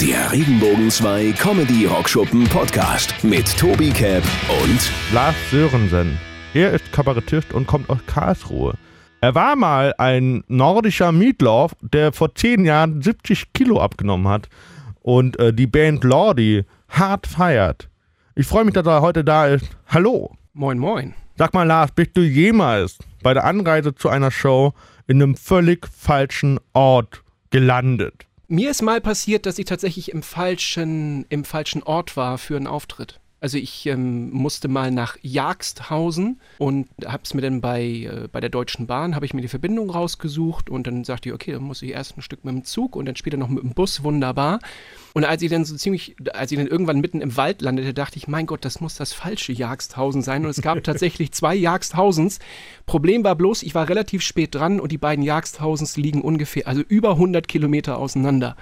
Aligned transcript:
Der 0.00 0.30
Regenbogen 0.30 0.90
2 0.90 1.32
Comedy 1.38 1.86
Rockschuppen 1.86 2.44
Podcast 2.44 3.14
mit 3.24 3.56
Tobi 3.56 3.88
Cap 3.88 4.22
und 4.62 4.92
Lars 5.14 5.34
Sörensen. 5.50 6.18
Er 6.52 6.72
ist 6.72 6.92
Kabarettist 6.92 7.54
und 7.54 7.66
kommt 7.66 7.88
aus 7.88 8.00
Karlsruhe. 8.06 8.74
Er 9.22 9.34
war 9.34 9.56
mal 9.56 9.94
ein 9.96 10.44
nordischer 10.48 11.12
Meatloaf, 11.12 11.72
der 11.80 12.12
vor 12.12 12.34
zehn 12.34 12.66
Jahren 12.66 13.00
70 13.00 13.54
Kilo 13.54 13.80
abgenommen 13.80 14.28
hat 14.28 14.50
und 15.00 15.38
äh, 15.38 15.54
die 15.54 15.66
Band 15.66 16.04
Lordi 16.04 16.66
hart 16.90 17.26
feiert. 17.26 17.88
Ich 18.34 18.46
freue 18.46 18.66
mich, 18.66 18.74
dass 18.74 18.86
er 18.86 19.00
heute 19.00 19.24
da 19.24 19.46
ist. 19.46 19.78
Hallo. 19.86 20.36
Moin, 20.52 20.78
moin. 20.78 21.14
Sag 21.38 21.54
mal, 21.54 21.66
Lars, 21.66 21.92
bist 21.92 22.14
du 22.18 22.20
jemals 22.20 22.98
bei 23.22 23.32
der 23.32 23.44
Anreise 23.44 23.94
zu 23.94 24.10
einer 24.10 24.30
Show 24.30 24.74
in 25.06 25.22
einem 25.22 25.36
völlig 25.36 25.86
falschen 25.88 26.60
Ort 26.74 27.22
gelandet? 27.48 28.25
Mir 28.48 28.70
ist 28.70 28.82
mal 28.82 29.00
passiert, 29.00 29.44
dass 29.44 29.58
ich 29.58 29.64
tatsächlich 29.64 30.12
im 30.12 30.22
falschen, 30.22 31.26
im 31.28 31.44
falschen 31.44 31.82
Ort 31.82 32.16
war 32.16 32.38
für 32.38 32.56
einen 32.56 32.68
Auftritt. 32.68 33.18
Also 33.46 33.58
ich 33.58 33.86
ähm, 33.86 34.30
musste 34.32 34.66
mal 34.66 34.90
nach 34.90 35.18
Jagsthausen 35.22 36.40
und 36.58 36.88
hab's 37.04 37.32
mir 37.32 37.42
dann 37.42 37.60
bei, 37.60 37.80
äh, 37.80 38.28
bei 38.32 38.40
der 38.40 38.50
Deutschen 38.50 38.88
Bahn, 38.88 39.14
habe 39.14 39.24
ich 39.24 39.34
mir 39.34 39.40
die 39.40 39.46
Verbindung 39.46 39.88
rausgesucht 39.88 40.68
und 40.68 40.88
dann 40.88 41.04
sagte 41.04 41.28
ich, 41.28 41.32
okay, 41.32 41.52
dann 41.52 41.62
muss 41.62 41.80
ich 41.80 41.92
erst 41.92 42.18
ein 42.18 42.22
Stück 42.22 42.44
mit 42.44 42.52
dem 42.52 42.64
Zug 42.64 42.96
und 42.96 43.06
dann 43.06 43.14
später 43.14 43.36
noch 43.36 43.48
mit 43.48 43.62
dem 43.62 43.70
Bus, 43.70 44.02
wunderbar. 44.02 44.58
Und 45.14 45.22
als 45.22 45.42
ich 45.42 45.50
dann 45.52 45.64
so 45.64 45.76
ziemlich, 45.76 46.16
als 46.34 46.50
ich 46.50 46.58
dann 46.58 46.66
irgendwann 46.66 46.98
mitten 46.98 47.20
im 47.20 47.36
Wald 47.36 47.62
landete, 47.62 47.94
dachte 47.94 48.16
ich, 48.16 48.26
mein 48.26 48.46
Gott, 48.46 48.64
das 48.64 48.80
muss 48.80 48.96
das 48.96 49.12
falsche 49.12 49.52
Jagsthausen 49.52 50.22
sein. 50.22 50.42
Und 50.42 50.50
es 50.50 50.60
gab 50.60 50.82
tatsächlich 50.82 51.30
zwei 51.30 51.54
Jagshausens. 51.54 52.40
Problem 52.84 53.22
war 53.22 53.36
bloß, 53.36 53.62
ich 53.62 53.76
war 53.76 53.88
relativ 53.88 54.22
spät 54.22 54.56
dran 54.56 54.80
und 54.80 54.90
die 54.90 54.98
beiden 54.98 55.22
Jagshausens 55.22 55.96
liegen 55.96 56.20
ungefähr, 56.20 56.66
also 56.66 56.82
über 56.82 57.10
100 57.10 57.46
Kilometer 57.46 57.98
auseinander. 57.98 58.56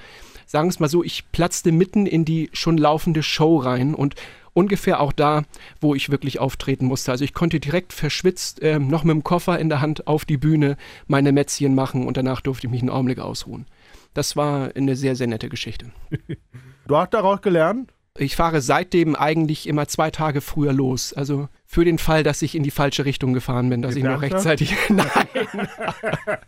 Sagen 0.46 0.66
wir 0.66 0.70
es 0.70 0.80
mal 0.80 0.88
so, 0.88 1.02
ich 1.02 1.30
platzte 1.32 1.72
mitten 1.72 2.06
in 2.06 2.24
die 2.24 2.50
schon 2.52 2.78
laufende 2.78 3.22
Show 3.22 3.56
rein 3.58 3.94
und 3.94 4.14
ungefähr 4.54 5.00
auch 5.00 5.12
da, 5.12 5.42
wo 5.80 5.94
ich 5.94 6.10
wirklich 6.10 6.38
auftreten 6.38 6.86
musste. 6.86 7.10
Also 7.10 7.24
ich 7.24 7.34
konnte 7.34 7.60
direkt 7.60 7.92
verschwitzt 7.92 8.62
äh, 8.62 8.78
noch 8.78 9.04
mit 9.04 9.14
dem 9.14 9.24
Koffer 9.24 9.58
in 9.58 9.68
der 9.68 9.80
Hand 9.80 10.06
auf 10.06 10.24
die 10.24 10.38
Bühne 10.38 10.76
meine 11.06 11.32
Mätzchen 11.32 11.74
machen 11.74 12.06
und 12.06 12.16
danach 12.16 12.40
durfte 12.40 12.66
ich 12.66 12.70
mich 12.70 12.80
einen 12.80 12.90
Augenblick 12.90 13.18
ausruhen. 13.18 13.66
Das 14.14 14.36
war 14.36 14.70
eine 14.74 14.96
sehr, 14.96 15.16
sehr 15.16 15.26
nette 15.26 15.48
Geschichte. 15.48 15.86
Du 16.86 16.98
hast 16.98 17.14
daraus 17.14 17.40
gelernt? 17.40 17.94
Ich 18.18 18.36
fahre 18.36 18.60
seitdem 18.60 19.16
eigentlich 19.16 19.66
immer 19.66 19.88
zwei 19.88 20.10
Tage 20.10 20.42
früher 20.42 20.74
los. 20.74 21.14
Also 21.14 21.48
für 21.64 21.86
den 21.86 21.98
Fall, 21.98 22.22
dass 22.22 22.42
ich 22.42 22.54
in 22.54 22.62
die 22.62 22.70
falsche 22.70 23.06
Richtung 23.06 23.32
gefahren 23.32 23.70
bin, 23.70 23.80
dass 23.80 23.96
ich 23.96 24.04
noch 24.04 24.20
rechtzeitig. 24.20 24.76
Nein. 24.90 25.08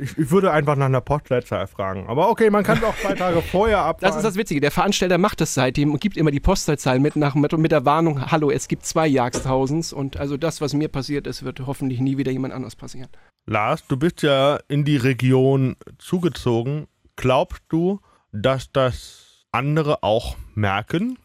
Ich, 0.00 0.18
ich, 0.18 0.30
würde 0.30 0.50
einfach 0.52 0.76
nach 0.76 0.86
einer 0.86 1.00
Postleitzahl 1.00 1.66
fragen. 1.66 2.06
Aber 2.08 2.30
okay, 2.30 2.50
man 2.50 2.64
kann 2.64 2.78
es 2.78 2.84
auch 2.84 2.96
zwei 2.96 3.14
Tage 3.16 3.42
vorher 3.42 3.78
abfahren. 3.78 4.12
Das 4.12 4.16
ist 4.16 4.24
das 4.24 4.36
Witzige. 4.36 4.60
Der 4.60 4.70
Veranstalter 4.70 5.18
macht 5.18 5.40
das 5.40 5.54
seitdem 5.54 5.92
und 5.92 6.00
gibt 6.00 6.16
immer 6.16 6.30
die 6.30 6.40
Postleitzahl 6.40 6.98
mit, 6.98 7.16
nach, 7.16 7.34
mit, 7.34 7.56
mit 7.56 7.72
der 7.72 7.84
Warnung, 7.84 8.30
hallo, 8.30 8.50
es 8.50 8.68
gibt 8.68 8.84
zwei 8.84 9.06
Jagdtausends. 9.06 9.92
Und 9.92 10.16
also 10.16 10.36
das, 10.36 10.60
was 10.60 10.74
mir 10.74 10.88
passiert 10.88 11.26
ist, 11.26 11.44
wird 11.44 11.66
hoffentlich 11.66 12.00
nie 12.00 12.18
wieder 12.18 12.32
jemand 12.32 12.54
anders 12.54 12.76
passieren. 12.76 13.08
Lars, 13.46 13.86
du 13.86 13.96
bist 13.96 14.22
ja 14.22 14.58
in 14.68 14.84
die 14.84 14.96
Region 14.96 15.76
zugezogen. 15.98 16.86
Glaubst 17.16 17.62
du, 17.68 18.00
dass 18.32 18.70
das 18.72 19.46
andere 19.52 20.02
auch 20.02 20.36
merken? 20.54 21.18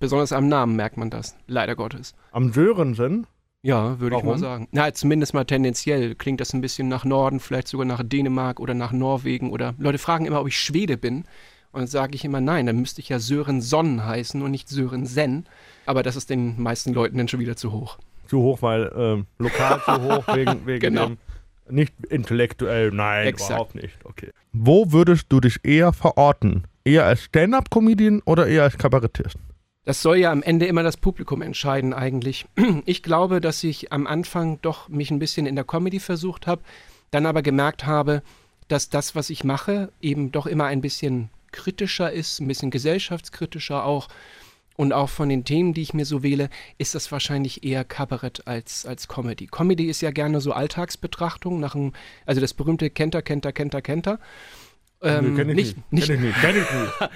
Besonders 0.00 0.32
am 0.32 0.48
Namen 0.48 0.76
merkt 0.76 0.96
man 0.96 1.10
das, 1.10 1.36
leider 1.46 1.74
Gottes. 1.74 2.14
Am 2.30 2.52
Sörensen? 2.52 3.26
Ja, 3.62 3.98
würde 3.98 4.16
ich 4.16 4.22
mal 4.22 4.38
sagen. 4.38 4.68
Na, 4.70 4.92
zumindest 4.94 5.34
mal 5.34 5.44
tendenziell 5.44 6.14
klingt 6.14 6.40
das 6.40 6.52
ein 6.52 6.60
bisschen 6.60 6.88
nach 6.88 7.04
Norden, 7.04 7.40
vielleicht 7.40 7.68
sogar 7.68 7.86
nach 7.86 8.02
Dänemark 8.04 8.60
oder 8.60 8.74
nach 8.74 8.92
Norwegen 8.92 9.50
oder 9.50 9.74
Leute 9.78 9.98
fragen 9.98 10.26
immer, 10.26 10.40
ob 10.40 10.48
ich 10.48 10.58
Schwede 10.58 10.96
bin. 10.96 11.24
Und 11.72 11.80
dann 11.80 11.86
sage 11.86 12.14
ich 12.14 12.24
immer, 12.24 12.40
nein, 12.40 12.66
dann 12.66 12.78
müsste 12.78 13.00
ich 13.00 13.08
ja 13.08 13.18
Sören 13.18 13.60
Sonn 13.60 14.04
heißen 14.04 14.40
und 14.42 14.50
nicht 14.50 14.68
Sören 14.68 15.06
Sen. 15.06 15.46
Aber 15.86 16.02
das 16.02 16.16
ist 16.16 16.30
den 16.30 16.60
meisten 16.60 16.94
Leuten 16.94 17.18
dann 17.18 17.28
schon 17.28 17.40
wieder 17.40 17.56
zu 17.56 17.72
hoch. 17.72 17.98
Zu 18.26 18.40
hoch, 18.40 18.62
weil 18.62 18.90
ähm, 18.96 19.26
lokal 19.38 19.80
zu 19.84 20.02
hoch, 20.02 20.26
wegen, 20.34 20.66
wegen 20.66 20.80
genau. 20.80 21.06
dem 21.06 21.18
nicht 21.70 21.92
intellektuell, 22.08 22.90
nein, 22.90 23.26
Exakt. 23.26 23.50
überhaupt 23.50 23.74
nicht. 23.74 23.98
Okay. 24.04 24.30
Wo 24.52 24.92
würdest 24.92 25.26
du 25.28 25.40
dich 25.40 25.58
eher 25.64 25.92
verorten? 25.92 26.64
Eher 26.84 27.04
als 27.04 27.24
Stand-up-Comedian 27.24 28.22
oder 28.24 28.46
eher 28.46 28.62
als 28.62 28.78
Kabarettist? 28.78 29.36
Das 29.88 30.02
soll 30.02 30.18
ja 30.18 30.30
am 30.30 30.42
Ende 30.42 30.66
immer 30.66 30.82
das 30.82 30.98
Publikum 30.98 31.40
entscheiden 31.40 31.94
eigentlich. 31.94 32.44
Ich 32.84 33.02
glaube, 33.02 33.40
dass 33.40 33.64
ich 33.64 33.90
am 33.90 34.06
Anfang 34.06 34.60
doch 34.60 34.90
mich 34.90 35.10
ein 35.10 35.18
bisschen 35.18 35.46
in 35.46 35.54
der 35.54 35.64
Comedy 35.64 35.98
versucht 35.98 36.46
habe, 36.46 36.60
dann 37.10 37.24
aber 37.24 37.40
gemerkt 37.40 37.86
habe, 37.86 38.22
dass 38.68 38.90
das, 38.90 39.14
was 39.14 39.30
ich 39.30 39.44
mache, 39.44 39.90
eben 40.02 40.30
doch 40.30 40.44
immer 40.44 40.66
ein 40.66 40.82
bisschen 40.82 41.30
kritischer 41.52 42.12
ist, 42.12 42.38
ein 42.38 42.48
bisschen 42.48 42.70
gesellschaftskritischer 42.70 43.82
auch. 43.82 44.08
Und 44.76 44.92
auch 44.92 45.08
von 45.08 45.30
den 45.30 45.46
Themen, 45.46 45.72
die 45.72 45.80
ich 45.80 45.94
mir 45.94 46.04
so 46.04 46.22
wähle, 46.22 46.50
ist 46.76 46.94
das 46.94 47.10
wahrscheinlich 47.10 47.64
eher 47.64 47.82
Kabarett 47.82 48.46
als, 48.46 48.84
als 48.84 49.08
Comedy. 49.08 49.46
Comedy 49.46 49.86
ist 49.86 50.02
ja 50.02 50.10
gerne 50.10 50.42
so 50.42 50.52
Alltagsbetrachtung, 50.52 51.60
nach 51.60 51.74
einem, 51.74 51.94
also 52.26 52.42
das 52.42 52.52
berühmte 52.52 52.90
Kenter, 52.90 53.22
Kenter, 53.22 53.52
Kenter, 53.52 53.80
Kenter. 53.80 54.20
Ähm, 55.00 55.30
nee, 55.30 55.36
kenn 55.36 55.48
ich 55.48 55.56
nicht. 55.56 55.92
nicht. 55.92 56.06
Kenn 56.08 56.16
ich 56.16 56.20
nicht. 56.20 56.40
Kenn 56.42 56.56
ich 56.56 56.70
nicht. 56.70 57.10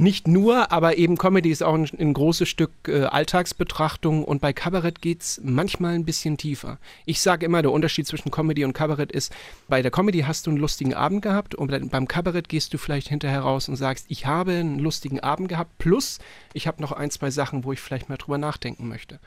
Nicht 0.00 0.26
nur, 0.26 0.72
aber 0.72 0.96
eben 0.96 1.18
Comedy 1.18 1.50
ist 1.50 1.62
auch 1.62 1.74
ein, 1.74 1.86
ein 1.98 2.14
großes 2.14 2.48
Stück 2.48 2.70
äh, 2.88 3.02
Alltagsbetrachtung 3.02 4.24
und 4.24 4.40
bei 4.40 4.54
Kabarett 4.54 5.02
geht 5.02 5.20
es 5.20 5.42
manchmal 5.44 5.94
ein 5.94 6.06
bisschen 6.06 6.38
tiefer. 6.38 6.78
Ich 7.04 7.20
sage 7.20 7.44
immer, 7.44 7.60
der 7.60 7.70
Unterschied 7.70 8.06
zwischen 8.06 8.30
Comedy 8.30 8.64
und 8.64 8.72
Kabarett 8.72 9.12
ist, 9.12 9.30
bei 9.68 9.82
der 9.82 9.90
Comedy 9.90 10.20
hast 10.20 10.46
du 10.46 10.52
einen 10.52 10.58
lustigen 10.58 10.94
Abend 10.94 11.20
gehabt 11.20 11.54
und 11.54 11.90
beim 11.90 12.08
Kabarett 12.08 12.48
gehst 12.48 12.72
du 12.72 12.78
vielleicht 12.78 13.08
hinterher 13.08 13.42
raus 13.42 13.68
und 13.68 13.76
sagst, 13.76 14.06
ich 14.08 14.24
habe 14.24 14.52
einen 14.52 14.78
lustigen 14.78 15.20
Abend 15.20 15.50
gehabt, 15.50 15.76
plus 15.76 16.18
ich 16.54 16.66
habe 16.66 16.80
noch 16.80 16.92
ein, 16.92 17.10
zwei 17.10 17.30
Sachen, 17.30 17.64
wo 17.64 17.72
ich 17.74 17.80
vielleicht 17.80 18.08
mal 18.08 18.16
drüber 18.16 18.38
nachdenken 18.38 18.88
möchte. 18.88 19.20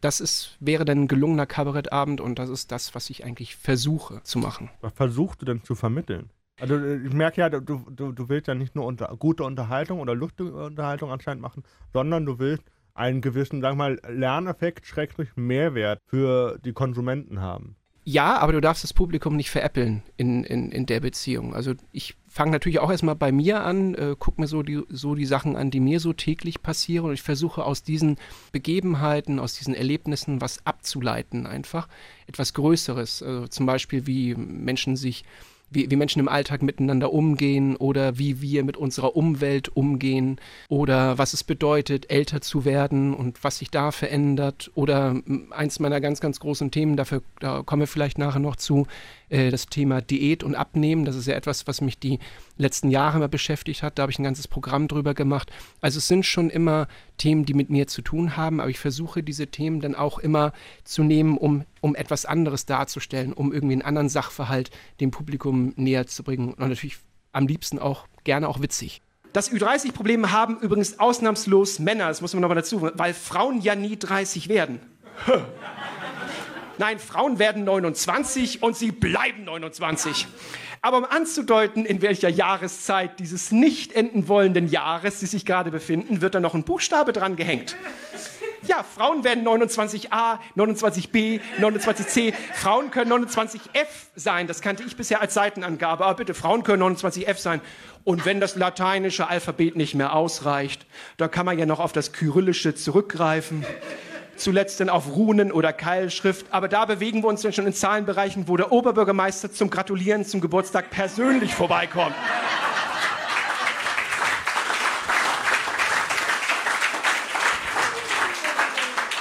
Das 0.00 0.20
ist, 0.20 0.56
wäre 0.60 0.84
dann 0.84 1.02
ein 1.02 1.08
gelungener 1.08 1.46
Kabarettabend 1.46 2.20
und 2.20 2.38
das 2.38 2.50
ist 2.50 2.70
das, 2.70 2.94
was 2.94 3.10
ich 3.10 3.24
eigentlich 3.24 3.56
versuche 3.56 4.22
zu 4.22 4.38
machen. 4.38 4.70
Was 4.80 4.92
versuchst 4.92 5.42
du 5.42 5.46
denn 5.46 5.64
zu 5.64 5.74
vermitteln? 5.74 6.30
Also 6.60 6.76
äh, 6.76 6.96
ich 7.06 7.12
merke 7.12 7.40
ja, 7.40 7.48
du, 7.48 7.60
du, 7.60 8.12
du 8.12 8.28
willst 8.28 8.48
ja 8.48 8.54
nicht 8.54 8.74
nur 8.74 8.86
unter, 8.86 9.14
gute 9.18 9.44
Unterhaltung 9.44 10.00
oder 10.00 10.14
lustige 10.14 10.52
Unterhaltung 10.52 11.10
anscheinend 11.10 11.42
machen, 11.42 11.64
sondern 11.92 12.26
du 12.26 12.38
willst 12.38 12.64
einen 12.94 13.20
gewissen, 13.20 13.60
sag 13.60 13.76
mal, 13.76 14.00
Lerneffekt, 14.08 14.86
Schrägstrich 14.86 15.30
Mehrwert 15.36 16.00
für 16.06 16.58
die 16.64 16.72
Konsumenten 16.72 17.40
haben. 17.40 17.76
Ja, 18.04 18.38
aber 18.38 18.52
du 18.52 18.60
darfst 18.60 18.82
das 18.82 18.94
Publikum 18.94 19.36
nicht 19.36 19.50
veräppeln 19.50 20.02
in, 20.16 20.42
in, 20.42 20.72
in 20.72 20.86
der 20.86 21.00
Beziehung. 21.00 21.54
Also 21.54 21.74
ich 21.92 22.16
fange 22.28 22.50
natürlich 22.50 22.80
auch 22.80 22.90
erstmal 22.90 23.14
bei 23.14 23.30
mir 23.30 23.62
an, 23.62 23.94
äh, 23.94 24.16
gucke 24.18 24.40
mir 24.40 24.46
so 24.46 24.62
die, 24.62 24.82
so 24.88 25.14
die 25.14 25.26
Sachen 25.26 25.54
an, 25.54 25.70
die 25.70 25.80
mir 25.80 26.00
so 26.00 26.12
täglich 26.14 26.62
passieren 26.62 27.06
und 27.06 27.12
ich 27.12 27.22
versuche 27.22 27.62
aus 27.62 27.82
diesen 27.82 28.16
Begebenheiten, 28.52 29.38
aus 29.38 29.54
diesen 29.54 29.74
Erlebnissen 29.74 30.40
was 30.40 30.64
abzuleiten 30.66 31.46
einfach. 31.46 31.88
Etwas 32.26 32.54
Größeres, 32.54 33.22
also 33.22 33.46
zum 33.48 33.66
Beispiel 33.66 34.06
wie 34.06 34.34
Menschen 34.34 34.96
sich 34.96 35.24
wie, 35.70 35.90
wie 35.90 35.96
Menschen 35.96 36.20
im 36.20 36.28
Alltag 36.28 36.62
miteinander 36.62 37.12
umgehen 37.12 37.76
oder 37.76 38.18
wie 38.18 38.40
wir 38.40 38.64
mit 38.64 38.76
unserer 38.76 39.16
Umwelt 39.16 39.68
umgehen 39.68 40.40
oder 40.68 41.16
was 41.16 41.32
es 41.32 41.44
bedeutet, 41.44 42.10
älter 42.10 42.40
zu 42.40 42.64
werden 42.64 43.14
und 43.14 43.42
was 43.44 43.58
sich 43.58 43.70
da 43.70 43.92
verändert. 43.92 44.70
Oder 44.74 45.16
eins 45.50 45.78
meiner 45.78 46.00
ganz, 46.00 46.20
ganz 46.20 46.40
großen 46.40 46.70
Themen, 46.70 46.96
dafür 46.96 47.22
da 47.38 47.62
kommen 47.62 47.80
wir 47.80 47.86
vielleicht 47.86 48.18
nachher 48.18 48.40
noch 48.40 48.56
zu, 48.56 48.86
äh, 49.30 49.50
das 49.50 49.66
Thema 49.66 50.02
Diät 50.02 50.42
und 50.42 50.54
Abnehmen. 50.54 51.04
Das 51.04 51.16
ist 51.16 51.26
ja 51.26 51.34
etwas, 51.34 51.66
was 51.66 51.80
mich 51.80 51.98
die 51.98 52.18
letzten 52.58 52.90
Jahre 52.90 53.16
immer 53.16 53.28
beschäftigt 53.28 53.82
hat. 53.82 53.98
Da 53.98 54.02
habe 54.02 54.12
ich 54.12 54.18
ein 54.18 54.24
ganzes 54.24 54.48
Programm 54.48 54.88
drüber 54.88 55.14
gemacht. 55.14 55.50
Also 55.80 55.98
es 55.98 56.08
sind 56.08 56.26
schon 56.26 56.50
immer 56.50 56.88
Themen, 57.16 57.44
die 57.44 57.54
mit 57.54 57.70
mir 57.70 57.86
zu 57.86 58.02
tun 58.02 58.36
haben, 58.36 58.60
aber 58.60 58.70
ich 58.70 58.78
versuche 58.78 59.22
diese 59.22 59.46
Themen 59.46 59.80
dann 59.80 59.94
auch 59.94 60.18
immer 60.18 60.52
zu 60.84 61.02
nehmen, 61.02 61.38
um, 61.38 61.64
um 61.80 61.94
etwas 61.94 62.24
anderes 62.26 62.66
darzustellen, 62.66 63.32
um 63.32 63.52
irgendwie 63.52 63.74
einen 63.74 63.82
anderen 63.82 64.08
Sachverhalt 64.08 64.70
dem 65.00 65.10
Publikum 65.10 65.59
näher 65.76 66.06
zu 66.06 66.22
bringen. 66.22 66.54
Und 66.54 66.68
natürlich 66.68 66.98
am 67.32 67.46
liebsten 67.46 67.78
auch 67.78 68.06
gerne 68.24 68.48
auch 68.48 68.60
witzig. 68.60 69.02
Das 69.32 69.52
Ü30-Problem 69.52 70.32
haben 70.32 70.58
übrigens 70.58 70.98
ausnahmslos 70.98 71.78
Männer, 71.78 72.08
das 72.08 72.20
muss 72.20 72.34
man 72.34 72.40
nochmal 72.40 72.56
dazu, 72.56 72.82
weil 72.82 73.14
Frauen 73.14 73.60
ja 73.60 73.76
nie 73.76 73.96
30 73.96 74.48
werden. 74.48 74.80
Nein, 76.78 76.98
Frauen 76.98 77.38
werden 77.38 77.64
29 77.64 78.62
und 78.62 78.76
sie 78.76 78.90
bleiben 78.90 79.44
29. 79.44 80.26
Aber 80.82 80.98
um 80.98 81.04
anzudeuten, 81.04 81.84
in 81.84 82.00
welcher 82.00 82.30
Jahreszeit 82.30 83.20
dieses 83.20 83.52
nicht 83.52 83.92
enden 83.92 84.28
wollenden 84.28 84.66
Jahres 84.66 85.20
sie 85.20 85.26
sich 85.26 85.44
gerade 85.44 85.70
befinden, 85.70 86.22
wird 86.22 86.34
da 86.34 86.40
noch 86.40 86.54
ein 86.54 86.64
Buchstabe 86.64 87.12
dran 87.12 87.36
gehängt. 87.36 87.76
Ja, 88.62 88.82
Frauen 88.82 89.24
werden 89.24 89.46
29a, 89.46 90.38
29b, 90.56 91.40
29c. 91.60 92.34
Frauen 92.54 92.90
können 92.90 93.12
29f 93.24 93.86
sein. 94.16 94.46
Das 94.46 94.60
kannte 94.60 94.82
ich 94.82 94.96
bisher 94.96 95.20
als 95.20 95.34
Seitenangabe. 95.34 96.04
Aber 96.04 96.16
bitte, 96.16 96.34
Frauen 96.34 96.62
können 96.62 96.82
29f 96.82 97.38
sein. 97.38 97.60
Und 98.04 98.26
wenn 98.26 98.40
das 98.40 98.56
lateinische 98.56 99.28
Alphabet 99.28 99.76
nicht 99.76 99.94
mehr 99.94 100.14
ausreicht, 100.14 100.86
da 101.16 101.28
kann 101.28 101.46
man 101.46 101.58
ja 101.58 101.66
noch 101.66 101.80
auf 101.80 101.92
das 101.92 102.12
kyrillische 102.12 102.74
zurückgreifen 102.74 103.64
zuletzt 104.36 104.80
dann 104.80 104.88
auf 104.88 105.14
Runen 105.14 105.52
oder 105.52 105.72
Keilschrift. 105.72 106.46
Aber 106.50 106.66
da 106.68 106.86
bewegen 106.86 107.22
wir 107.22 107.28
uns 107.28 107.42
dann 107.42 107.52
schon 107.52 107.66
in 107.66 107.74
Zahlenbereichen, 107.74 108.48
wo 108.48 108.56
der 108.56 108.72
Oberbürgermeister 108.72 109.52
zum 109.52 109.70
Gratulieren 109.70 110.24
zum 110.24 110.40
Geburtstag 110.40 110.90
persönlich 110.90 111.54
vorbeikommt. 111.54 112.14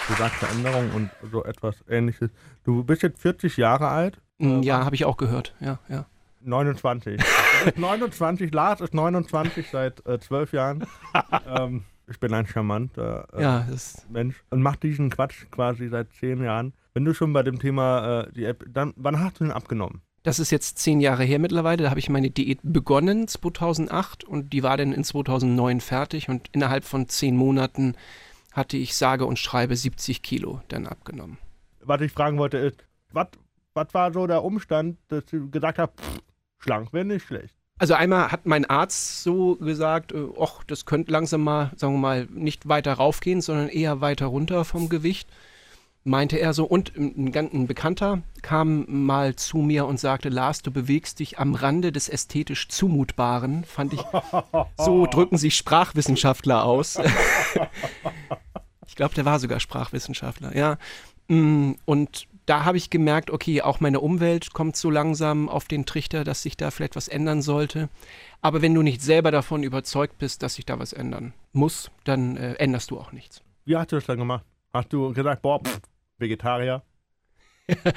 Gesagt 0.10 0.36
Veränderung 0.36 0.92
und 0.92 1.10
so 1.32 1.44
etwas 1.46 1.76
ähnliches. 1.90 2.30
Du 2.64 2.84
bist 2.84 3.04
jetzt 3.04 3.22
40 3.22 3.58
Jahre 3.58 3.88
alt. 3.88 4.20
Mm, 4.40 4.62
Ja, 4.62 4.84
habe 4.84 4.96
ich 4.96 5.06
auch 5.06 5.18
gehört. 5.18 5.56
Ja, 5.60 5.80
ja. 5.88 6.06
29. 6.42 7.18
Du 7.18 7.66
bist 7.66 7.78
29, 7.78 8.54
Lars 8.54 8.82
ist 8.82 8.94
29 8.94 9.70
seit 9.70 10.06
äh, 10.06 10.20
12 10.20 10.54
Jahren. 10.54 10.86
ähm, 11.48 11.84
ich 12.10 12.20
bin 12.20 12.34
ein 12.34 12.48
charmanter 12.48 13.28
äh, 13.34 13.42
Ja, 13.42 13.68
Mensch 14.10 14.44
und 14.50 14.62
mach 14.62 14.76
diesen 14.76 15.10
Quatsch 15.10 15.46
quasi 15.52 15.88
seit 15.90 16.12
10 16.14 16.44
Jahren. 16.44 16.74
Wenn 16.94 17.06
du 17.06 17.14
schon 17.14 17.32
bei 17.34 17.44
dem 17.44 17.60
Thema 17.60 18.22
äh, 18.22 18.32
die 18.34 18.46
App, 18.46 18.66
dann 18.68 18.94
wann 18.96 19.20
hast 19.20 19.40
du 19.40 19.44
den 19.46 19.54
abgenommen? 19.54 20.02
das 20.24 20.40
ist 20.40 20.52
jetzt 20.52 20.78
zehn 20.80 21.00
Jahre 21.00 21.24
her 21.24 21.40
mittlerweile. 21.40 21.84
Da 21.84 21.90
habe 21.90 22.00
ich 22.00 22.10
meine 22.10 22.30
Diät 22.30 22.60
begonnen 22.62 23.28
2008 23.28 24.24
und 24.24 24.52
die 24.54 24.64
war 24.64 24.78
dann 24.78 24.92
in 24.92 25.04
2009 25.04 25.80
fertig 25.82 26.30
und 26.30 26.50
innerhalb 26.52 26.84
von 26.84 27.08
zehn 27.08 27.36
Monaten 27.38 27.96
hatte 28.52 28.78
ich 28.78 28.96
sage 28.96 29.26
und 29.26 29.40
schreibe 29.40 29.76
70 29.76 30.22
Kilo 30.22 30.62
dann 30.68 30.88
abgenommen. 30.88 31.38
Was 31.82 32.02
ich 32.02 32.12
fragen 32.12 32.38
wollte 32.38 32.58
ist, 32.58 32.84
was 33.12 33.28
was 33.74 33.94
war 33.94 34.12
so 34.12 34.28
der 34.28 34.44
Umstand, 34.44 34.98
dass 35.08 35.26
du 35.26 35.50
gesagt 35.50 35.78
hast, 35.80 35.92
pff, 36.00 36.20
schlank 36.60 36.92
wäre 36.92 37.06
nicht 37.06 37.26
schlecht? 37.26 37.56
Also 37.78 37.94
einmal 37.94 38.32
hat 38.32 38.46
mein 38.46 38.66
Arzt 38.66 39.24
so 39.24 39.56
gesagt, 39.56 40.12
äh, 40.12 40.18
och, 40.18 40.64
das 40.68 40.86
könnte 40.86 41.12
langsam 41.12 41.42
mal, 41.42 41.72
sagen 41.78 41.94
wir 41.94 42.00
mal, 42.00 42.28
nicht 42.30 42.68
weiter 42.68 42.94
raufgehen, 42.94 43.42
sondern 43.42 43.70
eher 43.70 44.02
weiter 44.02 44.26
runter 44.26 44.66
vom 44.66 44.90
Gewicht. 44.90 45.30
Meinte 46.04 46.38
er 46.40 46.54
so. 46.54 46.66
Und 46.66 46.96
ein, 46.96 47.36
ein 47.36 47.68
Bekannter 47.68 48.22
kam 48.42 48.86
mal 48.88 49.36
zu 49.36 49.58
mir 49.58 49.86
und 49.86 50.00
sagte, 50.00 50.30
Lars, 50.30 50.62
du 50.62 50.72
bewegst 50.72 51.20
dich 51.20 51.40
am 51.40 51.56
Rande 51.56 51.92
des 51.92 52.10
ästhetisch 52.10 52.68
Zumutbaren. 52.70 53.64
Fand 53.66 53.94
ich, 53.94 54.02
so 54.78 55.06
drücken 55.06 55.38
sich 55.38 55.56
Sprachwissenschaftler 55.56 56.64
aus. 56.64 56.98
ich 58.88 58.96
glaube, 58.96 59.16
der 59.16 59.26
war 59.26 59.40
sogar 59.40 59.60
Sprachwissenschaftler, 59.60 60.56
ja. 60.56 60.78
Mm, 61.28 61.74
Und 61.86 62.28
da 62.50 62.66
habe 62.66 62.78
ich 62.78 62.90
gemerkt, 62.90 63.30
okay, 63.30 63.62
auch 63.62 63.80
meine 63.80 64.00
Umwelt 64.00 64.54
kommt 64.54 64.76
so 64.76 64.90
langsam 64.90 65.48
auf 65.50 65.66
den 65.66 65.86
Trichter, 65.86 66.24
dass 66.24 66.42
sich 66.42 66.58
da 66.58 66.72
vielleicht 66.72 66.96
was 66.96 67.08
ändern 67.08 67.44
sollte. 67.44 67.90
Aber 68.42 68.64
wenn 68.64 68.74
du 68.74 68.82
nicht 68.82 69.04
selber 69.04 69.30
davon 69.30 69.62
überzeugt 69.62 70.18
bist, 70.18 70.42
dass 70.42 70.56
sich 70.56 70.66
da 70.66 70.80
was 70.80 70.92
ändern 70.92 71.34
muss, 71.54 71.92
dann 72.06 72.38
äh, 72.38 72.54
änderst 72.54 72.90
du 72.90 73.00
auch 73.00 73.12
nichts. 73.12 73.44
Wie 73.66 73.76
hast 73.78 73.92
du 73.92 73.98
das 73.98 74.06
dann 74.06 74.18
gemacht? 74.18 74.44
Hast 74.74 74.94
du 74.94 75.14
gesagt, 75.14 75.42
boah, 75.42 75.60
pff, 75.64 75.82
Vegetarier? 76.18 76.84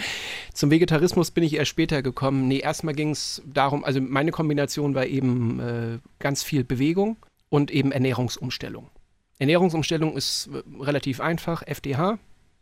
Zum 0.55 0.71
Vegetarismus 0.71 1.31
bin 1.31 1.45
ich 1.45 1.55
erst 1.55 1.71
später 1.71 2.03
gekommen. 2.03 2.49
Nee, 2.49 2.59
erstmal 2.59 2.95
ging 2.95 3.11
es 3.11 3.43
darum, 3.47 3.85
also 3.85 4.01
meine 4.01 4.31
Kombination 4.31 4.95
war 4.95 5.07
eben 5.07 5.61
äh, 5.61 5.99
ganz 6.19 6.43
viel 6.43 6.65
Bewegung 6.65 7.17
und 7.49 7.71
eben 7.71 7.93
Ernährungsumstellung. 7.93 8.91
Ernährungsumstellung 9.39 10.17
ist 10.17 10.49
äh, 10.53 10.63
relativ 10.83 11.21
einfach, 11.21 11.63
FDH, 11.67 12.19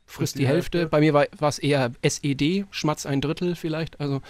frisst 0.06 0.36
die, 0.36 0.40
die 0.40 0.48
Hälfte. 0.48 0.78
Hälfte. 0.78 0.90
Bei 0.90 1.00
mir 1.00 1.14
war 1.14 1.48
es 1.48 1.58
eher 1.58 1.92
SED, 2.02 2.66
Schmatz 2.70 3.06
ein 3.06 3.20
Drittel 3.20 3.54
vielleicht. 3.54 4.00
Also 4.00 4.22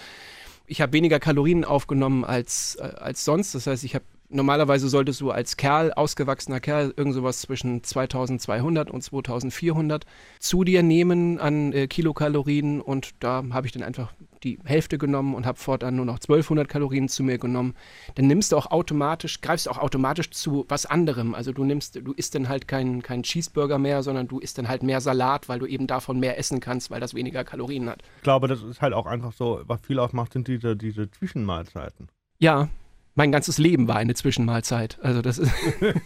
ich 0.66 0.80
habe 0.80 0.92
weniger 0.92 1.18
Kalorien 1.18 1.64
aufgenommen 1.64 2.24
als, 2.24 2.76
äh, 2.76 2.82
als 2.82 3.24
sonst. 3.24 3.54
Das 3.54 3.66
heißt, 3.66 3.84
ich 3.84 3.94
habe 3.94 4.04
normalerweise 4.30 4.88
solltest 4.88 5.20
du 5.20 5.30
als 5.30 5.56
Kerl, 5.56 5.92
ausgewachsener 5.92 6.60
Kerl, 6.60 6.94
irgend 6.96 7.14
sowas 7.14 7.40
zwischen 7.40 7.82
2200 7.82 8.90
und 8.90 9.02
2400 9.02 10.06
zu 10.38 10.64
dir 10.64 10.82
nehmen 10.82 11.38
an 11.38 11.72
äh, 11.72 11.86
Kilokalorien 11.86 12.80
und 12.80 13.10
da 13.20 13.44
habe 13.50 13.66
ich 13.66 13.72
dann 13.72 13.82
einfach 13.82 14.12
die 14.42 14.58
Hälfte 14.64 14.96
genommen 14.96 15.34
und 15.34 15.46
habe 15.46 15.58
fortan 15.58 15.96
nur 15.96 16.06
noch 16.06 16.14
1200 16.14 16.68
Kalorien 16.68 17.08
zu 17.08 17.22
mir 17.22 17.38
genommen. 17.38 17.74
Dann 18.14 18.26
nimmst 18.26 18.52
du 18.52 18.56
auch 18.56 18.70
automatisch, 18.70 19.40
greifst 19.40 19.68
auch 19.68 19.78
automatisch 19.78 20.30
zu 20.30 20.64
was 20.68 20.86
anderem. 20.86 21.34
Also 21.34 21.52
du 21.52 21.64
nimmst, 21.64 21.96
du 21.96 22.12
isst 22.12 22.34
dann 22.34 22.48
halt 22.48 22.66
keinen 22.66 23.02
kein 23.02 23.22
Cheeseburger 23.22 23.78
mehr, 23.78 24.02
sondern 24.02 24.28
du 24.28 24.38
isst 24.38 24.56
dann 24.56 24.68
halt 24.68 24.82
mehr 24.82 25.00
Salat, 25.00 25.48
weil 25.48 25.58
du 25.58 25.66
eben 25.66 25.86
davon 25.86 26.20
mehr 26.20 26.38
essen 26.38 26.60
kannst, 26.60 26.90
weil 26.90 27.00
das 27.00 27.14
weniger 27.14 27.44
Kalorien 27.44 27.88
hat. 27.88 28.02
Ich 28.16 28.22
glaube, 28.22 28.48
das 28.48 28.62
ist 28.62 28.80
halt 28.80 28.94
auch 28.94 29.06
einfach 29.06 29.32
so, 29.32 29.60
was 29.66 29.80
viel 29.82 29.98
ausmacht, 29.98 30.32
sind 30.32 30.48
diese, 30.48 30.76
diese 30.76 31.10
Zwischenmahlzeiten. 31.10 32.08
Ja, 32.38 32.70
mein 33.14 33.32
ganzes 33.32 33.58
Leben 33.58 33.88
war 33.88 33.96
eine 33.96 34.14
Zwischenmahlzeit. 34.14 34.98
Also 35.02 35.22
das 35.22 35.38
ist 35.38 35.52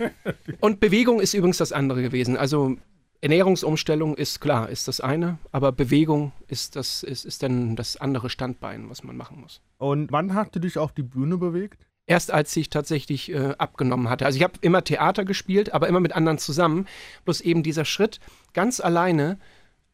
und 0.61 0.81
Bewegung 0.81 1.21
ist 1.21 1.35
übrigens 1.35 1.59
das 1.59 1.73
andere 1.73 2.03
gewesen. 2.03 2.37
Also 2.37 2.77
Ernährungsumstellung 3.21 4.17
ist 4.17 4.41
klar, 4.41 4.69
ist 4.69 4.87
das 4.87 5.01
eine, 5.01 5.39
aber 5.51 5.73
Bewegung 5.73 6.33
ist 6.47 6.77
das 6.77 7.03
ist, 7.03 7.25
ist 7.25 7.43
dann 7.43 7.75
das 7.75 7.97
andere 7.97 8.29
Standbein, 8.29 8.91
was 8.91 9.03
man 9.03 9.17
machen 9.17 9.41
muss. 9.41 9.63
Und 9.79 10.13
wann 10.13 10.35
hast 10.35 10.55
du 10.55 10.61
dich 10.61 10.77
auf 10.77 10.93
die 10.93 11.03
Bühne 11.03 11.39
bewegt? 11.39 11.87
Erst 12.07 12.31
als 12.31 12.55
ich 12.55 12.69
tatsächlich 12.69 13.33
äh, 13.33 13.55
abgenommen 13.57 14.11
hatte. 14.11 14.27
Also 14.27 14.37
ich 14.37 14.43
habe 14.43 14.59
immer 14.61 14.85
Theater 14.85 15.25
gespielt, 15.25 15.73
aber 15.73 15.89
immer 15.89 16.01
mit 16.01 16.13
anderen 16.13 16.37
zusammen. 16.37 16.87
Bloß 17.25 17.41
eben 17.41 17.63
dieser 17.63 17.87
Schritt, 17.87 18.21
ganz 18.53 18.79
alleine 18.79 19.39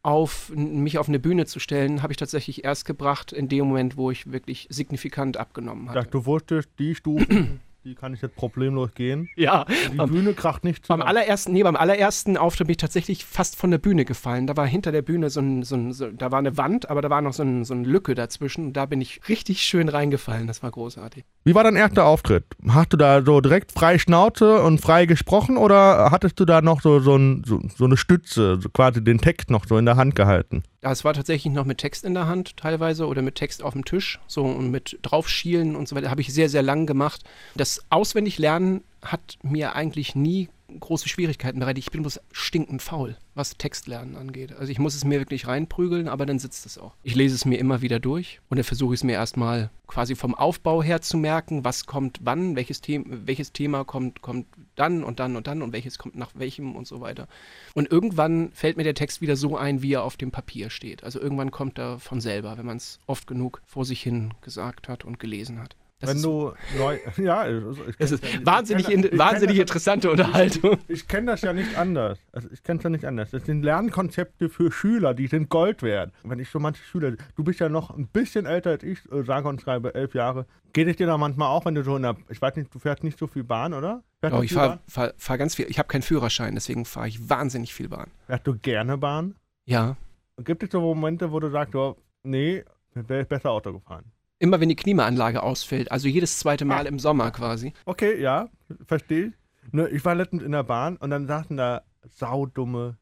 auf 0.02 0.50
mich 0.54 0.98
auf 0.98 1.08
eine 1.08 1.18
Bühne 1.18 1.46
zu 1.46 1.60
stellen, 1.60 2.02
habe 2.02 2.12
ich 2.12 2.16
tatsächlich 2.16 2.64
erst 2.64 2.84
gebracht 2.84 3.32
in 3.32 3.48
dem 3.48 3.66
Moment, 3.66 3.96
wo 3.96 4.10
ich 4.10 4.32
wirklich 4.32 4.66
signifikant 4.70 5.36
abgenommen 5.36 5.90
hatte. 5.90 6.08
du 6.10 6.24
wusstest, 6.26 6.70
die 6.78 6.94
Stufen, 6.94 7.60
die 7.84 7.94
kann 7.94 8.12
ich 8.12 8.20
jetzt 8.20 8.36
problemlos 8.36 8.90
gehen. 8.94 9.28
Ja, 9.36 9.64
Die 9.92 9.98
Am- 9.98 10.10
Bühne 10.10 10.34
kracht 10.34 10.64
nicht 10.64 10.80
Beim 10.86 10.98
zusammen. 10.98 11.02
allerersten, 11.02 11.52
nee, 11.52 11.62
beim 11.62 11.76
allerersten 11.76 12.36
Auftritt 12.36 12.66
bin 12.66 12.72
ich 12.72 12.76
tatsächlich 12.76 13.24
fast 13.24 13.56
von 13.56 13.70
der 13.70 13.78
Bühne 13.78 14.04
gefallen. 14.04 14.46
Da 14.46 14.54
war 14.56 14.66
hinter 14.66 14.92
der 14.92 15.00
Bühne 15.00 15.30
so 15.30 15.40
ein, 15.40 15.62
so 15.62 15.76
ein 15.76 15.92
so, 15.94 16.10
da 16.10 16.30
war 16.30 16.40
eine 16.40 16.58
Wand, 16.58 16.90
aber 16.90 17.00
da 17.00 17.08
war 17.08 17.22
noch 17.22 17.32
so, 17.32 17.42
ein, 17.42 17.64
so 17.64 17.72
eine 17.72 17.86
Lücke 17.88 18.14
dazwischen. 18.14 18.74
Da 18.74 18.84
bin 18.84 19.00
ich 19.00 19.22
richtig 19.30 19.62
schön 19.62 19.88
reingefallen. 19.88 20.46
Das 20.46 20.62
war 20.62 20.70
großartig. 20.70 21.24
Wie 21.44 21.54
war 21.54 21.64
dein 21.64 21.76
erster 21.76 22.04
Auftritt? 22.04 22.44
Hast 22.68 22.92
du 22.92 22.98
da 22.98 23.22
so 23.24 23.40
direkt 23.40 23.72
frei 23.72 23.98
Schnauze 23.98 24.60
und 24.62 24.80
frei 24.82 25.06
gesprochen 25.06 25.56
oder 25.56 26.10
hattest 26.10 26.38
du 26.38 26.44
da 26.44 26.60
noch 26.60 26.82
so, 26.82 27.00
so, 27.00 27.16
ein, 27.16 27.44
so, 27.46 27.60
so 27.76 27.86
eine 27.86 27.96
Stütze, 27.96 28.58
so 28.60 28.68
quasi 28.68 29.02
den 29.02 29.18
Text 29.18 29.50
noch 29.50 29.64
so 29.66 29.78
in 29.78 29.86
der 29.86 29.96
Hand 29.96 30.14
gehalten? 30.16 30.62
Das 30.82 31.04
war 31.04 31.12
tatsächlich 31.12 31.52
noch 31.52 31.66
mit 31.66 31.76
Text 31.78 32.04
in 32.06 32.14
der 32.14 32.26
Hand 32.26 32.56
teilweise 32.56 33.06
oder 33.06 33.20
mit 33.20 33.34
Text 33.34 33.62
auf 33.62 33.74
dem 33.74 33.84
Tisch, 33.84 34.18
so 34.26 34.44
und 34.44 34.70
mit 34.70 34.98
draufschielen 35.02 35.76
und 35.76 35.86
so 35.88 35.94
weiter. 35.94 36.10
Habe 36.10 36.22
ich 36.22 36.32
sehr, 36.32 36.48
sehr 36.48 36.62
lang 36.62 36.86
gemacht. 36.86 37.22
Das 37.54 37.69
Auswendiglernen 37.90 38.82
hat 39.02 39.38
mir 39.42 39.74
eigentlich 39.74 40.14
nie 40.14 40.48
große 40.78 41.08
Schwierigkeiten 41.08 41.58
bereitet. 41.58 41.78
Ich 41.78 41.90
bin 41.90 42.02
bloß 42.02 42.20
stinkend 42.30 42.82
faul, 42.82 43.16
was 43.34 43.56
Textlernen 43.56 44.16
angeht. 44.16 44.52
Also 44.52 44.70
ich 44.70 44.78
muss 44.78 44.94
es 44.94 45.04
mir 45.04 45.18
wirklich 45.18 45.46
reinprügeln, 45.46 46.08
aber 46.08 46.26
dann 46.26 46.38
sitzt 46.38 46.66
es 46.66 46.78
auch. 46.78 46.94
Ich 47.02 47.14
lese 47.14 47.34
es 47.34 47.44
mir 47.44 47.58
immer 47.58 47.82
wieder 47.82 47.98
durch 47.98 48.40
und 48.48 48.56
dann 48.58 48.64
versuche 48.64 48.94
ich 48.94 49.00
es 49.00 49.04
mir 49.04 49.14
erstmal 49.14 49.70
quasi 49.86 50.14
vom 50.14 50.34
Aufbau 50.34 50.82
her 50.82 51.00
zu 51.00 51.16
merken, 51.16 51.64
was 51.64 51.86
kommt 51.86 52.20
wann, 52.22 52.54
welches, 52.54 52.80
The 52.84 53.02
welches 53.04 53.52
Thema 53.52 53.84
kommt, 53.84 54.22
kommt 54.22 54.46
dann 54.76 55.02
und 55.02 55.18
dann 55.18 55.36
und 55.36 55.46
dann 55.46 55.62
und 55.62 55.72
welches 55.72 55.98
kommt 55.98 56.14
nach 56.14 56.30
welchem 56.34 56.76
und 56.76 56.86
so 56.86 57.00
weiter. 57.00 57.26
Und 57.74 57.90
irgendwann 57.90 58.52
fällt 58.52 58.76
mir 58.76 58.84
der 58.84 58.94
Text 58.94 59.20
wieder 59.20 59.36
so 59.36 59.56
ein, 59.56 59.82
wie 59.82 59.94
er 59.94 60.04
auf 60.04 60.16
dem 60.16 60.30
Papier 60.30 60.70
steht. 60.70 61.02
Also 61.04 61.20
irgendwann 61.20 61.50
kommt 61.50 61.78
er 61.78 61.98
von 61.98 62.20
selber, 62.20 62.56
wenn 62.56 62.66
man 62.66 62.76
es 62.76 63.00
oft 63.06 63.26
genug 63.26 63.60
vor 63.66 63.84
sich 63.84 64.02
hin 64.02 64.34
gesagt 64.42 64.88
hat 64.88 65.04
und 65.04 65.18
gelesen 65.18 65.60
hat. 65.60 65.76
Das 66.00 66.10
Wenn 66.10 66.16
ist, 66.16 66.24
du 66.24 66.52
neu. 66.78 66.98
Ja, 67.18 67.46
ich, 67.46 67.62
ich 67.88 67.96
das 67.98 68.10
ist 68.12 68.24
ich 68.24 68.44
wahnsinnig, 68.46 68.86
kenn- 68.88 68.92
in, 68.92 69.04
ich 69.12 69.18
wahnsinnig 69.18 69.58
interessante 69.58 70.10
Unterhaltung. 70.10 70.70
das- 70.72 70.80
Ich 70.88 71.06
kenne 71.06 71.26
das 71.32 71.42
ja 71.42 71.52
nicht 71.52 71.76
anders. 71.76 72.18
Also 72.32 72.48
ich 72.50 72.62
kenne 72.62 72.78
es 72.78 72.84
ja 72.84 72.90
nicht 72.90 73.04
anders. 73.04 73.30
Das 73.30 73.44
sind 73.44 73.62
Lernkonzepte 73.62 74.48
für 74.48 74.72
Schüler, 74.72 75.12
die 75.14 75.26
sind 75.26 75.50
Gold 75.50 75.82
wert. 75.82 76.12
Wenn 76.24 76.38
ich 76.38 76.48
so 76.48 76.58
manche 76.58 76.82
Schüler, 76.82 77.12
du 77.36 77.44
bist 77.44 77.60
ja 77.60 77.68
noch 77.68 77.90
ein 77.90 78.06
bisschen 78.08 78.46
älter 78.46 78.70
als 78.70 78.82
ich, 78.82 78.98
äh, 79.12 79.22
sage 79.24 79.46
und 79.48 79.60
schreibe 79.60 79.94
elf 79.94 80.14
Jahre. 80.14 80.46
Geht 80.72 80.88
es 80.88 80.96
dir 80.96 81.06
da 81.06 81.18
manchmal 81.18 81.48
auch, 81.48 81.64
wenn 81.66 81.74
du 81.74 81.82
so 81.84 81.96
in 81.96 82.02
der, 82.02 82.16
ich 82.28 82.40
weiß 82.40 82.56
nicht, 82.56 82.72
du 82.74 82.78
fährst 82.78 83.04
nicht 83.04 83.18
so 83.18 83.26
viel 83.26 83.44
Bahn, 83.44 83.74
oder? 83.74 84.02
Fährst 84.20 84.36
Oh, 84.36 84.42
ich 84.42 84.52
fahre 84.54 84.78
fahr, 84.88 85.12
fahr 85.18 85.36
ganz 85.36 85.54
viel. 85.54 85.66
Ich 85.68 85.78
habe 85.78 85.88
keinen 85.88 86.02
Führerschein, 86.02 86.54
deswegen 86.54 86.84
fahre 86.86 87.08
ich 87.08 87.28
wahnsinnig 87.28 87.74
viel 87.74 87.88
Bahn. 87.88 88.10
Fährst 88.26 88.46
du 88.46 88.56
gerne 88.56 88.96
Bahn? 88.96 89.34
Ja. 89.66 89.96
Gibt 90.44 90.62
es 90.62 90.70
so 90.70 90.80
Momente, 90.80 91.30
wo 91.32 91.40
du 91.40 91.50
sagst, 91.50 91.74
oh, 91.74 91.96
nee, 92.22 92.64
wäre 92.94 93.22
ich 93.22 93.28
besser 93.28 93.50
Auto 93.50 93.72
gefahren? 93.74 94.04
Immer 94.40 94.58
wenn 94.58 94.70
die 94.70 94.76
Klimaanlage 94.76 95.42
ausfällt, 95.42 95.92
also 95.92 96.08
jedes 96.08 96.38
zweite 96.38 96.64
Mal 96.64 96.86
im 96.86 96.98
Sommer 96.98 97.30
quasi. 97.30 97.74
Okay, 97.84 98.20
ja, 98.20 98.48
verstehe 98.86 99.26
ich. 99.26 99.32
Nur 99.70 99.92
ich 99.92 100.04
war 100.04 100.14
letztens 100.14 100.42
in 100.42 100.52
der 100.52 100.64
Bahn 100.64 100.96
und 100.96 101.10
dann 101.10 101.26
saßen 101.26 101.56
da 101.58 101.82
saudumme 102.08 102.96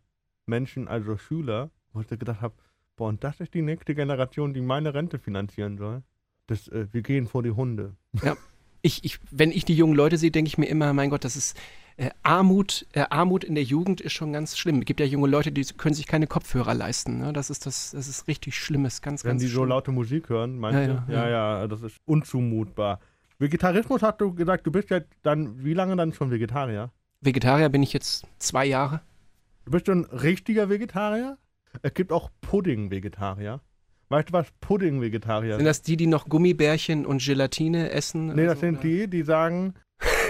Menschen, 0.47 0.89
also 0.89 1.17
Schüler, 1.17 1.71
wo 1.93 2.01
ich 2.01 2.09
gedacht 2.09 2.41
habe, 2.41 2.55
boah, 2.97 3.09
und 3.09 3.23
das 3.23 3.39
ist 3.39 3.55
die 3.55 3.63
nächste 3.63 3.95
Generation, 3.95 4.53
die 4.53 4.61
meine 4.61 4.95
Rente 4.95 5.21
finanzieren 5.21 5.79
soll. 5.79 6.03
Das, 6.49 6.67
äh, 6.69 6.89
wir 6.91 7.03
gehen 7.03 7.27
vor 7.27 7.43
die 7.43 7.53
Hunde. 7.53 7.95
Ich, 8.81 9.05
ich, 9.05 9.19
wenn 9.31 9.51
ich 9.51 9.65
die 9.65 9.75
jungen 9.75 9.95
Leute 9.95 10.19
sehe, 10.19 10.31
denke 10.31 10.49
ich 10.49 10.59
mir 10.59 10.67
immer, 10.67 10.93
mein 10.93 11.11
Gott, 11.11 11.25
das 11.25 11.37
ist 11.37 11.57
äh, 11.99 12.11
Armut. 12.23 12.87
Äh, 12.93 13.05
Armut 13.11 13.45
in 13.45 13.55
der 13.55 13.65
Jugend 13.65 14.01
ist 14.01 14.13
schon 14.15 14.33
ganz 14.33 14.57
schlimm. 14.57 14.79
Es 14.81 14.85
gibt 14.87 15.01
ja 15.01 15.07
junge 15.07 15.29
Leute, 15.29 15.53
die 15.53 15.63
können 15.77 15.95
sich 15.95 16.07
keine 16.07 16.27
Kopfhörer 16.27 16.73
leisten. 16.75 17.19
Ne? 17.19 17.33
Das 17.35 17.51
ist 17.51 17.67
das, 17.67 17.91
das 17.91 18.09
ist 18.09 18.27
richtig 18.29 18.57
Schlimmes, 18.57 19.03
ganz, 19.03 19.23
Wenn 19.25 19.33
ganz 19.33 19.43
die 19.43 19.49
so 19.49 19.65
laute 19.65 19.93
Musik 19.93 20.29
hören, 20.31 20.59
meinst 20.59 20.79
Ja, 20.81 20.87
du? 21.07 21.13
ja, 21.13 21.29
Ja, 21.29 21.59
ja, 21.61 21.67
das 21.69 21.83
ist 21.83 21.97
unzumutbar. 22.07 23.01
Vegetarismus 23.39 24.03
hast 24.03 24.21
du 24.21 24.35
gesagt, 24.35 24.67
du 24.67 24.73
bist 24.73 24.91
ja 24.91 25.01
dann, 25.23 25.63
wie 25.63 25.75
lange 25.75 25.95
dann 25.97 26.13
schon 26.13 26.31
Vegetarier? 26.31 26.91
Vegetarier 27.21 27.69
bin 27.69 27.83
ich 27.83 27.93
jetzt 27.93 28.27
zwei 28.39 28.65
Jahre. 28.67 29.01
Du 29.65 29.73
bist 29.73 29.89
ein 29.89 30.05
richtiger 30.05 30.69
Vegetarier? 30.69 31.37
Es 31.83 31.93
gibt 31.95 32.11
auch 32.13 32.31
Pudding-Vegetarier. 32.41 33.61
Weißt 34.09 34.31
du, 34.31 34.33
was 34.33 34.47
Pudding-Vegetarier 34.61 35.57
Sind 35.57 35.67
das 35.67 35.83
die, 35.83 35.97
die 35.97 36.07
noch 36.07 36.29
Gummibärchen 36.29 37.05
und 37.05 37.23
Gelatine 37.23 37.91
essen? 37.91 38.29
Nee, 38.29 38.45
das 38.45 38.51
Also, 38.53 38.61
sind 38.61 38.75
oder? 38.79 38.83
die, 38.89 39.09
die 39.09 39.23
sagen, 39.23 39.75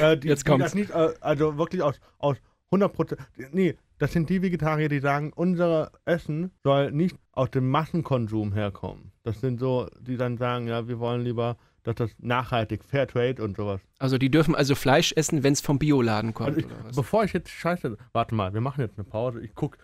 äh, 0.00 0.16
die, 0.18 0.28
Jetzt 0.28 0.46
die 0.46 0.50
kommt's. 0.50 0.66
das 0.66 0.74
nicht, 0.74 0.90
äh, 0.90 1.14
also 1.20 1.58
wirklich 1.58 1.82
aus, 1.82 2.00
aus 2.18 2.36
100 2.70 2.92
Prozent, 2.92 3.20
nee, 3.52 3.76
Das 3.98 4.12
sind 4.12 4.28
die 4.30 4.42
Vegetarier, 4.42 4.88
die 4.88 5.00
sagen, 5.00 5.32
unser 5.34 5.90
Essen 6.04 6.52
soll 6.62 6.92
nicht 6.92 7.16
aus 7.32 7.50
dem 7.50 7.68
Massenkonsum 7.70 8.52
herkommen. 8.52 9.12
Das 9.24 9.40
sind 9.40 9.58
so, 9.58 9.88
die 10.00 10.16
dann 10.16 10.36
sagen, 10.38 10.68
ja, 10.68 10.86
wir 10.86 10.98
wollen 11.00 11.22
lieber, 11.22 11.56
dass 11.82 11.96
das 11.96 12.10
nachhaltig, 12.18 12.84
Fairtrade 12.84 13.42
und 13.42 13.56
sowas. 13.56 13.80
Also 13.98 14.18
die 14.18 14.30
dürfen 14.30 14.54
also 14.54 14.74
Fleisch 14.74 15.12
essen, 15.16 15.42
wenn 15.42 15.54
es 15.54 15.60
vom 15.60 15.78
Bioladen 15.78 16.34
kommt, 16.34 16.48
Also 16.50 16.60
ich, 16.60 16.66
oder 16.66 16.84
was? 16.84 16.96
bevor 16.96 17.24
ich 17.24 17.32
jetzt 17.32 17.50
scheiße, 17.50 17.96
warte 18.12 18.34
mal, 18.34 18.52
wir 18.54 18.60
machen 18.60 18.82
jetzt 18.82 18.98
eine 18.98 19.04
Pause. 19.04 19.40
Ich 19.40 19.54
guck. 19.54 19.78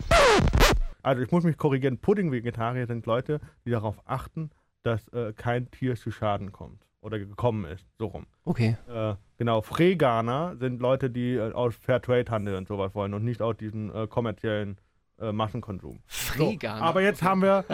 Also 1.03 1.23
ich 1.23 1.31
muss 1.31 1.45
mich 1.45 1.57
korrigieren. 1.57 1.99
Pudding-Vegetarier 1.99 2.87
sind 2.87 3.07
Leute, 3.07 3.41
die 3.65 3.71
darauf 3.71 3.97
achten, 4.07 4.51
dass 4.83 5.07
äh, 5.09 5.33
kein 5.35 5.71
Tier 5.71 5.97
zu 5.97 6.11
Schaden 6.11 6.53
kommt 6.53 6.83
oder 7.05 7.19
gekommen 7.19 7.67
ist, 7.67 7.85
so 7.99 8.07
rum. 8.07 8.27
Okay. 8.45 8.77
Äh, 8.89 9.15
genau, 9.37 9.61
Freganer 9.61 10.57
sind 10.59 10.81
Leute, 10.81 11.11
die 11.11 11.35
äh, 11.35 11.53
aus 11.53 11.75
Fairtrade-Handel 11.77 12.57
und 12.57 12.67
sowas 12.67 12.95
wollen 12.95 13.13
und 13.13 13.25
nicht 13.25 13.43
aus 13.43 13.57
diesem 13.59 13.95
äh, 13.95 14.07
kommerziellen 14.07 14.79
äh, 15.21 15.31
Massenkonsum. 15.31 16.01
So, 16.09 16.47
Freganer. 16.47 16.83
aber 16.83 17.03
jetzt 17.03 17.21
okay. 17.21 17.29
haben 17.31 17.43
wir 17.43 17.65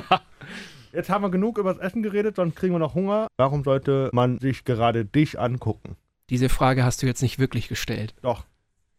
jetzt 0.92 1.08
haben 1.10 1.22
wir 1.22 1.30
genug 1.30 1.58
über 1.58 1.72
das 1.72 1.80
Essen 1.80 2.02
geredet, 2.02 2.36
sonst 2.36 2.56
kriegen 2.56 2.74
wir 2.74 2.80
noch 2.80 2.94
Hunger. 2.94 3.28
Warum 3.36 3.62
sollte 3.62 4.10
man 4.12 4.38
sich 4.40 4.64
gerade 4.64 5.04
dich 5.04 5.38
angucken? 5.38 5.96
Diese 6.28 6.48
Frage 6.48 6.84
hast 6.84 7.02
du 7.02 7.06
jetzt 7.06 7.22
nicht 7.22 7.38
wirklich 7.38 7.68
gestellt. 7.68 8.14
Doch, 8.22 8.44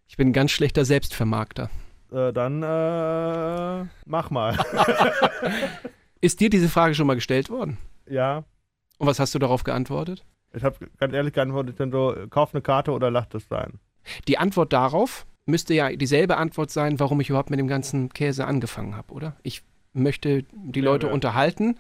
Ich 0.08 0.16
bin 0.18 0.30
ein 0.30 0.34
ganz 0.34 0.52
schlechter 0.52 0.86
Selbstvermarkter. 0.86 1.70
äh, 2.14 2.32
dann 2.32 2.64
äh, 2.64 3.86
mach 4.06 4.30
mal. 4.30 4.58
Ist 6.22 6.40
dir 6.40 6.50
diese 6.50 6.70
Frage 6.70 6.96
schon 6.96 7.08
mal 7.08 7.16
gestellt 7.16 7.50
worden? 7.50 7.78
ja, 8.08 8.44
Und 9.02 9.08
was 9.08 9.20
hast 9.20 9.34
du 9.34 9.40
darauf 9.40 9.64
geantwortet? 9.64 10.24
ich 10.54 10.64
habe 10.64 10.76
ganz 11.00 11.14
ehrlich 11.14 11.34
geantwortet, 11.34 11.80
dann 11.80 11.92
so, 11.92 12.16
kauf 12.30 12.54
eine 12.54 12.62
Karte 12.62 12.92
oder 12.92 13.10
lass 13.10 13.28
das 13.30 13.48
sein. 13.48 13.80
Die 14.28 14.38
Antwort 14.38 14.74
darauf 14.74 15.26
müsste 15.48 15.74
ja 15.74 15.90
dieselbe 15.96 16.38
Antwort 16.38 16.70
sein, 16.70 17.00
warum 17.00 17.20
ich 17.20 17.30
überhaupt 17.30 17.50
mit 17.50 17.60
dem 17.60 17.68
ganzen 17.68 18.10
Käse 18.10 18.46
angefangen 18.46 18.96
habe, 18.96 19.12
oder? 19.14 19.36
Ich 19.42 19.64
möchte 19.94 20.44
die 20.52 20.82
Ja, 20.82 20.86
Leute 20.86 21.08
ja. 21.08 21.14
unterhalten 21.14 21.78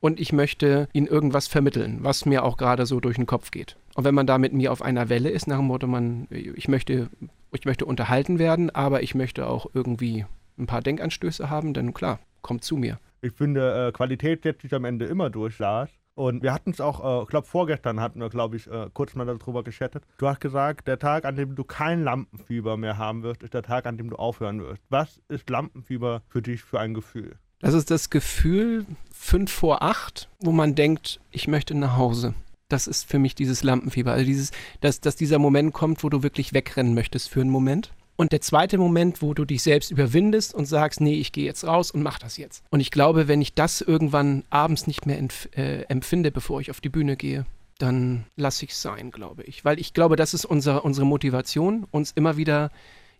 und 0.00 0.18
ich 0.18 0.32
möchte 0.32 0.88
ihnen 0.92 1.06
irgendwas 1.06 1.46
vermitteln, 1.46 1.98
was 2.00 2.26
mir 2.26 2.44
auch 2.44 2.56
gerade 2.56 2.86
so 2.86 2.98
durch 2.98 3.14
den 3.16 3.26
Kopf 3.26 3.52
geht. 3.52 3.76
Und 3.94 4.02
wenn 4.02 4.14
man 4.16 4.26
da 4.26 4.38
mit 4.38 4.52
mir 4.52 4.72
auf 4.72 4.82
einer 4.82 5.08
Welle 5.08 5.30
ist, 5.30 5.46
nach 5.46 5.58
dem 5.58 5.66
Motto, 5.66 5.86
man, 5.86 6.26
ich 6.30 6.66
möchte, 6.66 7.08
ich 7.52 7.64
möchte 7.66 7.84
unterhalten 7.84 8.40
werden, 8.40 8.70
aber 8.70 9.04
ich 9.04 9.14
möchte 9.14 9.46
auch 9.46 9.66
irgendwie 9.74 10.26
ein 10.58 10.66
paar 10.66 10.82
Denkanstöße 10.82 11.50
haben, 11.50 11.72
dann 11.72 11.94
klar, 11.94 12.18
kommt 12.42 12.64
zu 12.64 12.76
mir. 12.76 12.98
Ich 13.20 13.32
finde, 13.32 13.88
äh, 13.88 13.92
Qualität 13.92 14.42
setzt 14.42 14.62
sich 14.62 14.74
am 14.74 14.84
Ende 14.84 15.04
immer 15.04 15.30
durch, 15.30 15.58
Lars. 15.60 15.90
Und 16.14 16.42
wir 16.42 16.52
hatten 16.52 16.70
es 16.70 16.80
auch, 16.80 17.20
äh, 17.20 17.22
ich 17.24 17.28
glaube, 17.28 17.46
vorgestern 17.46 18.00
hatten 18.00 18.20
wir, 18.20 18.28
glaube 18.28 18.56
ich, 18.56 18.68
äh, 18.68 18.88
kurz 18.92 19.14
mal 19.14 19.26
darüber 19.26 19.64
geschattet. 19.64 20.04
Du 20.18 20.28
hast 20.28 20.40
gesagt, 20.40 20.86
der 20.86 20.98
Tag, 20.98 21.24
an 21.24 21.34
dem 21.36 21.56
du 21.56 21.64
kein 21.64 22.04
Lampenfieber 22.04 22.76
mehr 22.76 22.98
haben 22.98 23.22
wirst, 23.22 23.42
ist 23.42 23.54
der 23.54 23.62
Tag, 23.62 23.86
an 23.86 23.98
dem 23.98 24.10
du 24.10 24.16
aufhören 24.16 24.60
wirst. 24.60 24.82
Was 24.90 25.20
ist 25.28 25.50
Lampenfieber 25.50 26.22
für 26.28 26.40
dich 26.40 26.62
für 26.62 26.78
ein 26.78 26.94
Gefühl? 26.94 27.36
Das 27.58 27.74
ist 27.74 27.90
das 27.90 28.10
Gefühl 28.10 28.86
fünf 29.12 29.50
vor 29.50 29.82
acht, 29.82 30.28
wo 30.38 30.52
man 30.52 30.74
denkt, 30.74 31.20
ich 31.30 31.48
möchte 31.48 31.74
nach 31.74 31.96
Hause. 31.96 32.34
Das 32.68 32.86
ist 32.86 33.08
für 33.10 33.18
mich 33.18 33.34
dieses 33.34 33.62
Lampenfieber. 33.62 34.12
Also 34.12 34.24
dieses, 34.24 34.52
dass, 34.80 35.00
dass 35.00 35.16
dieser 35.16 35.38
Moment 35.38 35.72
kommt, 35.72 36.04
wo 36.04 36.08
du 36.08 36.22
wirklich 36.22 36.52
wegrennen 36.52 36.94
möchtest 36.94 37.28
für 37.28 37.40
einen 37.40 37.50
Moment. 37.50 37.92
Und 38.16 38.32
der 38.32 38.40
zweite 38.40 38.78
Moment, 38.78 39.22
wo 39.22 39.34
du 39.34 39.44
dich 39.44 39.62
selbst 39.62 39.90
überwindest 39.90 40.54
und 40.54 40.66
sagst, 40.66 41.00
nee, 41.00 41.14
ich 41.14 41.32
gehe 41.32 41.44
jetzt 41.44 41.66
raus 41.66 41.90
und 41.90 42.02
mach 42.02 42.18
das 42.18 42.36
jetzt. 42.36 42.62
Und 42.70 42.80
ich 42.80 42.90
glaube, 42.90 43.26
wenn 43.28 43.42
ich 43.42 43.54
das 43.54 43.80
irgendwann 43.80 44.44
abends 44.50 44.86
nicht 44.86 45.06
mehr 45.06 45.18
äh, 45.56 45.82
empfinde, 45.88 46.30
bevor 46.30 46.60
ich 46.60 46.70
auf 46.70 46.80
die 46.80 46.88
Bühne 46.88 47.16
gehe, 47.16 47.44
dann 47.78 48.24
lasse 48.36 48.64
ich 48.64 48.70
es 48.70 48.82
sein, 48.82 49.10
glaube 49.10 49.42
ich. 49.42 49.64
Weil 49.64 49.80
ich 49.80 49.94
glaube, 49.94 50.16
das 50.16 50.32
ist 50.32 50.44
unser, 50.44 50.84
unsere 50.84 51.06
Motivation, 51.06 51.86
uns 51.90 52.12
immer 52.12 52.36
wieder 52.36 52.70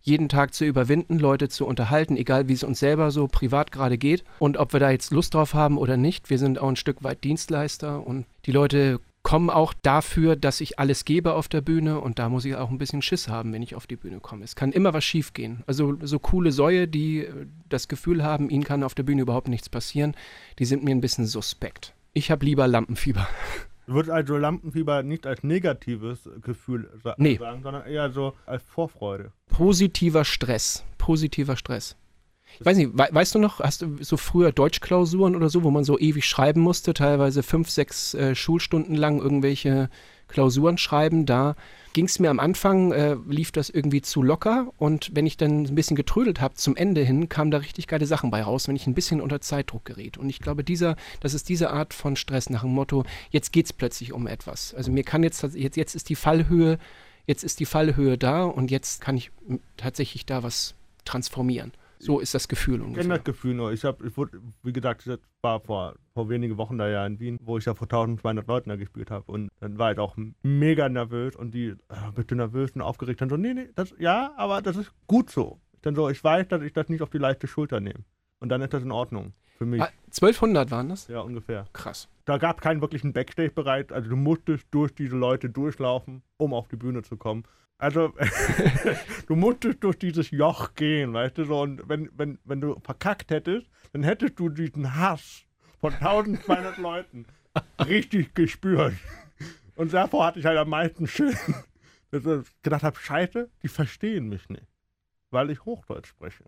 jeden 0.02 0.28
Tag 0.28 0.52
zu 0.54 0.64
überwinden, 0.66 1.18
Leute 1.18 1.48
zu 1.48 1.66
unterhalten, 1.66 2.16
egal 2.16 2.46
wie 2.46 2.52
es 2.52 2.62
uns 2.62 2.78
selber 2.78 3.10
so 3.10 3.26
privat 3.26 3.72
gerade 3.72 3.98
geht. 3.98 4.22
Und 4.38 4.58
ob 4.58 4.74
wir 4.74 4.80
da 4.80 4.90
jetzt 4.90 5.12
Lust 5.12 5.34
drauf 5.34 5.54
haben 5.54 5.78
oder 5.78 5.96
nicht, 5.96 6.28
wir 6.30 6.38
sind 6.38 6.58
auch 6.58 6.68
ein 6.68 6.76
Stück 6.76 7.02
weit 7.02 7.24
Dienstleister 7.24 8.06
und 8.06 8.26
die 8.44 8.52
Leute 8.52 9.00
kommen 9.24 9.50
auch 9.50 9.74
dafür, 9.82 10.36
dass 10.36 10.60
ich 10.60 10.78
alles 10.78 11.04
gebe 11.04 11.32
auf 11.32 11.48
der 11.48 11.62
Bühne 11.62 11.98
und 12.00 12.20
da 12.20 12.28
muss 12.28 12.44
ich 12.44 12.54
auch 12.54 12.70
ein 12.70 12.78
bisschen 12.78 13.02
Schiss 13.02 13.26
haben, 13.26 13.52
wenn 13.52 13.62
ich 13.62 13.74
auf 13.74 13.88
die 13.88 13.96
Bühne 13.96 14.20
komme. 14.20 14.44
Es 14.44 14.54
kann 14.54 14.70
immer 14.70 14.94
was 14.94 15.02
schiefgehen. 15.04 15.64
Also 15.66 15.96
so 16.02 16.20
coole 16.20 16.52
Säue, 16.52 16.86
die 16.86 17.20
äh, 17.24 17.46
das 17.68 17.88
Gefühl 17.88 18.22
haben, 18.22 18.50
ihnen 18.50 18.62
kann 18.64 18.84
auf 18.84 18.94
der 18.94 19.02
Bühne 19.02 19.22
überhaupt 19.22 19.48
nichts 19.48 19.68
passieren, 19.68 20.14
die 20.60 20.66
sind 20.66 20.84
mir 20.84 20.92
ein 20.94 21.00
bisschen 21.00 21.26
suspekt. 21.26 21.94
Ich 22.12 22.30
habe 22.30 22.44
lieber 22.44 22.68
Lampenfieber. 22.68 23.26
Wird 23.86 24.08
also 24.08 24.36
Lampenfieber 24.36 25.02
nicht 25.02 25.26
als 25.26 25.42
negatives 25.42 26.28
Gefühl 26.42 26.88
Nee. 27.16 27.36
sagen, 27.38 27.62
sondern 27.62 27.86
eher 27.86 28.10
so 28.10 28.34
als 28.46 28.62
Vorfreude. 28.62 29.32
Positiver 29.48 30.24
Stress. 30.24 30.84
Positiver 30.98 31.56
Stress. 31.56 31.96
Ich 32.60 32.66
weiß 32.66 32.76
nicht, 32.76 32.90
we 32.94 33.08
weißt 33.10 33.34
du 33.34 33.38
noch, 33.38 33.60
hast 33.60 33.82
du 33.82 33.96
so 34.00 34.16
früher 34.16 34.52
Deutschklausuren 34.52 35.34
oder 35.34 35.48
so, 35.48 35.62
wo 35.64 35.70
man 35.70 35.84
so 35.84 35.98
ewig 35.98 36.26
schreiben 36.26 36.60
musste, 36.60 36.94
teilweise 36.94 37.42
fünf, 37.42 37.70
sechs 37.70 38.14
äh, 38.14 38.34
Schulstunden 38.34 38.94
lang 38.94 39.20
irgendwelche 39.20 39.90
Klausuren 40.28 40.78
schreiben? 40.78 41.26
Da 41.26 41.56
ging 41.94 42.06
es 42.06 42.18
mir 42.18 42.30
am 42.30 42.40
Anfang, 42.40 42.92
äh, 42.92 43.16
lief 43.28 43.52
das 43.52 43.70
irgendwie 43.70 44.02
zu 44.02 44.22
locker 44.22 44.72
und 44.78 45.10
wenn 45.14 45.26
ich 45.26 45.36
dann 45.36 45.64
ein 45.64 45.74
bisschen 45.74 45.96
getrödelt 45.96 46.40
habe 46.40 46.54
zum 46.54 46.76
Ende 46.76 47.02
hin, 47.02 47.28
kamen 47.28 47.50
da 47.50 47.58
richtig 47.58 47.86
geile 47.86 48.06
Sachen 48.06 48.30
bei 48.30 48.42
raus, 48.42 48.68
wenn 48.68 48.76
ich 48.76 48.86
ein 48.86 48.94
bisschen 48.94 49.20
unter 49.20 49.40
Zeitdruck 49.40 49.84
geriet. 49.84 50.18
Und 50.18 50.28
ich 50.28 50.40
glaube, 50.40 50.64
dieser, 50.64 50.96
das 51.20 51.34
ist 51.34 51.48
diese 51.48 51.70
Art 51.70 51.94
von 51.94 52.16
Stress 52.16 52.50
nach 52.50 52.62
dem 52.62 52.74
Motto, 52.74 53.04
jetzt 53.30 53.52
geht 53.52 53.66
es 53.66 53.72
plötzlich 53.72 54.12
um 54.12 54.26
etwas. 54.26 54.74
Also 54.74 54.92
mir 54.92 55.04
kann 55.04 55.22
jetzt, 55.22 55.42
jetzt, 55.54 55.76
jetzt 55.76 55.94
ist 55.94 56.08
die 56.08 56.16
Fallhöhe, 56.16 56.78
jetzt 57.26 57.44
ist 57.44 57.60
die 57.60 57.66
Fallhöhe 57.66 58.18
da 58.18 58.44
und 58.44 58.70
jetzt 58.70 59.00
kann 59.00 59.16
ich 59.16 59.30
tatsächlich 59.76 60.26
da 60.26 60.42
was 60.42 60.74
transformieren. 61.04 61.72
So 61.98 62.20
ist 62.20 62.34
das 62.34 62.48
Gefühl 62.48 62.82
Ich 62.88 62.94
kenne 62.94 63.14
das 63.14 63.24
Gefühl 63.24 63.54
nur. 63.54 63.72
Ich 63.72 63.84
habe, 63.84 64.06
ich 64.06 64.16
wurde, 64.16 64.40
wie 64.62 64.72
gesagt, 64.72 65.06
das 65.06 65.18
war 65.42 65.60
vor, 65.60 65.94
vor 66.12 66.28
wenigen 66.28 66.56
Wochen 66.56 66.78
da 66.78 66.88
ja 66.88 67.06
in 67.06 67.18
Wien, 67.20 67.38
wo 67.40 67.58
ich 67.58 67.64
ja 67.64 67.74
vor 67.74 67.86
1200 67.86 68.46
Leuten 68.46 68.68
da 68.68 68.76
gespielt 68.76 69.10
habe. 69.10 69.30
Und 69.30 69.50
dann 69.60 69.78
war 69.78 69.92
ich 69.92 69.98
auch 69.98 70.16
mega 70.42 70.88
nervös 70.88 71.36
und 71.36 71.54
die, 71.54 71.68
äh, 71.68 71.76
bist 72.14 72.30
du 72.30 72.34
nervös 72.34 72.72
und 72.72 72.82
aufgeregt? 72.82 73.20
Dann 73.20 73.28
so, 73.28 73.36
nee, 73.36 73.54
nee, 73.54 73.68
das, 73.74 73.94
ja, 73.98 74.32
aber 74.36 74.62
das 74.62 74.76
ist 74.76 74.92
gut 75.06 75.30
so. 75.30 75.60
Dann 75.82 75.94
so, 75.94 76.08
ich 76.08 76.22
weiß, 76.22 76.48
dass 76.48 76.62
ich 76.62 76.72
das 76.72 76.88
nicht 76.88 77.02
auf 77.02 77.10
die 77.10 77.18
leichte 77.18 77.46
Schulter 77.46 77.80
nehme. 77.80 78.04
Und 78.40 78.48
dann 78.48 78.60
ist 78.62 78.74
das 78.74 78.82
in 78.82 78.92
Ordnung. 78.92 79.32
Für 79.56 79.66
mich. 79.66 79.80
Ah, 79.80 79.90
1200 80.06 80.70
waren 80.70 80.88
das? 80.88 81.08
Ja, 81.08 81.20
ungefähr. 81.20 81.66
Krass. 81.72 82.08
Da 82.24 82.38
gab 82.38 82.58
es 82.58 82.62
keinen 82.62 82.80
wirklichen 82.80 83.12
Backstage-Bereich. 83.12 83.92
Also 83.92 84.10
du 84.10 84.16
musstest 84.16 84.66
durch 84.70 84.94
diese 84.94 85.16
Leute 85.16 85.50
durchlaufen, 85.50 86.22
um 86.36 86.54
auf 86.54 86.68
die 86.68 86.76
Bühne 86.76 87.02
zu 87.02 87.16
kommen. 87.16 87.44
Also 87.78 88.12
du 89.26 89.36
musstest 89.36 89.82
durch 89.84 89.98
dieses 89.98 90.30
Joch 90.30 90.74
gehen, 90.74 91.12
weißt 91.12 91.38
du 91.38 91.44
so. 91.44 91.60
Und 91.60 91.88
wenn, 91.88 92.08
wenn, 92.16 92.38
wenn 92.44 92.60
du 92.60 92.80
verkackt 92.80 93.30
hättest, 93.30 93.68
dann 93.92 94.02
hättest 94.02 94.38
du 94.38 94.48
diesen 94.48 94.96
Hass 94.96 95.44
von 95.80 95.92
1200 96.00 96.78
Leuten 96.78 97.26
richtig 97.78 98.34
gespürt. 98.34 98.94
Und 99.76 99.92
davor 99.92 100.26
hatte 100.26 100.38
ich 100.38 100.46
halt 100.46 100.58
am 100.58 100.70
meisten 100.70 101.06
Schiss. 101.06 101.38
Dass 102.10 102.24
ich 102.24 102.62
gedacht 102.62 102.84
habe, 102.84 102.96
scheiße, 102.96 103.50
die 103.62 103.68
verstehen 103.68 104.28
mich 104.28 104.48
nicht. 104.48 104.66
Weil 105.30 105.50
ich 105.50 105.64
Hochdeutsch 105.64 106.08
spreche. 106.08 106.44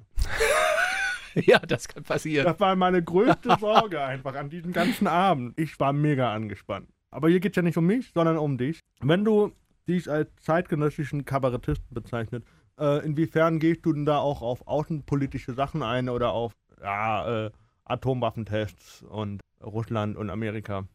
ja, 1.44 1.58
das 1.58 1.88
kann 1.88 2.02
passieren. 2.02 2.46
Das 2.46 2.58
war 2.60 2.74
meine 2.76 3.02
größte 3.02 3.56
Sorge 3.60 4.02
einfach 4.02 4.34
an 4.34 4.48
diesem 4.48 4.72
ganzen 4.72 5.06
Abend. 5.06 5.58
Ich 5.58 5.78
war 5.78 5.92
mega 5.92 6.32
angespannt. 6.32 6.88
Aber 7.10 7.28
hier 7.28 7.40
geht 7.40 7.52
es 7.52 7.56
ja 7.56 7.62
nicht 7.62 7.76
um 7.76 7.86
mich, 7.86 8.10
sondern 8.12 8.38
um 8.38 8.56
dich. 8.56 8.80
Wenn 9.00 9.24
du 9.24 9.52
dich 9.86 10.10
als 10.10 10.30
zeitgenössischen 10.40 11.24
Kabarettisten 11.24 11.94
bezeichnet, 11.94 12.44
äh, 12.78 13.04
inwiefern 13.04 13.58
gehst 13.58 13.84
du 13.84 13.92
denn 13.92 14.06
da 14.06 14.18
auch 14.18 14.42
auf 14.42 14.66
außenpolitische 14.66 15.52
Sachen 15.52 15.82
ein 15.82 16.08
oder 16.08 16.32
auf 16.32 16.52
ja, 16.82 17.46
äh, 17.46 17.50
Atomwaffentests 17.84 19.02
und 19.02 19.40
Russland 19.62 20.16
und 20.16 20.30
Amerika? 20.30 20.86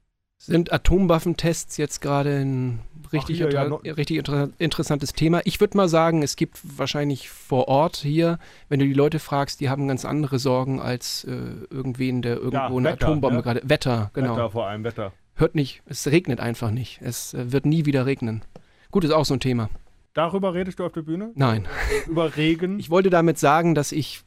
Sind 0.44 0.74
Atomwaffentests 0.74 1.78
jetzt 1.78 2.02
gerade 2.02 2.40
ein 2.40 2.80
richtig, 3.14 3.38
hier, 3.38 3.52
ja, 3.52 3.64
inter 3.64 3.70
noch- 3.70 3.84
richtig 3.98 4.18
inter 4.18 4.50
interessantes 4.58 5.14
Thema? 5.14 5.42
Ich 5.46 5.60
würde 5.60 5.78
mal 5.78 5.88
sagen, 5.88 6.24
es 6.24 6.36
gibt 6.36 6.60
wahrscheinlich 6.64 7.30
vor 7.30 7.68
Ort 7.68 7.98
hier, 7.98 8.40
wenn 8.68 8.80
du 8.80 8.86
die 8.88 8.94
Leute 8.94 9.20
fragst, 9.20 9.60
die 9.60 9.70
haben 9.70 9.88
ganz 9.88 10.04
andere 10.04 10.40
Sorgen 10.40 10.80
als 10.82 11.26
äh, 11.26 11.32
irgendwen, 11.70 12.22
der 12.24 12.38
irgendwo 12.38 12.56
Ja, 12.58 12.68
eine 12.68 12.84
Wetter, 12.84 13.06
Atombombe 13.08 13.38
ne? 13.38 13.44
gerade. 13.44 13.62
Wetter, 13.64 14.10
genau. 14.14 14.34
Wetter 14.36 14.50
vor 14.50 14.66
allem 14.68 14.84
Wetter. 14.84 15.14
Hört 15.36 15.54
nicht, 15.56 15.82
es 15.86 16.08
regnet 16.08 16.40
einfach 16.40 16.72
nicht. 16.72 17.00
Es 17.02 17.34
äh, 17.36 17.52
wird 17.52 17.66
nie 17.66 17.86
wieder 17.86 18.06
regnen. 18.08 18.42
Gut, 18.90 19.04
ist 19.04 19.12
auch 19.12 19.26
so 19.26 19.36
ein 19.36 19.40
Thema. 19.40 19.70
Darüber 20.14 20.54
redest 20.54 20.80
du 20.80 20.86
auf 20.86 20.92
der 20.92 21.04
Bühne? 21.04 21.32
Nein. 21.36 21.68
Über 22.08 22.36
Regen? 22.36 22.80
Ich 22.80 22.90
wollte 22.90 23.10
damit 23.10 23.38
sagen, 23.38 23.76
dass 23.76 23.92
ich, 23.92 24.22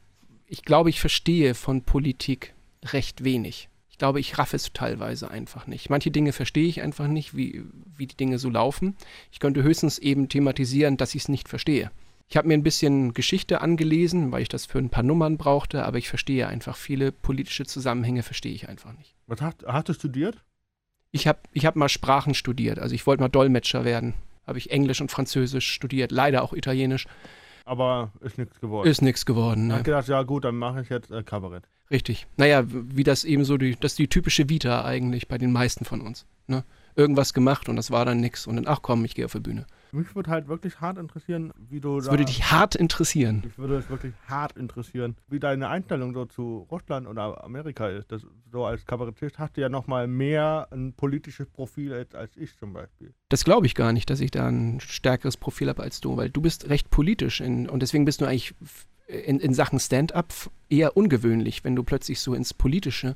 ich 0.47 0.63
glaube, 0.63 0.89
ich 0.89 0.99
verstehe 0.99 1.53
von 1.55 1.83
Politik 1.83 2.55
recht 2.85 3.23
wenig. 3.23 3.69
Ich 3.95 3.97
glaube, 3.97 4.19
ich 4.19 4.37
raffe 4.37 4.57
es 4.57 4.73
teilweise 4.73 5.31
einfach 5.31 5.67
nicht. 5.67 5.89
Manche 5.89 6.11
Dinge 6.11 6.33
verstehe 6.33 6.67
ich 6.67 6.81
einfach 6.81 7.07
nicht, 7.07 7.37
wie, 7.37 7.63
wie 7.95 8.07
die 8.07 8.17
Dinge 8.17 8.39
so 8.39 8.49
laufen. 8.49 8.97
Ich 9.31 9.39
könnte 9.39 9.63
höchstens 9.63 9.99
eben 9.99 10.27
thematisieren, 10.27 10.97
dass 10.97 11.15
ich 11.15 11.21
es 11.21 11.29
nicht 11.29 11.47
verstehe. 11.47 11.91
Ich 12.27 12.35
habe 12.35 12.49
mir 12.49 12.55
ein 12.55 12.61
bisschen 12.63 13.13
Geschichte 13.13 13.61
angelesen, 13.61 14.33
weil 14.33 14.41
ich 14.41 14.49
das 14.49 14.65
für 14.65 14.79
ein 14.79 14.89
paar 14.89 15.03
Nummern 15.03 15.37
brauchte, 15.37 15.85
aber 15.85 15.97
ich 15.97 16.09
verstehe 16.09 16.45
einfach 16.49 16.75
viele 16.75 17.13
politische 17.13 17.65
Zusammenhänge, 17.65 18.21
verstehe 18.21 18.51
ich 18.51 18.67
einfach 18.67 18.91
nicht. 18.97 19.15
Was 19.27 19.39
hast, 19.39 19.65
hast 19.65 19.87
du 19.87 19.93
studiert? 19.93 20.43
Ich 21.11 21.25
habe 21.25 21.39
ich 21.53 21.65
hab 21.65 21.77
mal 21.77 21.87
Sprachen 21.87 22.33
studiert, 22.33 22.79
also 22.79 22.93
ich 22.93 23.07
wollte 23.07 23.23
mal 23.23 23.29
Dolmetscher 23.29 23.85
werden. 23.85 24.13
Habe 24.45 24.57
ich 24.57 24.71
Englisch 24.71 24.99
und 24.99 25.09
Französisch 25.09 25.71
studiert, 25.71 26.11
leider 26.11 26.43
auch 26.43 26.51
Italienisch. 26.51 27.07
Aber 27.63 28.11
ist 28.19 28.37
nichts 28.37 28.59
geworden. 28.59 28.89
Ist 28.89 29.01
nichts 29.01 29.25
geworden. 29.25 29.61
Ich 29.61 29.67
Ne? 29.69 29.73
habe 29.75 29.83
gedacht, 29.83 30.07
ja 30.09 30.21
gut, 30.23 30.43
dann 30.43 30.57
mache 30.57 30.81
ich 30.81 30.89
jetzt 30.89 31.11
äh, 31.11 31.23
Kabarett. 31.23 31.63
Richtig. 31.91 32.27
Naja, 32.37 32.63
wie 32.67 33.03
das 33.03 33.23
eben 33.23 33.45
so, 33.45 33.57
die, 33.57 33.75
das 33.75 33.93
ist 33.93 33.99
die 33.99 34.07
typische 34.07 34.49
Vita 34.49 34.83
eigentlich 34.83 35.27
bei 35.27 35.37
den 35.37 35.51
meisten 35.51 35.85
von 35.85 36.01
uns. 36.01 36.25
Ne? 36.47 36.63
Irgendwas 36.95 37.33
gemacht 37.33 37.69
und 37.69 37.75
das 37.75 37.91
war 37.91 38.05
dann 38.05 38.21
nix 38.21 38.47
und 38.47 38.55
dann, 38.55 38.67
ach 38.67 38.79
komm, 38.81 39.03
ich 39.05 39.15
gehe 39.15 39.25
auf 39.25 39.33
die 39.33 39.39
Bühne. 39.39 39.65
Mich 39.91 40.13
würde 40.15 40.29
halt 40.29 40.47
wirklich 40.47 40.81
hart 40.81 40.97
interessieren, 40.97 41.53
wie 41.69 41.79
du 41.79 41.97
Das 41.97 42.05
da, 42.05 42.11
würde 42.11 42.25
dich 42.25 42.51
hart 42.51 42.75
interessieren. 42.75 43.41
Mich 43.45 43.57
würde 43.57 43.77
es 43.77 43.89
wirklich 43.89 44.13
hart 44.27 44.57
interessieren, 44.57 45.15
wie 45.29 45.39
deine 45.39 45.69
Einstellung 45.69 46.13
so 46.13 46.25
zu 46.25 46.67
Russland 46.69 47.07
oder 47.07 47.43
Amerika 47.43 47.87
ist. 47.87 48.11
Das, 48.11 48.25
so 48.51 48.65
als 48.65 48.85
Kabarettist 48.85 49.39
hast 49.39 49.55
du 49.55 49.61
ja 49.61 49.69
nochmal 49.69 50.07
mehr 50.07 50.67
ein 50.71 50.93
politisches 50.93 51.47
Profil 51.49 51.93
als, 51.93 52.13
als 52.13 52.35
ich 52.35 52.57
zum 52.57 52.73
Beispiel. 52.73 53.13
Das 53.29 53.45
glaube 53.45 53.67
ich 53.67 53.75
gar 53.75 53.93
nicht, 53.93 54.09
dass 54.09 54.19
ich 54.19 54.31
da 54.31 54.47
ein 54.47 54.79
stärkeres 54.81 55.37
Profil 55.37 55.69
habe 55.69 55.83
als 55.83 56.01
du, 56.01 56.17
weil 56.17 56.29
du 56.29 56.41
bist 56.41 56.69
recht 56.69 56.89
politisch 56.89 57.39
in, 57.39 57.69
und 57.69 57.81
deswegen 57.81 58.05
bist 58.05 58.21
du 58.21 58.25
eigentlich 58.25 58.53
in, 59.07 59.39
in 59.39 59.53
Sachen 59.53 59.79
Stand-up 59.79 60.33
eher 60.69 60.97
ungewöhnlich. 60.97 61.63
Wenn 61.63 61.75
du 61.75 61.83
plötzlich 61.83 62.19
so 62.19 62.33
ins 62.33 62.53
Politische 62.53 63.15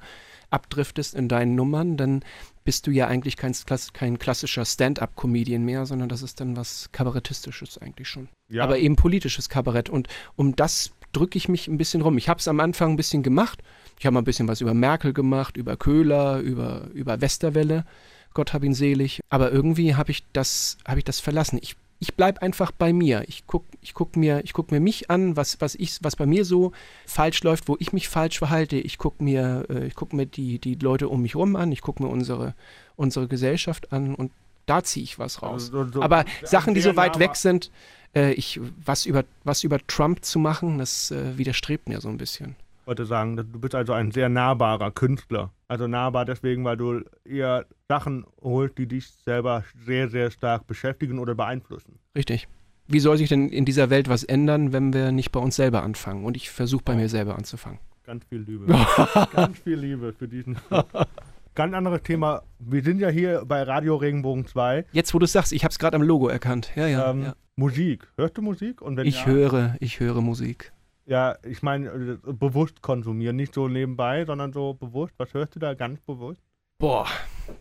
abdriftest 0.49 1.15
in 1.15 1.27
deinen 1.27 1.55
Nummern, 1.55 1.97
dann 1.97 2.23
bist 2.63 2.87
du 2.87 2.91
ja 2.91 3.07
eigentlich 3.07 3.37
kein, 3.37 3.53
kein 3.93 4.19
klassischer 4.19 4.65
Stand-up-Comedian 4.65 5.63
mehr, 5.63 5.85
sondern 5.85 6.09
das 6.09 6.21
ist 6.21 6.39
dann 6.39 6.55
was 6.55 6.89
Kabarettistisches 6.91 7.77
eigentlich 7.77 8.07
schon. 8.07 8.29
Ja, 8.49 8.63
aber 8.63 8.79
eben 8.79 8.95
politisches 8.95 9.49
Kabarett. 9.49 9.89
Und 9.89 10.07
um 10.35 10.55
das 10.55 10.91
drücke 11.11 11.37
ich 11.37 11.49
mich 11.49 11.67
ein 11.67 11.77
bisschen 11.77 12.01
rum. 12.01 12.17
Ich 12.17 12.29
habe 12.29 12.39
es 12.39 12.47
am 12.47 12.59
Anfang 12.59 12.91
ein 12.91 12.97
bisschen 12.97 13.23
gemacht. 13.23 13.61
Ich 13.99 14.05
habe 14.05 14.13
mal 14.13 14.21
ein 14.21 14.25
bisschen 14.25 14.47
was 14.47 14.61
über 14.61 14.73
Merkel 14.73 15.13
gemacht, 15.13 15.57
über 15.57 15.77
Köhler, 15.77 16.39
über, 16.39 16.87
über 16.93 17.21
Westerwelle. 17.21 17.85
Gott 18.33 18.53
hab 18.53 18.63
ihn 18.63 18.73
selig. 18.73 19.19
Aber 19.29 19.51
irgendwie 19.51 19.95
habe 19.95 20.11
ich 20.11 20.23
das, 20.33 20.77
habe 20.87 20.99
ich 20.99 21.05
das 21.05 21.19
verlassen. 21.19 21.59
Ich, 21.61 21.75
ich 21.99 22.15
bleibe 22.15 22.41
einfach 22.41 22.71
bei 22.71 22.93
mir. 22.93 23.23
Ich 23.27 23.45
gucke 23.45 23.65
ich 23.81 23.93
guck 23.93 24.15
mir, 24.15 24.41
ich 24.43 24.53
guck 24.53 24.71
mir 24.71 24.79
mich 24.79 25.09
an, 25.09 25.35
was, 25.35 25.59
was, 25.61 25.75
ich, 25.75 25.97
was 26.01 26.15
bei 26.15 26.25
mir 26.25 26.43
so 26.45 26.71
falsch 27.05 27.43
läuft, 27.43 27.67
wo 27.67 27.75
ich 27.79 27.93
mich 27.93 28.07
falsch 28.09 28.37
verhalte. 28.39 28.77
Ich 28.77 28.97
gucke 28.97 29.23
mir, 29.23 29.65
äh, 29.69 29.85
ich 29.87 29.95
guck 29.95 30.13
mir 30.13 30.25
die, 30.25 30.59
die 30.59 30.75
Leute 30.75 31.09
um 31.09 31.21
mich 31.21 31.35
rum 31.35 31.55
an. 31.55 31.71
Ich 31.71 31.81
gucke 31.81 32.01
mir 32.03 32.09
unsere, 32.09 32.53
unsere 32.95 33.27
Gesellschaft 33.27 33.91
an 33.93 34.15
und 34.15 34.31
da 34.65 34.83
ziehe 34.83 35.03
ich 35.03 35.17
was 35.19 35.41
raus. 35.41 35.71
Also 35.73 35.91
so- 35.91 36.01
Aber 36.01 36.25
Sachen, 36.43 36.73
die 36.73 36.81
so 36.81 36.95
weit 36.95 37.13
nah 37.15 37.19
weg 37.19 37.35
sind, 37.35 37.71
äh, 38.15 38.33
ich, 38.33 38.59
was, 38.85 39.05
über, 39.05 39.23
was 39.43 39.63
über 39.63 39.79
Trump 39.87 40.23
zu 40.23 40.39
machen, 40.39 40.77
das 40.77 41.11
äh, 41.11 41.37
widerstrebt 41.37 41.89
mir 41.89 42.01
so 42.01 42.09
ein 42.09 42.17
bisschen. 42.17 42.55
wollte 42.85 43.05
sagen, 43.05 43.35
du 43.37 43.43
bist 43.43 43.75
also 43.75 43.93
ein 43.93 44.11
sehr 44.11 44.29
nahbarer 44.29 44.91
Künstler. 44.91 45.51
Also 45.69 45.87
nahbar 45.87 46.25
deswegen, 46.25 46.65
weil 46.65 46.77
du 46.77 47.03
eher 47.23 47.65
Sachen 47.87 48.25
holst, 48.41 48.79
die 48.79 48.87
dich 48.87 49.07
selber 49.23 49.63
sehr, 49.85 50.09
sehr 50.09 50.31
stark 50.31 50.65
beschäftigen 50.65 51.19
oder 51.19 51.35
beeinflussen. 51.35 51.99
Richtig. 52.15 52.47
Wie 52.87 52.99
soll 52.99 53.17
sich 53.17 53.29
denn 53.29 53.49
in 53.49 53.65
dieser 53.65 53.91
Welt 53.91 54.09
was 54.09 54.23
ändern, 54.23 54.73
wenn 54.73 54.93
wir 54.93 55.11
nicht 55.11 55.31
bei 55.31 55.39
uns 55.39 55.55
selber 55.55 55.83
anfangen? 55.83 56.25
Und 56.25 56.35
ich 56.35 56.49
versuche 56.49 56.83
bei 56.83 56.95
mir 56.95 57.07
selber 57.07 57.37
anzufangen. 57.37 57.77
Ganz 58.03 58.25
viel 58.25 58.39
Liebe. 58.39 58.65
Ganz 59.33 59.59
viel 59.59 59.77
Liebe 59.77 60.11
für 60.11 60.27
diesen. 60.27 60.57
Ganz 61.53 61.75
anderes 61.75 62.01
Thema. 62.01 62.41
Wir 62.57 62.81
sind 62.81 62.99
ja 62.99 63.09
hier 63.09 63.43
bei 63.45 63.61
Radio 63.61 63.95
Regenbogen 63.95 64.47
2. 64.47 64.85
Jetzt, 64.91 65.13
wo 65.13 65.19
du 65.19 65.25
es 65.25 65.33
sagst, 65.33 65.53
ich 65.53 65.63
habe 65.63 65.71
es 65.71 65.77
gerade 65.77 65.95
am 65.97 66.01
Logo 66.01 66.29
erkannt. 66.29 66.71
Ja, 66.75 66.87
ja. 66.87 67.11
ähm, 67.11 67.23
ja. 67.25 67.35
Musik. 67.55 68.07
Hörst 68.17 68.35
du 68.37 68.41
Musik? 68.41 68.81
Und 68.81 68.97
wenn 68.97 69.05
Ich 69.05 69.19
ja, 69.19 69.25
höre, 69.27 69.75
ich 69.79 69.99
höre 69.99 70.21
Musik. 70.21 70.71
Ja, 71.09 71.37
ich 71.43 71.63
meine, 71.63 71.89
äh, 71.89 72.33
bewusst 72.33 72.83
konsumieren. 72.83 73.35
Nicht 73.35 73.55
so 73.55 73.67
nebenbei, 73.67 74.25
sondern 74.25 74.53
so 74.53 74.75
bewusst. 74.75 75.15
Was 75.17 75.33
hörst 75.33 75.55
du 75.55 75.59
da 75.59 75.73
ganz 75.73 75.99
bewusst? 76.01 76.39
Boah, 76.77 77.07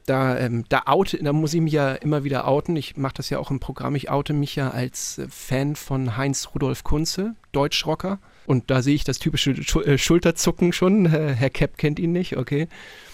da, 0.05 0.39
ähm, 0.39 0.67
da, 0.69 0.83
oute, 0.85 1.17
da 1.17 1.33
muss 1.33 1.55
ich 1.55 1.63
mich 1.63 1.73
ja 1.73 1.95
immer 1.95 2.25
wieder 2.25 2.47
outen. 2.47 2.77
Ich 2.77 2.99
mache 2.99 3.15
das 3.15 3.31
ja 3.31 3.39
auch 3.39 3.51
im 3.51 3.59
Programm. 3.59 3.97
Ich 3.97 4.11
oute 4.11 4.35
mich 4.35 4.55
ja 4.55 4.71
als 4.71 5.17
äh, 5.17 5.29
Fan 5.31 5.77
von 5.77 6.19
Heinz 6.19 6.51
Rudolf 6.55 6.85
Kunze, 6.85 7.37
Deutschrocker. 7.53 8.19
Und 8.45 8.71
da 8.71 8.83
sehe 8.83 8.95
ich 8.95 9.05
das 9.05 9.19
typische 9.19 9.53
äh, 9.53 9.97
Schulterzucken 9.97 10.75
schon. 10.75 11.07
Herr 11.09 11.49
Kepp 11.49 11.79
kennt 11.79 11.99
ihn 11.99 12.13
nicht, 12.13 12.37
okay. 12.37 12.69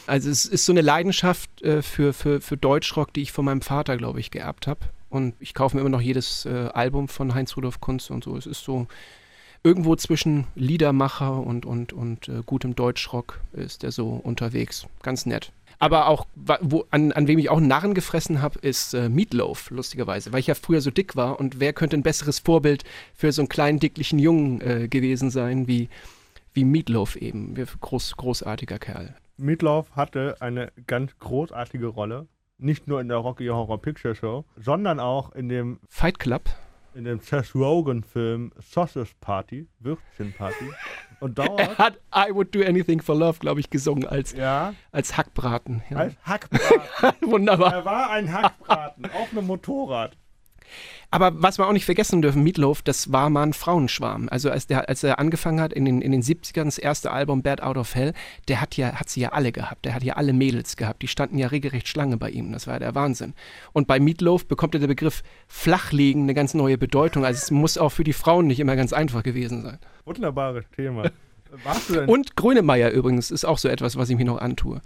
Also 0.08 0.30
es 0.30 0.46
ist 0.46 0.64
so 0.64 0.72
eine 0.72 0.82
Leidenschaft 0.82 1.48
für, 1.62 2.12
für, 2.12 2.40
für 2.42 2.56
Deutschrock, 2.58 3.14
die 3.14 3.22
ich 3.22 3.32
von 3.32 3.46
meinem 3.46 3.62
Vater, 3.62 3.96
glaube 3.96 4.20
ich, 4.20 4.30
geerbt 4.30 4.66
habe. 4.66 4.80
Und 5.08 5.34
ich 5.38 5.54
kaufe 5.54 5.76
mir 5.76 5.80
immer 5.80 5.88
noch 5.88 6.02
jedes 6.02 6.46
Album 6.46 7.08
von 7.08 7.34
Heinz 7.34 7.56
Rudolf 7.56 7.80
Kunze 7.80 8.12
und 8.12 8.22
so. 8.22 8.36
Es 8.36 8.44
ist 8.44 8.64
so 8.64 8.86
irgendwo 9.64 9.96
zwischen 9.96 10.46
Liedermacher 10.54 11.40
und, 11.40 11.66
und, 11.66 11.92
und 11.92 12.28
äh, 12.28 12.42
gutem 12.46 12.76
Deutschrock 12.76 13.40
ist 13.52 13.82
er 13.82 13.90
so 13.90 14.10
unterwegs. 14.10 14.86
Ganz 15.02 15.26
nett. 15.26 15.50
Aber 15.80 16.06
auch, 16.06 16.26
wo, 16.60 16.84
an, 16.90 17.12
an 17.12 17.26
wem 17.26 17.38
ich 17.38 17.50
auch 17.50 17.56
einen 17.56 17.66
Narren 17.66 17.94
gefressen 17.94 18.40
habe, 18.40 18.58
ist 18.60 18.94
äh, 18.94 19.08
Meatloaf, 19.08 19.70
lustigerweise. 19.70 20.32
Weil 20.32 20.40
ich 20.40 20.46
ja 20.46 20.54
früher 20.54 20.80
so 20.80 20.90
dick 20.90 21.16
war 21.16 21.40
und 21.40 21.58
wer 21.58 21.72
könnte 21.72 21.96
ein 21.96 22.02
besseres 22.02 22.38
Vorbild 22.38 22.84
für 23.14 23.32
so 23.32 23.42
einen 23.42 23.48
kleinen, 23.48 23.80
dicklichen 23.80 24.18
Jungen 24.18 24.60
äh, 24.60 24.86
gewesen 24.86 25.30
sein 25.30 25.66
wie, 25.66 25.88
wie 26.52 26.64
Meatloaf 26.64 27.16
eben. 27.16 27.54
Groß, 27.80 28.16
großartiger 28.16 28.78
Kerl. 28.78 29.16
Meatloaf 29.36 29.90
hatte 29.92 30.36
eine 30.40 30.70
ganz 30.86 31.18
großartige 31.18 31.86
Rolle. 31.86 32.28
Nicht 32.58 32.86
nur 32.86 33.00
in 33.00 33.08
der 33.08 33.16
Rocky 33.16 33.48
Horror 33.48 33.82
Picture 33.82 34.14
Show, 34.14 34.44
sondern 34.56 35.00
auch 35.00 35.32
in 35.32 35.48
dem, 35.48 35.80
Fight 35.88 36.20
Club. 36.20 36.42
In 36.94 37.04
dem 37.04 37.20
Seth 37.20 37.54
Rogen-Film 37.54 38.52
Sausage 38.58 39.12
Party, 39.20 39.66
Würstchen 39.80 40.32
Party. 40.32 40.70
Und 41.20 41.38
Er 41.38 41.46
dort, 41.46 41.78
hat 41.78 41.98
I 42.14 42.32
Would 42.34 42.54
Do 42.54 42.60
Anything 42.64 43.00
for 43.00 43.16
Love, 43.16 43.38
glaube 43.38 43.60
ich, 43.60 43.70
gesungen 43.70 44.06
als, 44.06 44.32
ja, 44.32 44.74
als 44.92 45.16
Hackbraten. 45.16 45.82
Ja. 45.90 45.96
als 45.98 46.14
Hackbraten. 46.22 47.20
Wunderbar. 47.30 47.72
er 47.72 47.84
war 47.84 48.10
ein 48.10 48.32
Hackbraten 48.32 49.06
auf 49.06 49.32
einem 49.32 49.46
Motorrad. 49.46 50.16
Aber 51.10 51.30
was 51.40 51.58
wir 51.58 51.68
auch 51.68 51.72
nicht 51.72 51.84
vergessen 51.84 52.22
dürfen, 52.22 52.42
Meatloaf, 52.42 52.82
das 52.82 53.12
war 53.12 53.30
mal 53.30 53.44
ein 53.44 53.52
Frauenschwarm. 53.52 54.28
Also 54.28 54.50
als, 54.50 54.66
der, 54.66 54.88
als 54.88 55.04
er 55.04 55.18
angefangen 55.18 55.60
hat 55.60 55.72
in 55.72 55.84
den, 55.84 56.02
in 56.02 56.12
den 56.12 56.22
70ern, 56.22 56.64
das 56.64 56.78
erste 56.78 57.12
Album 57.12 57.42
Bad 57.42 57.62
Out 57.62 57.76
of 57.76 57.94
Hell, 57.94 58.12
der 58.48 58.60
hat 58.60 58.76
ja, 58.76 58.94
hat 58.94 59.08
sie 59.08 59.20
ja 59.20 59.28
alle 59.30 59.52
gehabt. 59.52 59.84
Der 59.84 59.94
hat 59.94 60.02
ja 60.02 60.14
alle 60.14 60.32
Mädels 60.32 60.76
gehabt. 60.76 61.02
Die 61.02 61.08
standen 61.08 61.38
ja 61.38 61.48
regelrecht 61.48 61.86
Schlange 61.86 62.16
bei 62.16 62.30
ihm. 62.30 62.52
Das 62.52 62.66
war 62.66 62.74
ja 62.74 62.80
der 62.80 62.94
Wahnsinn. 62.94 63.34
Und 63.72 63.86
bei 63.86 64.00
Meatloaf 64.00 64.46
bekommt 64.46 64.74
ja 64.74 64.80
der 64.80 64.88
Begriff 64.88 65.22
Flachlegen 65.46 66.24
eine 66.24 66.34
ganz 66.34 66.54
neue 66.54 66.78
Bedeutung. 66.78 67.24
Also 67.24 67.38
es 67.38 67.50
muss 67.50 67.78
auch 67.78 67.90
für 67.90 68.04
die 68.04 68.12
Frauen 68.12 68.46
nicht 68.46 68.60
immer 68.60 68.74
ganz 68.74 68.92
einfach 68.92 69.22
gewesen 69.22 69.62
sein. 69.62 69.78
Wunderbares 70.04 70.64
Thema. 70.74 71.10
Warst 71.62 71.88
du 71.88 71.94
denn 71.94 72.08
Und 72.08 72.34
Grönemeyer 72.34 72.90
übrigens 72.90 73.30
ist 73.30 73.44
auch 73.44 73.58
so 73.58 73.68
etwas, 73.68 73.96
was 73.96 74.10
ich 74.10 74.16
mir 74.16 74.24
noch 74.24 74.38
antue. 74.38 74.80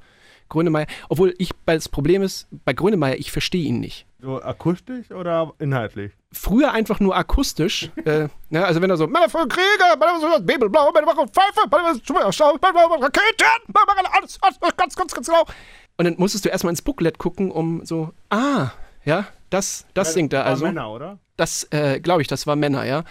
Grönemeyer, 0.49 0.87
obwohl 1.09 1.35
ich, 1.39 1.51
weil 1.67 1.77
das 1.77 1.89
Problem 1.89 2.23
ist, 2.23 2.49
bei 2.65 2.73
Grönemeyer, 2.73 3.17
ich 3.17 3.33
verstehe 3.33 3.65
ihn 3.65 3.81
nicht. 3.81 4.07
so 4.21 4.43
akustisch 4.43 5.11
oder 5.11 5.53
inhaltlich? 5.59 6.13
früher 6.33 6.73
einfach 6.73 7.01
nur 7.01 7.17
akustisch. 7.17 7.91
äh, 8.05 8.29
ne, 8.51 8.65
also 8.65 8.81
wenn 8.83 8.91
er 8.91 8.97
so, 8.97 9.07
Männer 9.07 9.29
für 9.29 9.47
Krieger, 9.49 9.97
Männer 9.99 10.21
für 10.21 10.43
Bibelblau, 10.43 10.93
Männer 10.93 11.15
für 11.15 11.29
Pfeife, 11.29 11.69
Männer 11.71 11.95
für 11.95 13.03
Raketen, 13.03 13.73
für 13.73 14.15
alles, 14.15 14.39
alles, 14.41 14.59
ganz, 14.77 14.95
ganz, 14.95 15.15
ganz 15.15 15.27
genau. 15.27 15.45
Und 15.97 16.05
dann 16.05 16.15
musstest 16.19 16.45
du 16.45 16.49
erstmal 16.49 16.73
ins 16.73 16.83
Booklet 16.83 17.19
gucken, 17.19 17.51
um 17.51 17.85
so, 17.85 18.13
ah, 18.31 18.71
ja, 19.05 19.27
das, 19.51 19.87
das 19.95 20.13
singt 20.13 20.33
er 20.33 20.41
War 20.41 20.47
also. 20.47 20.67
Männer, 20.67 20.91
oder? 20.91 21.19
Das, 21.37 21.65
äh, 21.71 22.01
glaube 22.01 22.23
ich, 22.23 22.29
das 22.29 22.47
war 22.47 22.57
Männer, 22.57 22.85
ja. 22.85 23.05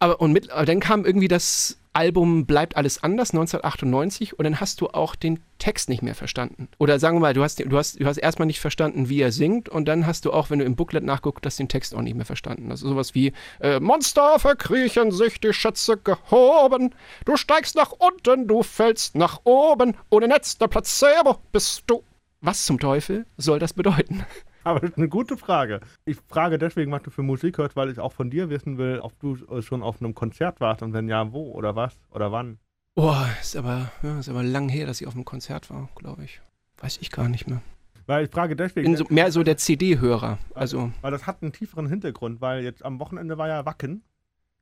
Aber, 0.00 0.20
und 0.20 0.32
mit, 0.32 0.48
dann 0.48 0.80
kam 0.80 1.04
irgendwie 1.04 1.28
das 1.28 1.78
Album 1.92 2.46
Bleibt 2.46 2.76
alles 2.76 3.02
anders, 3.02 3.30
1998, 3.30 4.38
und 4.38 4.44
dann 4.44 4.60
hast 4.60 4.80
du 4.80 4.88
auch 4.88 5.16
den 5.16 5.40
Text 5.58 5.88
nicht 5.88 6.02
mehr 6.02 6.14
verstanden. 6.14 6.68
Oder 6.78 7.00
sagen 7.00 7.16
wir 7.16 7.20
mal, 7.20 7.34
du 7.34 7.42
hast, 7.42 7.58
du 7.58 7.76
hast, 7.76 7.98
du 7.98 8.06
hast 8.06 8.18
erstmal 8.18 8.46
nicht 8.46 8.60
verstanden, 8.60 9.08
wie 9.08 9.20
er 9.20 9.32
singt, 9.32 9.68
und 9.68 9.86
dann 9.86 10.06
hast 10.06 10.24
du 10.24 10.32
auch, 10.32 10.50
wenn 10.50 10.60
du 10.60 10.64
im 10.64 10.76
Booklet 10.76 11.02
nachguckst, 11.02 11.44
das 11.44 11.56
den 11.56 11.68
Text 11.68 11.96
auch 11.96 12.02
nicht 12.02 12.14
mehr 12.14 12.24
verstanden. 12.24 12.70
Also 12.70 12.88
sowas 12.88 13.16
wie, 13.16 13.32
äh, 13.60 13.80
Monster 13.80 14.38
verkriechen 14.38 15.10
sich 15.10 15.40
die 15.40 15.52
Schätze 15.52 15.96
gehoben, 15.96 16.94
du 17.24 17.36
steigst 17.36 17.74
nach 17.74 17.92
unten, 17.92 18.46
du 18.46 18.62
fällst 18.62 19.16
nach 19.16 19.40
oben, 19.42 19.96
ohne 20.10 20.28
Netz 20.28 20.56
der 20.58 20.68
Placebo 20.68 21.38
bist 21.50 21.82
du. 21.88 22.04
Was 22.40 22.64
zum 22.64 22.78
Teufel 22.78 23.26
soll 23.36 23.58
das 23.58 23.72
bedeuten? 23.72 24.24
Aber 24.68 24.80
das 24.80 24.90
ist 24.90 24.98
eine 24.98 25.08
gute 25.08 25.38
Frage. 25.38 25.80
Ich 26.04 26.18
frage 26.28 26.58
deswegen, 26.58 26.92
was 26.92 27.02
du 27.02 27.10
für 27.10 27.22
Musik 27.22 27.56
hörst, 27.56 27.74
weil 27.74 27.90
ich 27.90 27.98
auch 27.98 28.12
von 28.12 28.28
dir 28.28 28.50
wissen 28.50 28.76
will, 28.76 29.00
ob 29.00 29.18
du 29.18 29.62
schon 29.62 29.82
auf 29.82 30.00
einem 30.00 30.14
Konzert 30.14 30.60
warst 30.60 30.82
und 30.82 30.92
wenn 30.92 31.08
ja, 31.08 31.32
wo 31.32 31.52
oder 31.52 31.74
was 31.74 31.98
oder 32.10 32.32
wann. 32.32 32.58
Boah, 32.94 33.28
ist 33.40 33.56
aber, 33.56 33.90
ja, 34.02 34.18
ist 34.18 34.28
aber 34.28 34.42
lang 34.42 34.68
her, 34.68 34.86
dass 34.86 35.00
ich 35.00 35.06
auf 35.06 35.14
einem 35.14 35.24
Konzert 35.24 35.70
war, 35.70 35.88
glaube 35.94 36.24
ich. 36.24 36.42
Weiß 36.76 36.98
ich 37.00 37.10
gar 37.10 37.28
nicht 37.28 37.46
mehr. 37.46 37.62
Weil 38.06 38.26
ich 38.26 38.30
frage 38.30 38.56
deswegen, 38.56 38.88
Bin 38.88 38.96
so, 38.96 39.06
mehr 39.08 39.32
so 39.32 39.42
der 39.42 39.56
CD-Hörer. 39.56 40.38
Also, 40.54 40.92
weil 41.00 41.12
das 41.12 41.26
hat 41.26 41.42
einen 41.42 41.52
tieferen 41.52 41.86
Hintergrund, 41.88 42.40
weil 42.40 42.62
jetzt 42.62 42.84
am 42.84 43.00
Wochenende 43.00 43.38
war 43.38 43.48
ja 43.48 43.64
Wacken 43.64 44.02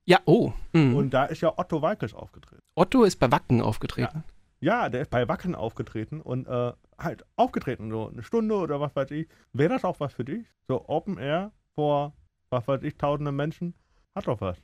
ja, 0.06 0.20
oh. 0.24 0.52
mhm. 0.72 0.94
und 0.94 1.10
da 1.10 1.24
ist 1.24 1.40
ja 1.40 1.52
Otto 1.58 1.82
Walkes 1.82 2.14
aufgetreten. 2.14 2.62
Otto 2.76 3.02
ist 3.02 3.16
bei 3.16 3.30
Wacken 3.32 3.60
aufgetreten. 3.60 4.22
Ja, 4.60 4.88
der 4.88 5.02
ist 5.02 5.10
bei 5.10 5.28
Wacken 5.28 5.56
aufgetreten 5.56 6.20
und 6.20 6.46
äh, 6.46 6.72
halt 6.98 7.24
aufgetreten, 7.36 7.90
so 7.90 8.08
eine 8.08 8.22
Stunde 8.22 8.54
oder 8.56 8.80
was 8.80 8.94
weiß 8.96 9.10
ich. 9.12 9.28
Wäre 9.52 9.74
das 9.74 9.84
auch 9.84 10.00
was 10.00 10.14
für 10.14 10.24
dich? 10.24 10.46
So 10.68 10.88
Open 10.88 11.18
Air 11.18 11.52
vor, 11.74 12.12
was 12.50 12.66
weiß 12.66 12.82
ich, 12.82 12.96
tausenden 12.96 13.36
Menschen? 13.36 13.74
Hat 14.14 14.26
doch 14.26 14.40
was. 14.40 14.56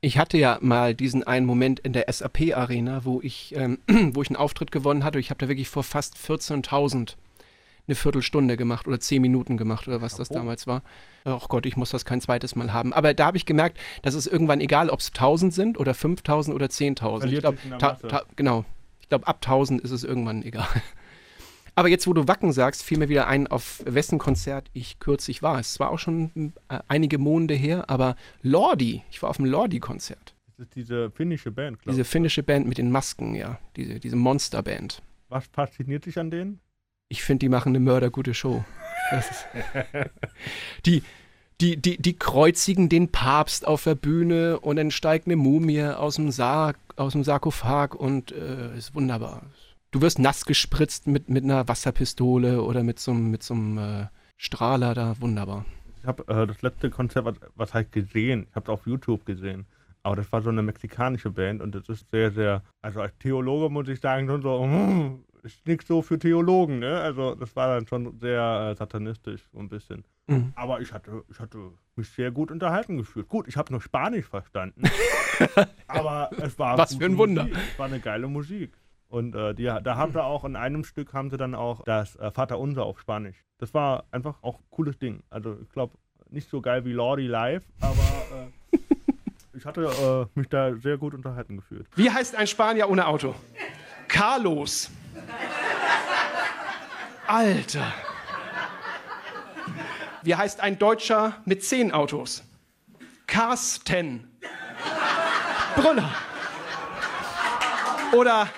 Ich 0.00 0.16
hatte 0.18 0.38
ja 0.38 0.58
mal 0.60 0.94
diesen 0.94 1.24
einen 1.24 1.46
Moment 1.46 1.80
in 1.80 1.92
der 1.92 2.04
SAP-Arena, 2.12 3.04
wo 3.04 3.20
ich, 3.22 3.54
ähm, 3.56 3.78
wo 4.14 4.22
ich 4.22 4.28
einen 4.28 4.36
Auftritt 4.36 4.70
gewonnen 4.70 5.02
hatte. 5.02 5.18
Ich 5.18 5.30
habe 5.30 5.38
da 5.38 5.48
wirklich 5.48 5.68
vor 5.68 5.82
fast 5.82 6.16
14.000 6.16 7.16
eine 7.88 7.94
Viertelstunde 7.94 8.58
gemacht 8.58 8.86
oder 8.86 9.00
zehn 9.00 9.22
Minuten 9.22 9.56
gemacht 9.56 9.88
oder 9.88 10.02
was 10.02 10.14
das 10.14 10.30
Oh. 10.30 10.34
damals 10.34 10.66
war. 10.66 10.82
Ach 11.24 11.48
Gott, 11.48 11.64
ich 11.64 11.76
muss 11.78 11.90
das 11.90 12.04
kein 12.04 12.20
zweites 12.20 12.54
Mal 12.54 12.72
haben. 12.74 12.92
Aber 12.92 13.14
da 13.14 13.26
habe 13.26 13.38
ich 13.38 13.46
gemerkt, 13.46 13.78
dass 14.02 14.12
es 14.14 14.26
irgendwann 14.26 14.60
egal, 14.60 14.90
ob 14.90 15.00
es 15.00 15.08
1000 15.08 15.54
sind 15.54 15.78
oder 15.78 15.94
5000 15.94 16.54
oder 16.54 16.66
10.000. 16.66 17.14
Ich 17.16 17.20
Verliert 17.20 17.42
glaube, 17.42 17.56
sich 17.56 17.64
in 17.64 17.70
der 17.70 17.78
ta- 17.78 17.92
Masse. 17.94 18.08
ta- 18.08 18.22
genau. 18.36 18.64
Ich 19.00 19.08
glaube, 19.08 19.26
ab 19.26 19.36
1000 19.40 19.80
ist 19.80 19.90
es 19.90 20.04
irgendwann 20.04 20.42
egal. 20.42 20.68
Aber 21.78 21.88
jetzt, 21.88 22.08
wo 22.08 22.12
du 22.12 22.26
Wacken 22.26 22.50
sagst, 22.50 22.82
fiel 22.82 22.98
mir 22.98 23.08
wieder 23.08 23.28
ein, 23.28 23.46
auf 23.46 23.84
wessen 23.86 24.18
Konzert 24.18 24.68
ich 24.72 24.98
kürzlich 24.98 25.44
war. 25.44 25.60
Es 25.60 25.78
war 25.78 25.90
auch 25.90 26.00
schon 26.00 26.52
äh, 26.68 26.80
einige 26.88 27.18
Monate 27.18 27.54
her, 27.54 27.88
aber 27.88 28.16
Lordi, 28.42 29.04
ich 29.12 29.22
war 29.22 29.30
auf 29.30 29.36
dem 29.36 29.46
Lordi-Konzert. 29.46 30.34
Das 30.48 30.66
ist 30.66 30.74
diese 30.74 31.12
finnische 31.12 31.52
Band, 31.52 31.78
glaube 31.78 31.92
Diese 31.92 32.02
ich. 32.02 32.08
finnische 32.08 32.42
Band 32.42 32.66
mit 32.66 32.78
den 32.78 32.90
Masken, 32.90 33.36
ja. 33.36 33.60
Diese, 33.76 34.00
diese 34.00 34.16
Monsterband. 34.16 35.02
Was 35.28 35.46
fasziniert 35.52 36.06
dich 36.06 36.18
an 36.18 36.32
denen? 36.32 36.58
Ich 37.10 37.22
finde, 37.22 37.44
die 37.44 37.48
machen 37.48 37.68
eine 37.68 37.78
mördergute 37.80 38.34
Show. 38.34 38.64
Die, 40.84 41.04
die, 41.60 41.76
die, 41.76 41.96
die 41.96 42.16
kreuzigen 42.16 42.88
den 42.88 43.12
Papst 43.12 43.66
auf 43.66 43.84
der 43.84 43.94
Bühne 43.94 44.58
und 44.58 44.76
dann 44.76 44.90
steigt 44.90 45.26
eine 45.26 45.36
Mumie 45.36 45.82
aus 45.84 46.16
dem 46.16 46.32
Sarg, 46.32 46.76
aus 46.96 47.12
dem 47.12 47.22
Sarkophag 47.22 47.94
und 47.94 48.32
äh, 48.32 48.76
ist 48.76 48.94
wunderbar. 48.96 49.42
Du 49.90 50.02
wirst 50.02 50.18
nass 50.18 50.44
gespritzt 50.44 51.06
mit, 51.06 51.28
mit 51.30 51.44
einer 51.44 51.66
Wasserpistole 51.66 52.62
oder 52.62 52.82
mit 52.82 52.98
so 52.98 53.10
einem 53.10 53.30
mit 53.30 53.42
so 53.42 53.54
einem, 53.54 53.78
äh, 53.78 54.06
Strahler 54.36 54.94
da, 54.94 55.20
wunderbar. 55.20 55.64
Ich 56.00 56.06
habe 56.06 56.22
äh, 56.28 56.46
das 56.46 56.62
letzte 56.62 56.90
Konzert, 56.90 57.24
was, 57.24 57.36
was 57.56 57.74
heißt 57.74 57.90
gesehen, 57.90 58.46
ich 58.48 58.54
habe 58.54 58.64
es 58.64 58.68
auf 58.68 58.86
YouTube 58.86 59.26
gesehen. 59.26 59.66
Aber 60.02 60.14
das 60.14 60.30
war 60.30 60.42
so 60.42 60.48
eine 60.48 60.62
mexikanische 60.62 61.30
Band 61.30 61.60
und 61.60 61.74
das 61.74 61.88
ist 61.88 62.08
sehr, 62.10 62.30
sehr, 62.30 62.62
also 62.80 63.00
als 63.00 63.18
Theologe 63.18 63.68
muss 63.68 63.88
ich 63.88 64.00
sagen, 64.00 64.28
schon 64.28 64.42
so, 64.42 64.62
hm, 64.62 65.24
ist 65.42 65.66
nichts 65.66 65.88
so 65.88 66.02
für 66.02 66.18
Theologen, 66.18 66.78
ne? 66.78 67.00
Also 67.00 67.34
das 67.34 67.54
war 67.56 67.74
dann 67.74 67.86
schon 67.86 68.18
sehr 68.20 68.70
äh, 68.70 68.74
satanistisch, 68.76 69.48
so 69.52 69.58
ein 69.58 69.68
bisschen. 69.68 70.04
Mhm. 70.28 70.52
Aber 70.54 70.80
ich 70.80 70.92
hatte, 70.92 71.24
ich 71.30 71.40
hatte 71.40 71.72
mich 71.96 72.08
sehr 72.10 72.30
gut 72.30 72.52
unterhalten 72.52 72.96
gefühlt. 72.96 73.28
Gut, 73.28 73.48
ich 73.48 73.56
habe 73.56 73.72
nur 73.72 73.80
Spanisch 73.80 74.26
verstanden. 74.26 74.82
aber 75.88 76.30
es 76.38 76.58
war 76.58 76.78
Was 76.78 76.94
für 76.94 77.06
ein 77.06 77.18
Wunder. 77.18 77.44
Musik. 77.44 77.58
Es 77.72 77.78
war 77.78 77.86
eine 77.86 78.00
geile 78.00 78.28
Musik. 78.28 78.72
Und 79.08 79.34
äh, 79.34 79.54
die, 79.54 79.64
da 79.64 79.96
haben 79.96 80.12
sie 80.12 80.22
auch 80.22 80.44
in 80.44 80.54
einem 80.54 80.84
Stück 80.84 81.14
haben 81.14 81.30
sie 81.30 81.38
dann 81.38 81.54
auch 81.54 81.82
das 81.84 82.16
äh, 82.16 82.30
Vaterunser 82.30 82.84
auf 82.84 83.00
Spanisch. 83.00 83.42
Das 83.58 83.72
war 83.72 84.04
einfach 84.10 84.42
auch 84.42 84.58
ein 84.58 84.64
cooles 84.70 84.98
Ding. 84.98 85.22
Also 85.30 85.56
ich 85.62 85.70
glaube, 85.72 85.96
nicht 86.28 86.50
so 86.50 86.60
geil 86.60 86.84
wie 86.84 86.92
Lordi 86.92 87.26
live, 87.26 87.62
aber 87.80 88.50
äh, 88.72 88.78
ich 89.54 89.64
hatte 89.64 89.84
äh, 89.84 90.38
mich 90.38 90.48
da 90.48 90.74
sehr 90.76 90.98
gut 90.98 91.14
unterhalten 91.14 91.56
gefühlt. 91.56 91.86
Wie 91.96 92.10
heißt 92.10 92.36
ein 92.36 92.46
Spanier 92.46 92.88
ohne 92.90 93.06
Auto? 93.06 93.34
Carlos. 94.06 94.90
Alter. 97.26 97.92
Wie 100.22 100.34
heißt 100.34 100.60
ein 100.60 100.78
Deutscher 100.78 101.36
mit 101.46 101.64
zehn 101.64 101.92
Autos? 101.92 102.42
Carsten. 103.26 104.28
Brüller. 105.76 106.10
Oder 108.14 108.48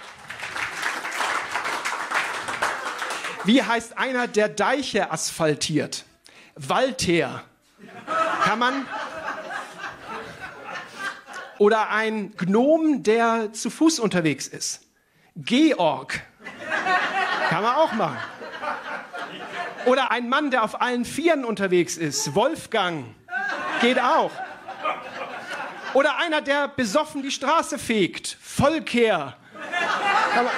wie 3.45 3.63
heißt 3.63 3.99
einer, 3.99 4.27
der 4.29 4.49
Deiche 4.49 5.11
asphaltiert? 5.11 6.05
Walter. 6.57 7.45
Kann 8.45 8.59
man 8.59 8.87
oder 11.59 11.91
ein 11.91 12.35
Gnom, 12.37 13.03
der 13.03 13.53
zu 13.53 13.69
Fuß 13.71 13.99
unterwegs 13.99 14.47
ist. 14.47 14.81
Georg. 15.37 16.21
Kann 17.51 17.63
man 17.63 17.75
auch 17.75 17.93
machen. 17.93 18.19
Oder 19.87 20.11
ein 20.11 20.29
Mann, 20.29 20.51
der 20.51 20.63
auf 20.63 20.81
allen 20.81 21.05
Vieren 21.05 21.45
unterwegs 21.45 21.97
ist. 21.97 22.35
Wolfgang. 22.35 23.15
Geht 23.81 24.01
auch. 24.01 24.31
Oder 25.95 26.19
einer, 26.19 26.41
der 26.41 26.69
besoffen 26.69 27.23
die 27.23 27.31
Straße 27.31 27.79
fegt. 27.79 28.37
Volker. 28.41 29.37
Kann 30.33 30.45
man- 30.45 30.55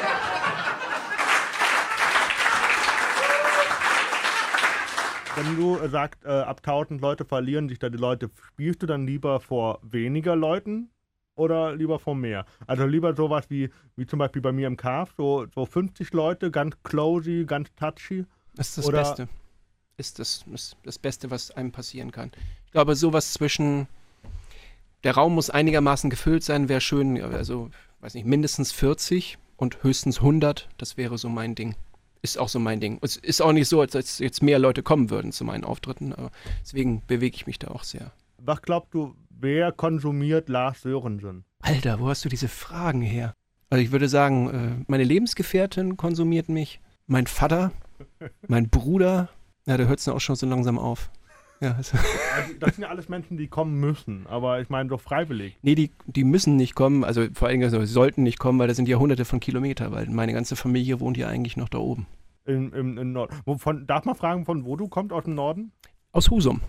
Wenn 5.37 5.57
du 5.57 5.79
äh, 5.79 5.89
sagst, 5.89 6.25
äh, 6.25 6.29
ab 6.29 6.59
1000 6.65 7.01
Leute 7.01 7.25
verlieren 7.25 7.69
sich 7.69 7.79
da 7.79 7.89
die 7.89 7.99
Leute, 7.99 8.31
spielst 8.49 8.83
du 8.83 8.87
dann 8.87 9.07
lieber 9.07 9.41
vor 9.41 9.79
weniger 9.83 10.37
Leuten 10.37 10.91
oder 11.35 11.75
lieber 11.75 11.99
vor 11.99 12.15
mehr? 12.15 12.45
Also 12.67 12.85
lieber 12.85 13.15
sowas 13.15 13.47
wie, 13.49 13.71
wie 13.97 14.07
zum 14.07 14.19
Beispiel 14.19 14.43
bei 14.43 14.53
mir 14.53 14.67
im 14.67 14.77
Caf, 14.77 15.15
so, 15.17 15.47
so 15.55 15.65
50 15.65 16.13
Leute, 16.13 16.51
ganz 16.51 16.77
closey, 16.83 17.45
ganz 17.47 17.75
touchy. 17.77 18.27
Das 18.55 18.69
ist 18.69 18.79
das 18.79 18.87
Oder- 18.87 18.99
Beste. 18.99 19.29
Ist 19.99 20.19
das, 20.19 20.45
ist 20.53 20.77
das 20.85 20.99
Beste, 20.99 21.31
was 21.31 21.51
einem 21.51 21.71
passieren 21.71 22.11
kann. 22.13 22.33
Ich 22.65 22.73
glaube, 22.73 22.97
sowas 22.97 23.35
zwischen. 23.35 23.87
Der 25.05 25.15
Raum 25.15 25.35
muss 25.35 25.51
einigermaßen 25.51 26.09
gefüllt 26.11 26.43
sein, 26.43 26.69
wäre 26.69 26.81
schön. 26.81 27.21
Also, 27.21 27.71
weiß 28.01 28.15
nicht, 28.15 28.27
mindestens 28.27 28.73
40 28.73 29.37
und 29.57 29.83
höchstens 29.83 30.19
100. 30.19 30.69
Das 30.79 30.97
wäre 30.97 31.19
so 31.19 31.29
mein 31.29 31.55
Ding. 31.55 31.77
Ist 32.23 32.39
auch 32.39 32.49
so 32.49 32.61
mein 32.61 32.81
Ding. 32.81 32.99
Es 33.03 33.17
ist 33.17 33.43
auch 33.43 33.53
nicht 33.53 33.69
so, 33.69 33.81
als, 33.81 33.97
als 33.97 34.21
jetzt 34.21 34.43
mehr 34.43 34.61
Leute 34.61 34.85
kommen 34.85 35.11
würden 35.11 35.33
zu 35.33 35.45
meinen 35.45 35.65
Auftritten. 35.65 36.13
Aber 36.13 36.31
deswegen 36.63 37.03
bewege 37.07 37.35
ich 37.35 37.47
mich 37.49 37.59
da 37.59 37.69
auch 37.69 37.83
sehr. 37.83 38.13
Was 38.39 38.63
glaubst 38.63 38.95
du, 38.95 39.17
wer 39.29 39.73
konsumiert 39.73 40.49
Lars 40.49 40.83
Sörensen? 40.83 41.45
Alter, 41.61 41.99
wo 41.99 42.09
hast 42.09 42.25
du 42.25 42.29
diese 42.29 42.49
Fragen 42.49 43.03
her? 43.03 43.35
Also, 43.71 43.83
ich 43.83 43.91
würde 43.91 44.09
sagen, 44.09 44.51
äh, 44.51 44.85
meine 44.87 45.05
Lebensgefährtin 45.05 45.97
konsumiert 45.97 46.49
mich. 46.49 46.81
Mein 47.07 47.27
Vater, 47.27 47.73
mein 48.47 48.69
Bruder. 48.69 49.29
Ja, 49.67 49.77
da 49.77 49.85
hört 49.85 49.99
es 49.99 50.09
auch 50.09 50.21
schon 50.21 50.37
so 50.37 50.47
langsam 50.47 50.79
auf. 50.79 51.11
Ja, 51.63 51.75
also, 51.77 51.97
Also, 51.97 52.55
das 52.59 52.75
sind 52.75 52.83
ja 52.83 52.89
alles 52.89 53.09
Menschen, 53.09 53.37
die 53.37 53.47
kommen 53.47 53.79
müssen, 53.79 54.27
aber 54.27 54.61
ich 54.61 54.69
meine 54.69 54.89
doch 54.89 55.01
freiwillig. 55.01 55.57
Nee, 55.63 55.77
die, 55.77 55.93
die 56.07 56.25
müssen 56.25 56.57
nicht 56.57 56.75
kommen, 56.75 57.05
also 57.05 57.25
vor 57.35 57.49
allem 57.49 57.63
also, 57.63 57.79
sie 57.85 57.93
sollten 57.93 58.25
nicht 58.25 58.39
kommen, 58.41 58.59
weil 58.59 58.67
das 58.67 58.77
sind 58.77 58.89
ja 58.89 58.97
hunderte 58.99 59.25
von 59.25 59.39
Kilometern, 59.39 59.93
weil 59.93 60.07
meine 60.09 60.33
ganze 60.33 60.57
Familie 60.57 60.99
wohnt 60.99 61.17
ja 61.17 61.29
eigentlich 61.29 61.57
noch 61.57 61.69
da 61.69 61.79
oben. 61.79 62.07
Im, 62.45 62.73
im, 62.75 62.99
im 62.99 63.13
Norden. 63.13 63.37
Darf 63.87 64.05
man 64.05 64.17
fragen, 64.17 64.45
von 64.45 64.65
wo 64.65 64.75
du 64.75 64.89
kommst 64.89 65.13
aus 65.13 65.23
dem 65.25 65.37
Norden? 65.37 65.71
Aus 66.11 66.29
Husum. 66.31 66.61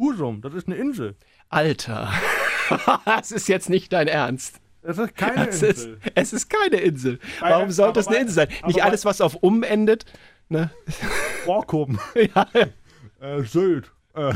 Husum, 0.00 0.40
das 0.40 0.52
ist 0.54 0.66
eine 0.66 0.76
Insel. 0.76 1.14
Alter. 1.48 2.10
das 3.04 3.30
ist 3.30 3.48
jetzt 3.48 3.70
nicht 3.70 3.92
dein 3.92 4.08
Ernst. 4.08 4.60
Das 4.82 4.98
ist 4.98 5.14
keine 5.14 5.48
Es 5.48 5.62
ist, 5.62 5.84
Insel. 5.84 5.98
es 6.16 6.32
ist 6.32 6.50
keine 6.50 6.76
Insel. 6.78 7.20
Weil- 7.40 7.52
Warum 7.52 7.70
sollte 7.70 8.00
es 8.00 8.08
eine 8.08 8.16
Insel 8.16 8.34
sein? 8.34 8.48
Nicht 8.66 8.82
alles, 8.82 9.04
was 9.04 9.20
auf 9.20 9.36
um 9.36 9.62
endet. 9.62 10.04
Ne? 10.48 10.70
Borkum. 11.46 11.98
ja. 12.34 12.46
äh, 13.20 13.42
Sylt. 13.44 13.92
Äh, 14.14 14.32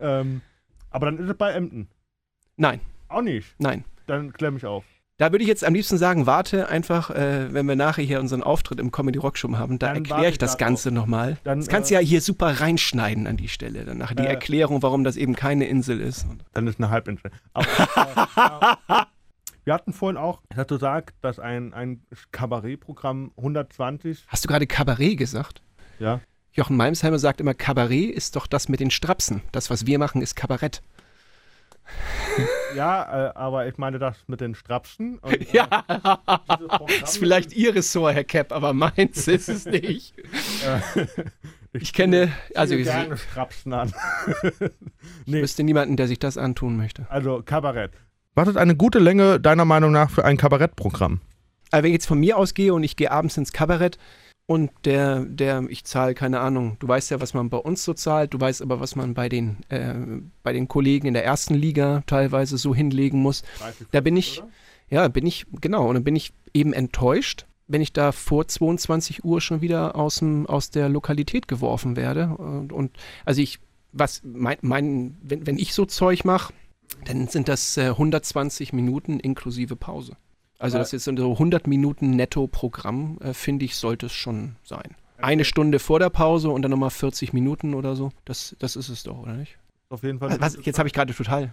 ähm, 0.00 0.40
aber 0.90 1.06
dann 1.06 1.18
ist 1.18 1.28
es 1.30 1.36
bei 1.36 1.52
Emden. 1.52 1.88
Nein, 2.56 2.80
Auch 3.08 3.22
nicht. 3.22 3.54
nein. 3.58 3.84
Dann 4.06 4.32
klär 4.32 4.50
mich 4.50 4.64
auf. 4.64 4.84
Da 5.18 5.32
würde 5.32 5.42
ich 5.42 5.48
jetzt 5.48 5.64
am 5.64 5.74
liebsten 5.74 5.98
sagen, 5.98 6.26
warte 6.26 6.68
einfach, 6.68 7.10
äh, 7.10 7.52
wenn 7.52 7.66
wir 7.66 7.74
nachher 7.74 8.04
hier 8.04 8.20
unseren 8.20 8.42
Auftritt 8.44 8.78
im 8.78 8.92
Comedy 8.92 9.18
Rock 9.18 9.36
Show 9.36 9.56
haben, 9.56 9.80
da 9.80 9.92
erkläre 9.92 10.26
ich 10.26 10.32
ich 10.34 10.38
das 10.38 10.52
da 10.56 10.64
Ganze 10.64 10.92
nochmal. 10.92 11.38
Das 11.42 11.66
kannst 11.66 11.90
äh, 11.90 11.94
du 11.96 12.00
ja 12.00 12.06
hier 12.06 12.20
super 12.20 12.60
reinschneiden 12.60 13.26
an 13.26 13.36
die 13.36 13.48
Stelle. 13.48 13.84
Dann 13.84 13.98
nachher 13.98 14.14
die 14.14 14.22
Äh, 14.22 14.28
Erklärung, 14.28 14.80
warum 14.82 15.02
das 15.02 15.16
eben 15.16 15.34
keine 15.34 15.66
Insel 15.66 16.00
ist. 16.00 16.24
Dann 16.52 16.68
ist 16.68 16.78
eine 16.78 16.90
Halbinsel. 16.90 17.32
Aber, 17.52 17.66
äh, 17.66 18.92
äh, 19.02 19.04
wir 19.64 19.74
hatten 19.74 19.92
vorhin 19.92 20.16
auch, 20.16 20.40
dass 20.54 20.68
du 20.68 20.76
sagst, 20.76 21.16
dass 21.20 21.40
ein, 21.40 21.74
ein 21.74 22.00
Kabarettprogramm 22.30 23.32
120, 23.36 24.24
Hast 24.28 24.44
du 24.44 24.48
gerade 24.48 24.66
Kabarett 24.68 25.18
gesagt? 25.18 25.62
ja, 25.98 26.20
Jochen 26.58 26.76
Malmsheimer 26.76 27.20
sagt 27.20 27.40
immer, 27.40 27.54
Kabarett 27.54 28.10
ist 28.10 28.34
doch 28.34 28.48
das 28.48 28.68
mit 28.68 28.80
den 28.80 28.90
Strapsen. 28.90 29.42
Das, 29.52 29.70
was 29.70 29.86
wir 29.86 30.00
machen, 30.00 30.22
ist 30.22 30.34
Kabarett. 30.34 30.82
ja, 32.74 33.28
äh, 33.28 33.32
aber 33.36 33.68
ich 33.68 33.78
meine 33.78 34.00
das 34.00 34.16
mit 34.26 34.40
den 34.40 34.56
Strapsen. 34.56 35.18
Und, 35.20 35.34
äh, 35.40 35.46
Ja, 35.52 35.84
ist 37.00 37.18
vielleicht 37.18 37.52
Ihr 37.52 37.76
Ressort, 37.76 38.16
Herr 38.16 38.24
Kepp, 38.24 38.50
aber 38.50 38.72
meins 38.72 39.28
ist 39.28 39.48
es 39.48 39.66
nicht. 39.66 40.14
äh, 40.66 41.06
Ich 41.72 41.92
kenne, 41.92 42.32
also 42.56 42.74
ich, 42.74 42.84
gerne 42.86 43.16
Strapsen 43.16 43.72
an. 43.72 43.94
ich 45.26 45.32
wüsste 45.32 45.62
niemanden, 45.62 45.96
der 45.96 46.08
sich 46.08 46.18
das 46.18 46.36
antun 46.36 46.76
möchte. 46.76 47.06
Also 47.08 47.40
Kabarett. 47.44 47.92
Was 48.34 48.48
ist 48.48 48.56
eine 48.56 48.74
gute 48.74 48.98
Länge 48.98 49.38
deiner 49.38 49.64
Meinung 49.64 49.92
nach 49.92 50.10
für 50.10 50.24
ein 50.24 50.36
Kabarettprogramm? 50.36 51.20
Aber 51.70 51.82
wenn 51.84 51.90
ich 51.90 51.98
jetzt 51.98 52.06
von 52.06 52.18
mir 52.18 52.36
ausgehe 52.36 52.74
und 52.74 52.82
ich 52.82 52.96
gehe 52.96 53.12
abends 53.12 53.36
ins 53.36 53.52
Kabarett 53.52 53.98
und 54.48 54.70
der, 54.86 55.26
der, 55.26 55.62
ich 55.68 55.84
zahle, 55.84 56.14
keine 56.14 56.40
Ahnung, 56.40 56.78
du 56.80 56.88
weißt 56.88 57.10
ja, 57.10 57.20
was 57.20 57.34
man 57.34 57.50
bei 57.50 57.58
uns 57.58 57.84
so 57.84 57.92
zahlt, 57.92 58.32
du 58.32 58.40
weißt 58.40 58.62
aber, 58.62 58.80
was 58.80 58.96
man 58.96 59.12
bei 59.12 59.28
den, 59.28 59.58
äh, 59.68 59.94
bei 60.42 60.54
den 60.54 60.68
Kollegen 60.68 61.06
in 61.06 61.12
der 61.12 61.22
ersten 61.26 61.52
Liga 61.52 62.02
teilweise 62.06 62.56
so 62.56 62.74
hinlegen 62.74 63.20
muss. 63.20 63.42
30, 63.58 63.88
Da 63.90 64.00
bin 64.00 64.16
ich- 64.16 64.40
oder? 64.40 64.48
Ja, 64.88 65.08
bin 65.08 65.26
ich, 65.26 65.44
genau, 65.60 65.86
und 65.86 65.96
dann 65.96 66.04
bin 66.04 66.16
ich 66.16 66.32
eben 66.54 66.72
enttäuscht, 66.72 67.44
wenn 67.66 67.82
ich 67.82 67.92
da 67.92 68.10
vor 68.10 68.48
22 68.48 69.22
Uhr 69.22 69.42
schon 69.42 69.60
wieder 69.60 69.94
aus, 69.96 70.20
dem, 70.20 70.46
aus 70.46 70.70
der 70.70 70.88
Lokalität 70.88 71.46
geworfen 71.46 71.94
werde. 71.94 72.28
Und, 72.38 72.72
und 72.72 72.96
also 73.26 73.42
ich, 73.42 73.58
was, 73.92 74.22
mein, 74.24 74.56
mein 74.62 75.18
wenn, 75.22 75.46
wenn 75.46 75.58
ich 75.58 75.74
so 75.74 75.84
Zeug 75.84 76.24
mache, 76.24 76.54
dann 77.04 77.28
sind 77.28 77.48
das 77.48 77.76
äh, 77.76 77.88
120 77.90 78.72
Minuten 78.72 79.20
inklusive 79.20 79.76
Pause. 79.76 80.16
Also 80.58 80.78
das 80.78 80.92
ist 80.92 81.04
so 81.04 81.10
100 81.12 81.66
Minuten 81.66 82.10
Netto-Programm, 82.16 83.18
äh, 83.20 83.32
finde 83.32 83.64
ich, 83.64 83.76
sollte 83.76 84.06
es 84.06 84.12
schon 84.12 84.56
sein. 84.64 84.94
eine 85.18 85.44
Stunde 85.44 85.78
vor 85.78 85.98
der 85.98 86.10
Pause 86.10 86.50
und 86.50 86.62
dann 86.62 86.70
nochmal 86.70 86.90
40 86.90 87.32
Minuten 87.32 87.74
oder 87.74 87.96
so. 87.96 88.10
Das, 88.24 88.54
das 88.58 88.76
ist 88.76 88.88
es 88.88 89.02
doch, 89.04 89.18
oder 89.18 89.34
nicht? 89.34 89.56
Auf 89.90 90.02
jeden 90.02 90.18
Fall. 90.18 90.40
Was, 90.40 90.58
jetzt 90.64 90.78
habe 90.78 90.88
ich 90.88 90.92
gerade 90.92 91.14
total. 91.14 91.50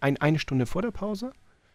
Ein, 0.00 0.16
eine 0.18 0.38
Stunde 0.38 0.66
vor 0.66 0.82
der 0.82 0.90
Pause, 0.90 1.32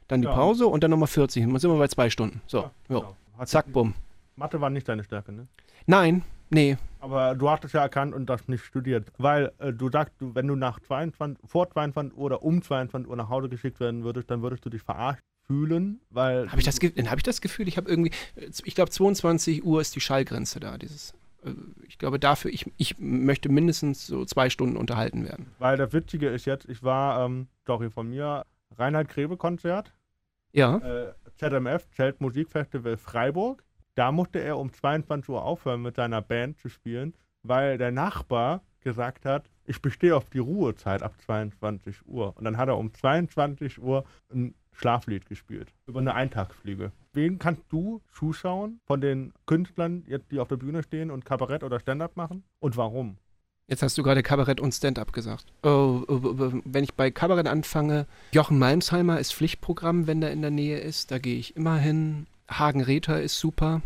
dann 0.07 0.21
die 0.21 0.27
Ja. 0.27 0.33
Pause 0.33 0.67
und 0.67 0.83
dann 0.83 0.91
nochmal 0.91 1.07
40. 1.07 1.43
Dann 1.45 1.57
sind 1.59 1.71
wir 1.71 1.77
bei 1.77 1.87
zwei 1.87 2.09
Stunden. 2.09 2.41
So, 2.47 2.59
Ja, 2.59 2.71
genau. 2.87 3.15
Zack, 3.45 3.71
bumm. 3.71 3.93
Mathe 4.35 4.59
war 4.61 4.69
nicht 4.69 4.87
deine 4.87 5.03
Stärke, 5.03 5.31
ne? 5.31 5.47
Nein, 5.87 6.23
nee. 6.49 6.77
Aber 6.99 7.33
du 7.35 7.49
hast 7.49 7.63
es 7.65 7.73
ja 7.73 7.81
erkannt 7.81 8.13
und 8.13 8.27
das 8.29 8.47
nicht 8.47 8.63
studiert. 8.63 9.11
Weil 9.17 9.51
äh, 9.59 9.71
du 9.73 9.89
sagst, 9.89 10.13
wenn 10.19 10.47
du 10.47 10.55
nach 10.55 10.79
22, 10.79 11.37
vor 11.49 11.69
22 11.69 12.17
Uhr 12.17 12.23
oder 12.25 12.43
um 12.43 12.61
22 12.61 13.09
Uhr 13.09 13.15
nach 13.15 13.29
Hause 13.29 13.49
geschickt 13.49 13.79
werden 13.79 14.03
würdest, 14.03 14.29
dann 14.29 14.41
würdest 14.41 14.65
du 14.65 14.69
dich 14.69 14.81
verarscht 14.83 15.21
fühlen, 15.51 15.99
weil. 16.09 16.49
Habe 16.49 16.59
ich, 16.59 16.65
das 16.65 16.77
hab 16.77 17.17
ich 17.17 17.23
das 17.23 17.41
Gefühl, 17.41 17.67
ich 17.67 17.77
habe 17.77 17.89
irgendwie, 17.89 18.11
ich 18.35 18.75
glaube 18.75 18.89
22 18.89 19.63
Uhr 19.63 19.81
ist 19.81 19.95
die 19.95 20.01
Schallgrenze 20.01 20.59
da. 20.59 20.77
Dieses, 20.77 21.13
äh, 21.43 21.51
ich 21.87 21.97
glaube 21.97 22.19
dafür, 22.19 22.51
ich, 22.51 22.71
ich 22.77 22.97
möchte 22.99 23.49
mindestens 23.49 24.07
so 24.07 24.25
zwei 24.25 24.49
Stunden 24.49 24.77
unterhalten 24.77 25.25
werden. 25.25 25.47
Weil 25.59 25.77
das 25.77 25.93
Witzige 25.93 26.29
ist 26.29 26.45
jetzt, 26.45 26.67
ich 26.69 26.83
war, 26.83 27.25
ähm, 27.25 27.47
Story 27.63 27.89
von 27.89 28.09
mir, 28.09 28.45
Reinhard 28.77 29.09
Grebe 29.09 29.37
Konzert, 29.37 29.93
Ja, 30.53 30.77
äh, 30.77 31.13
ZMF, 31.35 31.87
Zelt 31.95 32.21
Musikfestival 32.21 32.97
Freiburg. 32.97 33.63
Da 33.95 34.11
musste 34.11 34.39
er 34.39 34.57
um 34.57 34.71
22 34.71 35.29
Uhr 35.29 35.43
aufhören 35.43 35.81
mit 35.81 35.97
seiner 35.97 36.21
Band 36.21 36.57
zu 36.59 36.69
spielen, 36.69 37.13
weil 37.43 37.77
der 37.77 37.91
Nachbar 37.91 38.61
gesagt 38.79 39.25
hat, 39.25 39.49
ich 39.65 39.81
bestehe 39.81 40.15
auf 40.15 40.29
die 40.29 40.39
Ruhezeit 40.39 41.03
ab 41.03 41.13
22 41.21 42.07
Uhr. 42.07 42.35
Und 42.37 42.45
dann 42.45 42.57
hat 42.57 42.67
er 42.67 42.77
um 42.77 42.93
22 42.93 43.81
Uhr 43.81 44.05
ein 44.33 44.55
Schlaflied 44.73 45.25
gespielt 45.25 45.73
über 45.85 45.99
eine 45.99 46.13
Eintagsfliege. 46.13 46.91
Wen 47.13 47.39
kannst 47.39 47.63
du 47.69 48.01
zuschauen 48.13 48.79
von 48.85 49.01
den 49.01 49.33
Künstlern, 49.45 50.05
die 50.31 50.39
auf 50.39 50.47
der 50.47 50.57
Bühne 50.57 50.83
stehen 50.83 51.11
und 51.11 51.25
Kabarett 51.25 51.63
oder 51.63 51.79
Stand-up 51.79 52.15
machen? 52.15 52.43
Und 52.59 52.77
warum? 52.77 53.17
jetzt 53.71 53.81
hast 53.81 53.97
du 53.97 54.03
gerade 54.03 54.21
Kabarett 54.21 54.59
und 54.59 54.73
Stand-up 54.73 55.13
gesagt. 55.13 55.45
Oh, 55.63 56.03
oh, 56.07 56.19
oh, 56.23 56.51
wenn 56.65 56.83
ich 56.83 56.93
bei 56.93 57.09
Kabarett 57.09 57.47
anfange, 57.47 58.05
Jochen 58.33 58.59
Malmsheimer 58.59 59.19
ist 59.19 59.33
Pflichtprogramm, 59.33 60.07
wenn 60.07 60.21
der 60.21 60.31
in 60.31 60.41
der 60.41 60.51
Nähe 60.51 60.79
ist. 60.79 61.09
Da 61.09 61.19
gehe 61.19 61.37
ich 61.37 61.55
immer 61.55 61.77
hin. 61.77 62.27
Hagen 62.49 62.81
Rether 62.81 63.21
ist 63.21 63.39
super. 63.39 63.81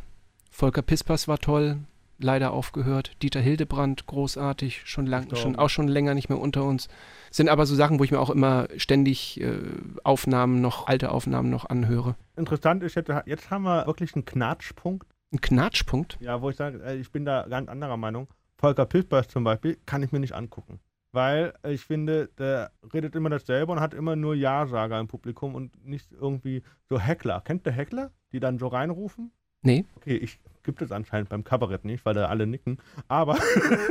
Volker 0.49 0.81
Pispers 0.81 1.27
war 1.27 1.37
toll. 1.37 1.77
Leider 2.17 2.51
aufgehört. 2.51 3.11
Dieter 3.21 3.41
Hildebrand, 3.41 4.05
großartig, 4.05 4.83
schon 4.85 5.05
lang, 5.05 5.35
schon 5.35 5.57
auch 5.57 5.69
schon 5.69 5.87
länger 5.87 6.13
nicht 6.13 6.29
mehr 6.29 6.39
unter 6.39 6.63
uns. 6.63 6.87
Sind 7.29 7.49
aber 7.49 7.65
so 7.65 7.75
Sachen, 7.75 7.99
wo 7.99 8.03
ich 8.03 8.11
mir 8.11 8.19
auch 8.19 8.29
immer 8.29 8.67
ständig 8.77 9.41
äh, 9.41 9.59
Aufnahmen 10.03 10.61
noch, 10.61 10.87
alte 10.87 11.11
Aufnahmen 11.11 11.49
noch 11.49 11.65
anhöre. 11.69 12.15
Interessant 12.37 12.83
ist, 12.83 12.95
jetzt, 12.95 13.11
jetzt 13.25 13.49
haben 13.51 13.63
wir 13.63 13.85
wirklich 13.85 14.15
einen 14.15 14.23
Knatschpunkt 14.23 15.07
Ein 15.33 15.41
Knatschpunkt. 15.41 16.17
Ja, 16.21 16.41
wo 16.41 16.49
ich 16.49 16.55
sage, 16.55 16.81
äh, 16.83 16.95
ich 16.95 17.11
bin 17.11 17.25
da 17.25 17.45
ganz 17.49 17.67
anderer 17.67 17.97
Meinung. 17.97 18.27
Volker 18.57 18.85
Pispers 18.85 19.27
zum 19.27 19.43
Beispiel 19.43 19.77
kann 19.85 20.01
ich 20.01 20.11
mir 20.11 20.19
nicht 20.19 20.33
angucken. 20.33 20.79
Weil 21.11 21.53
ich 21.67 21.81
finde, 21.81 22.29
der 22.37 22.71
redet 22.93 23.15
immer 23.15 23.29
dasselbe 23.29 23.71
und 23.71 23.79
hat 23.79 23.93
immer 23.93 24.15
nur 24.15 24.35
Ja-Sager 24.35 24.99
im 24.99 25.07
Publikum 25.07 25.55
und 25.55 25.85
nicht 25.85 26.11
irgendwie 26.11 26.61
so 26.89 26.99
Heckler. 26.99 27.41
Kennt 27.41 27.65
der 27.65 27.73
Heckler, 27.73 28.11
die 28.31 28.39
dann 28.39 28.59
so 28.59 28.67
reinrufen? 28.67 29.31
Nee. 29.61 29.85
Okay, 29.95 30.17
ich 30.17 30.39
gibt 30.65 30.81
es 30.81 30.91
anscheinend 30.91 31.29
beim 31.29 31.43
Kabarett 31.43 31.85
nicht, 31.85 32.05
weil 32.05 32.13
da 32.13 32.25
alle 32.25 32.47
nicken. 32.47 32.79
Aber 33.07 33.37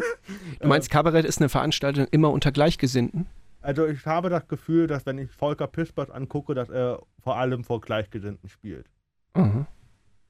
Du 0.60 0.68
meinst, 0.68 0.90
Kabarett 0.90 1.24
ist 1.24 1.38
eine 1.38 1.48
Veranstaltung 1.48 2.06
immer 2.10 2.30
unter 2.30 2.52
Gleichgesinnten? 2.52 3.26
also 3.64 3.86
ich 3.86 4.04
habe 4.06 4.28
das 4.28 4.46
Gefühl, 4.46 4.86
dass 4.86 5.06
wenn 5.06 5.18
ich 5.18 5.30
Volker 5.30 5.66
Pispers 5.66 6.10
angucke, 6.10 6.54
dass 6.54 6.68
er 6.68 7.02
vor 7.18 7.38
allem 7.38 7.64
vor 7.64 7.80
Gleichgesinnten 7.80 8.48
spielt. 8.48 8.90
Mhm. 9.34 9.66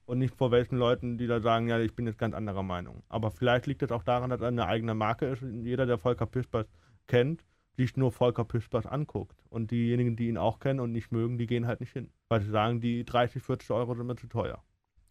Und 0.06 0.18
nicht 0.18 0.34
vor 0.36 0.50
welchen 0.50 0.76
Leuten, 0.76 1.18
die 1.18 1.26
da 1.26 1.40
sagen, 1.40 1.68
ja, 1.68 1.78
ich 1.80 1.94
bin 1.94 2.06
jetzt 2.06 2.18
ganz 2.18 2.34
anderer 2.34 2.62
Meinung. 2.62 3.02
Aber 3.08 3.30
vielleicht 3.30 3.66
liegt 3.66 3.82
es 3.82 3.90
auch 3.90 4.04
daran, 4.04 4.30
dass 4.30 4.40
er 4.40 4.48
eine 4.48 4.66
eigene 4.66 4.94
Marke 4.94 5.26
ist 5.26 5.42
und 5.42 5.64
jeder, 5.64 5.86
der 5.86 5.98
Volker 5.98 6.26
Pispers 6.26 6.66
kennt, 7.06 7.42
sich 7.76 7.96
nur 7.96 8.12
Volker 8.12 8.44
Pispers 8.44 8.86
anguckt. 8.86 9.36
Und 9.48 9.70
diejenigen, 9.70 10.14
die 10.14 10.28
ihn 10.28 10.38
auch 10.38 10.60
kennen 10.60 10.80
und 10.80 10.92
nicht 10.92 11.10
mögen, 11.10 11.38
die 11.38 11.46
gehen 11.46 11.66
halt 11.66 11.80
nicht 11.80 11.92
hin. 11.92 12.10
Weil 12.28 12.42
sie 12.42 12.50
sagen, 12.50 12.80
die 12.80 13.04
30, 13.04 13.42
40 13.42 13.70
Euro 13.70 13.94
sind 13.94 14.06
mir 14.06 14.16
zu 14.16 14.28
teuer. 14.28 14.62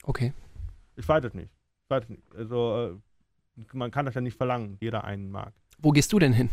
Okay. 0.04 0.34
Ich 0.96 1.08
weiß 1.08 1.24
es 1.24 1.34
nicht. 1.34 1.52
Ich 1.84 1.90
weiß 1.90 2.04
es 2.04 2.10
nicht. 2.10 2.24
Also, 2.36 3.00
äh, 3.58 3.64
man 3.74 3.92
kann 3.92 4.06
das 4.06 4.16
ja 4.16 4.22
nicht 4.22 4.38
verlangen, 4.38 4.78
jeder 4.80 5.04
einen 5.04 5.30
mag. 5.30 5.54
Wo 5.80 5.92
gehst 5.92 6.12
du 6.14 6.20
denn 6.20 6.34
hin? 6.34 6.50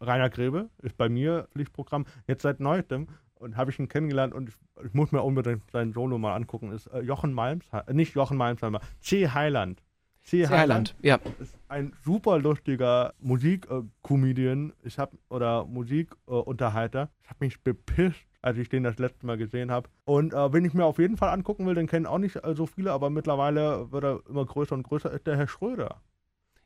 Rainer 0.00 0.30
Grebe 0.30 0.68
ist 0.82 0.96
bei 0.96 1.08
mir 1.08 1.48
Pflichtprogramm 1.52 2.06
jetzt 2.26 2.42
seit 2.42 2.60
neuestem 2.60 3.08
und 3.34 3.56
habe 3.56 3.70
ich 3.70 3.78
ihn 3.78 3.88
kennengelernt 3.88 4.34
und 4.34 4.48
ich, 4.48 4.54
ich 4.84 4.94
muss 4.94 5.12
mir 5.12 5.22
unbedingt 5.22 5.70
sein 5.70 5.92
Solo 5.92 6.18
mal 6.18 6.34
angucken. 6.34 6.72
Ist 6.72 6.86
äh, 6.88 7.00
Jochen 7.00 7.32
Malmsheimer, 7.32 7.88
äh, 7.88 7.94
nicht 7.94 8.14
Jochen 8.14 8.36
Malmsheimer, 8.36 8.80
C. 9.00 9.28
Heiland. 9.28 9.82
C. 10.22 10.48
Heiland. 10.48 10.96
Ja. 11.02 11.18
ist 11.38 11.58
ein 11.68 11.92
super 12.02 12.38
lustiger 12.38 13.12
Musik-Comedian. 13.20 14.72
ich 14.82 14.98
habe 14.98 15.18
oder 15.28 15.66
Musikunterhalter. 15.66 17.10
ich 17.22 17.28
habe 17.28 17.44
mich 17.44 17.62
bepisst, 17.62 18.24
als 18.44 18.58
ich 18.58 18.68
den 18.68 18.82
das 18.82 18.98
letzte 18.98 19.24
Mal 19.24 19.38
gesehen 19.38 19.70
habe. 19.70 19.88
Und 20.04 20.34
äh, 20.34 20.52
wenn 20.52 20.66
ich 20.66 20.74
mir 20.74 20.84
auf 20.84 20.98
jeden 20.98 21.16
Fall 21.16 21.30
angucken 21.30 21.66
will, 21.66 21.74
den 21.74 21.86
kennen 21.86 22.04
auch 22.04 22.18
nicht 22.18 22.36
äh, 22.44 22.54
so 22.54 22.66
viele, 22.66 22.92
aber 22.92 23.08
mittlerweile 23.08 23.90
wird 23.90 24.04
er 24.04 24.20
immer 24.28 24.44
größer 24.44 24.74
und 24.74 24.82
größer, 24.82 25.10
ist 25.12 25.26
der 25.26 25.36
Herr 25.38 25.48
Schröder. 25.48 26.02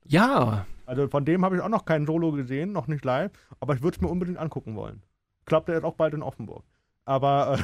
Ja, 0.05 0.67
Also 0.87 1.07
von 1.07 1.25
dem 1.25 1.45
habe 1.45 1.57
ich 1.57 1.63
auch 1.63 1.69
noch 1.69 1.85
kein 1.85 2.05
Solo 2.05 2.33
gesehen, 2.33 2.73
noch 2.73 2.89
nicht 2.89 3.05
live, 3.05 3.31
aber 3.61 3.75
ich 3.75 3.83
würde 3.83 3.95
es 3.97 4.01
mir 4.01 4.09
unbedingt 4.09 4.39
angucken 4.39 4.75
wollen. 4.75 5.03
Glaube, 5.45 5.67
der 5.67 5.79
ist 5.79 5.85
auch 5.85 5.95
bald 5.95 6.15
in 6.15 6.23
Offenburg. 6.23 6.65
Aber 7.05 7.59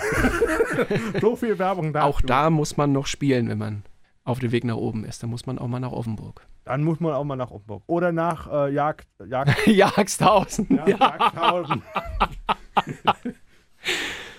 äh, 0.78 1.18
so 1.20 1.34
viel 1.34 1.58
Werbung 1.58 1.92
dazu. 1.92 2.06
auch 2.06 2.20
da 2.20 2.50
muss 2.50 2.76
man 2.76 2.92
noch 2.92 3.06
spielen, 3.06 3.48
wenn 3.48 3.58
man 3.58 3.82
auf 4.22 4.38
dem 4.38 4.52
Weg 4.52 4.64
nach 4.64 4.76
oben 4.76 5.04
ist. 5.04 5.22
Da 5.22 5.26
muss 5.26 5.44
man 5.46 5.58
auch 5.58 5.66
mal 5.68 5.80
nach 5.80 5.92
Offenburg. 5.92 6.46
Dann 6.64 6.84
muss 6.84 7.00
man 7.00 7.12
auch 7.12 7.24
mal 7.24 7.36
nach 7.36 7.50
Offenburg. 7.50 7.82
Oder 7.88 8.12
nach 8.12 8.50
äh, 8.50 8.72
Jagd, 8.72 9.08
Jagd, 9.26 9.66
Jagsthausen. 9.66 10.68
ja, 10.70 10.86
Jagdhausen. 10.88 11.82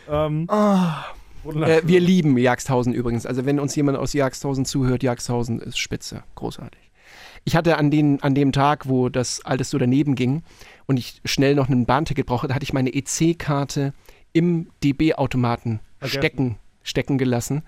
ähm, 0.10 0.48
Äh, 1.46 1.82
wir 1.86 2.00
lieben 2.00 2.38
Jagsthausen 2.38 2.94
übrigens. 2.94 3.26
Also 3.26 3.46
wenn 3.46 3.60
uns 3.60 3.76
jemand 3.76 3.98
aus 3.98 4.14
Jagsthausen 4.14 4.66
zuhört, 4.66 5.04
Jagsthausen 5.04 5.60
ist 5.60 5.78
spitze. 5.78 6.24
Großartig. 6.36 6.82
Ich 7.44 7.56
hatte 7.56 7.78
an, 7.78 7.92
den, 7.92 8.22
an 8.24 8.34
dem 8.34 8.52
Tag, 8.52 8.90
wo 8.90 9.10
das 9.10 9.46
alles 9.46 9.70
so 9.70 9.78
daneben 9.78 10.16
ging 10.16 10.42
und 10.88 10.98
ich 10.98 11.22
schnell 11.26 11.54
noch 11.54 11.70
ein 11.70 11.86
Bahnticket 11.86 12.26
brauchte, 12.26 12.48
da 12.48 12.56
hatte 12.56 12.64
ich 12.64 12.74
meine 12.74 12.94
EC-Karte 12.94 13.94
im 14.34 14.68
DB-Automaten 14.84 15.80
stecken, 16.04 16.58
stecken 16.82 17.18
gelassen. 17.18 17.62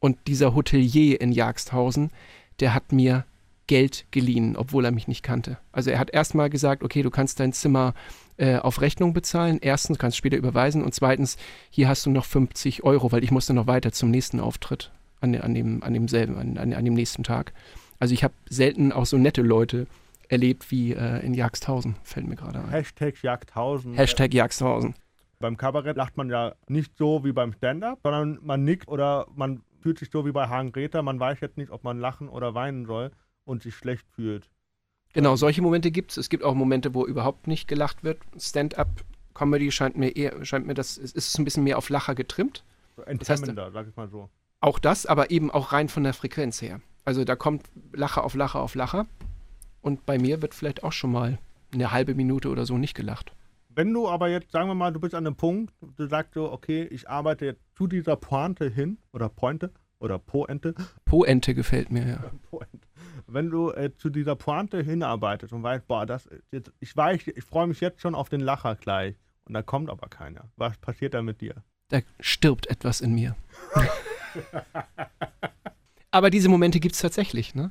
Und 0.00 0.18
dieser 0.26 0.54
Hotelier 0.54 1.20
in 1.20 1.32
Jagsthausen, 1.32 2.10
der 2.60 2.74
hat 2.74 2.92
mir 2.92 3.24
Geld 3.66 4.04
geliehen, 4.10 4.54
obwohl 4.56 4.84
er 4.84 4.92
mich 4.92 5.08
nicht 5.08 5.22
kannte. 5.22 5.58
Also 5.72 5.90
er 5.90 5.98
hat 5.98 6.10
erstmal 6.12 6.50
gesagt, 6.50 6.84
okay, 6.84 7.02
du 7.02 7.10
kannst 7.10 7.40
dein 7.40 7.54
Zimmer 7.54 7.94
äh, 8.36 8.56
auf 8.56 8.80
Rechnung 8.80 9.12
bezahlen. 9.12 9.58
Erstens, 9.60 9.98
kannst 9.98 10.16
später 10.16 10.36
überweisen. 10.36 10.82
Und 10.82 10.94
zweitens, 10.94 11.36
hier 11.70 11.88
hast 11.88 12.06
du 12.06 12.10
noch 12.10 12.24
50 12.24 12.84
Euro, 12.84 13.12
weil 13.12 13.24
ich 13.24 13.30
musste 13.30 13.54
noch 13.54 13.66
weiter 13.66 13.92
zum 13.92 14.10
nächsten 14.10 14.40
Auftritt 14.40 14.90
an, 15.20 15.34
an, 15.34 15.54
dem, 15.54 15.82
an 15.82 15.94
demselben, 15.94 16.36
an, 16.36 16.58
an, 16.58 16.72
an 16.72 16.84
dem 16.84 16.94
nächsten 16.94 17.24
Tag. 17.24 17.52
Also 17.98 18.14
ich 18.14 18.24
habe 18.24 18.34
selten 18.48 18.92
auch 18.92 19.06
so 19.06 19.16
nette 19.16 19.42
Leute 19.42 19.86
erlebt 20.28 20.70
wie 20.70 20.92
äh, 20.92 21.24
in 21.24 21.34
Jagsthausen, 21.34 21.96
fällt 22.02 22.26
mir 22.26 22.36
gerade 22.36 22.58
ein. 22.58 22.68
Hashtag 22.70 23.22
Jagdhausen. 23.22 23.94
Hashtag 23.94 24.34
Jagsthausen. 24.34 24.94
Beim 25.38 25.56
Kabarett 25.56 25.96
lacht 25.96 26.16
man 26.16 26.30
ja 26.30 26.54
nicht 26.66 26.96
so 26.96 27.24
wie 27.24 27.32
beim 27.32 27.52
Stand-Up, 27.52 28.00
sondern 28.02 28.38
man 28.42 28.64
nickt 28.64 28.88
oder 28.88 29.26
man 29.34 29.62
fühlt 29.80 29.98
sich 29.98 30.10
so 30.10 30.26
wie 30.26 30.32
bei 30.32 30.48
Hagen 30.48 30.72
Greta. 30.72 31.02
Man 31.02 31.20
weiß 31.20 31.40
jetzt 31.40 31.58
nicht, 31.58 31.70
ob 31.70 31.84
man 31.84 31.98
lachen 31.98 32.28
oder 32.28 32.54
weinen 32.54 32.86
soll 32.86 33.12
und 33.44 33.62
sich 33.62 33.74
schlecht 33.74 34.06
fühlt. 34.14 34.50
Genau, 35.16 35.34
solche 35.34 35.62
Momente 35.62 35.90
gibt 35.90 36.10
es. 36.10 36.18
Es 36.18 36.28
gibt 36.28 36.44
auch 36.44 36.54
Momente, 36.54 36.92
wo 36.92 37.06
überhaupt 37.06 37.46
nicht 37.46 37.68
gelacht 37.68 38.04
wird. 38.04 38.18
Stand-up-Comedy 38.38 39.72
scheint 39.72 39.96
mir 39.96 40.14
eher, 40.14 40.44
scheint 40.44 40.66
mir 40.66 40.74
das, 40.74 40.98
es 40.98 41.12
ist 41.12 41.38
ein 41.38 41.44
bisschen 41.46 41.64
mehr 41.64 41.78
auf 41.78 41.88
Lacher 41.88 42.14
getrimmt. 42.14 42.64
So 42.96 43.02
heißt, 43.02 43.10
enthemmender, 43.12 43.70
sag 43.72 43.88
ich 43.88 43.96
mal 43.96 44.10
so. 44.10 44.28
Auch 44.60 44.78
das, 44.78 45.06
aber 45.06 45.30
eben 45.30 45.50
auch 45.50 45.72
rein 45.72 45.88
von 45.88 46.04
der 46.04 46.12
Frequenz 46.12 46.60
her. 46.60 46.82
Also 47.06 47.24
da 47.24 47.34
kommt 47.34 47.62
Lacher 47.94 48.24
auf 48.24 48.34
Lacher 48.34 48.60
auf 48.60 48.74
Lacher. 48.74 49.06
Und 49.80 50.04
bei 50.04 50.18
mir 50.18 50.42
wird 50.42 50.52
vielleicht 50.52 50.84
auch 50.84 50.92
schon 50.92 51.12
mal 51.12 51.38
eine 51.72 51.92
halbe 51.92 52.14
Minute 52.14 52.50
oder 52.50 52.66
so 52.66 52.76
nicht 52.76 52.94
gelacht. 52.94 53.32
Wenn 53.70 53.94
du 53.94 54.08
aber 54.08 54.28
jetzt, 54.28 54.52
sagen 54.52 54.68
wir 54.68 54.74
mal, 54.74 54.92
du 54.92 55.00
bist 55.00 55.14
an 55.14 55.26
einem 55.26 55.36
Punkt, 55.36 55.72
du 55.96 56.06
sagst 56.08 56.34
so, 56.34 56.52
okay, 56.52 56.82
ich 56.90 57.08
arbeite 57.08 57.46
jetzt 57.46 57.62
zu 57.74 57.86
dieser 57.86 58.16
Pointe 58.16 58.68
hin, 58.68 58.98
oder 59.14 59.30
Pointe, 59.30 59.70
oder 59.98 60.18
Poente, 60.18 60.74
Po-Ente 61.06 61.54
gefällt 61.54 61.90
mir, 61.90 62.06
ja. 62.06 62.30
Pointe. 62.50 62.85
Wenn 63.26 63.50
du 63.50 63.70
äh, 63.72 63.90
zu 63.96 64.10
dieser 64.10 64.36
Pointe 64.36 64.82
hinarbeitest 64.82 65.52
und 65.52 65.62
weißt, 65.62 65.86
boah, 65.86 66.06
das 66.06 66.28
jetzt, 66.52 66.72
ich 66.80 66.96
weiß, 66.96 67.26
ich 67.26 67.44
freue 67.44 67.66
mich 67.66 67.80
jetzt 67.80 68.00
schon 68.00 68.14
auf 68.14 68.28
den 68.28 68.40
Lacher 68.40 68.76
gleich, 68.76 69.16
und 69.46 69.54
da 69.54 69.62
kommt 69.62 69.90
aber 69.90 70.08
keiner. 70.08 70.48
Was 70.56 70.76
passiert 70.78 71.14
da 71.14 71.22
mit 71.22 71.40
dir? 71.40 71.54
Da 71.88 72.00
stirbt 72.20 72.66
etwas 72.66 73.00
in 73.00 73.14
mir. 73.14 73.36
aber 76.10 76.30
diese 76.30 76.48
Momente 76.48 76.80
gibt 76.80 76.96
es 76.96 77.00
tatsächlich, 77.00 77.54
ne? 77.54 77.70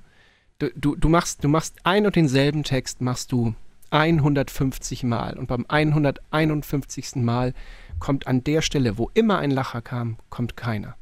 Du, 0.57 0.69
du, 0.73 0.95
du, 0.95 1.09
machst, 1.09 1.43
du 1.43 1.49
machst 1.49 1.75
ein 1.83 2.05
und 2.05 2.15
denselben 2.15 2.63
Text, 2.63 3.01
machst 3.01 3.33
du 3.33 3.55
150 3.89 5.03
Mal. 5.03 5.37
Und 5.37 5.47
beim 5.47 5.65
151. 5.67 7.15
Mal 7.15 7.53
kommt 7.99 8.25
an 8.25 8.41
der 8.43 8.61
Stelle, 8.61 8.97
wo 8.97 9.11
immer 9.13 9.39
ein 9.39 9.51
Lacher 9.51 9.81
kam, 9.81 10.17
kommt 10.29 10.55
keiner. 10.55 10.95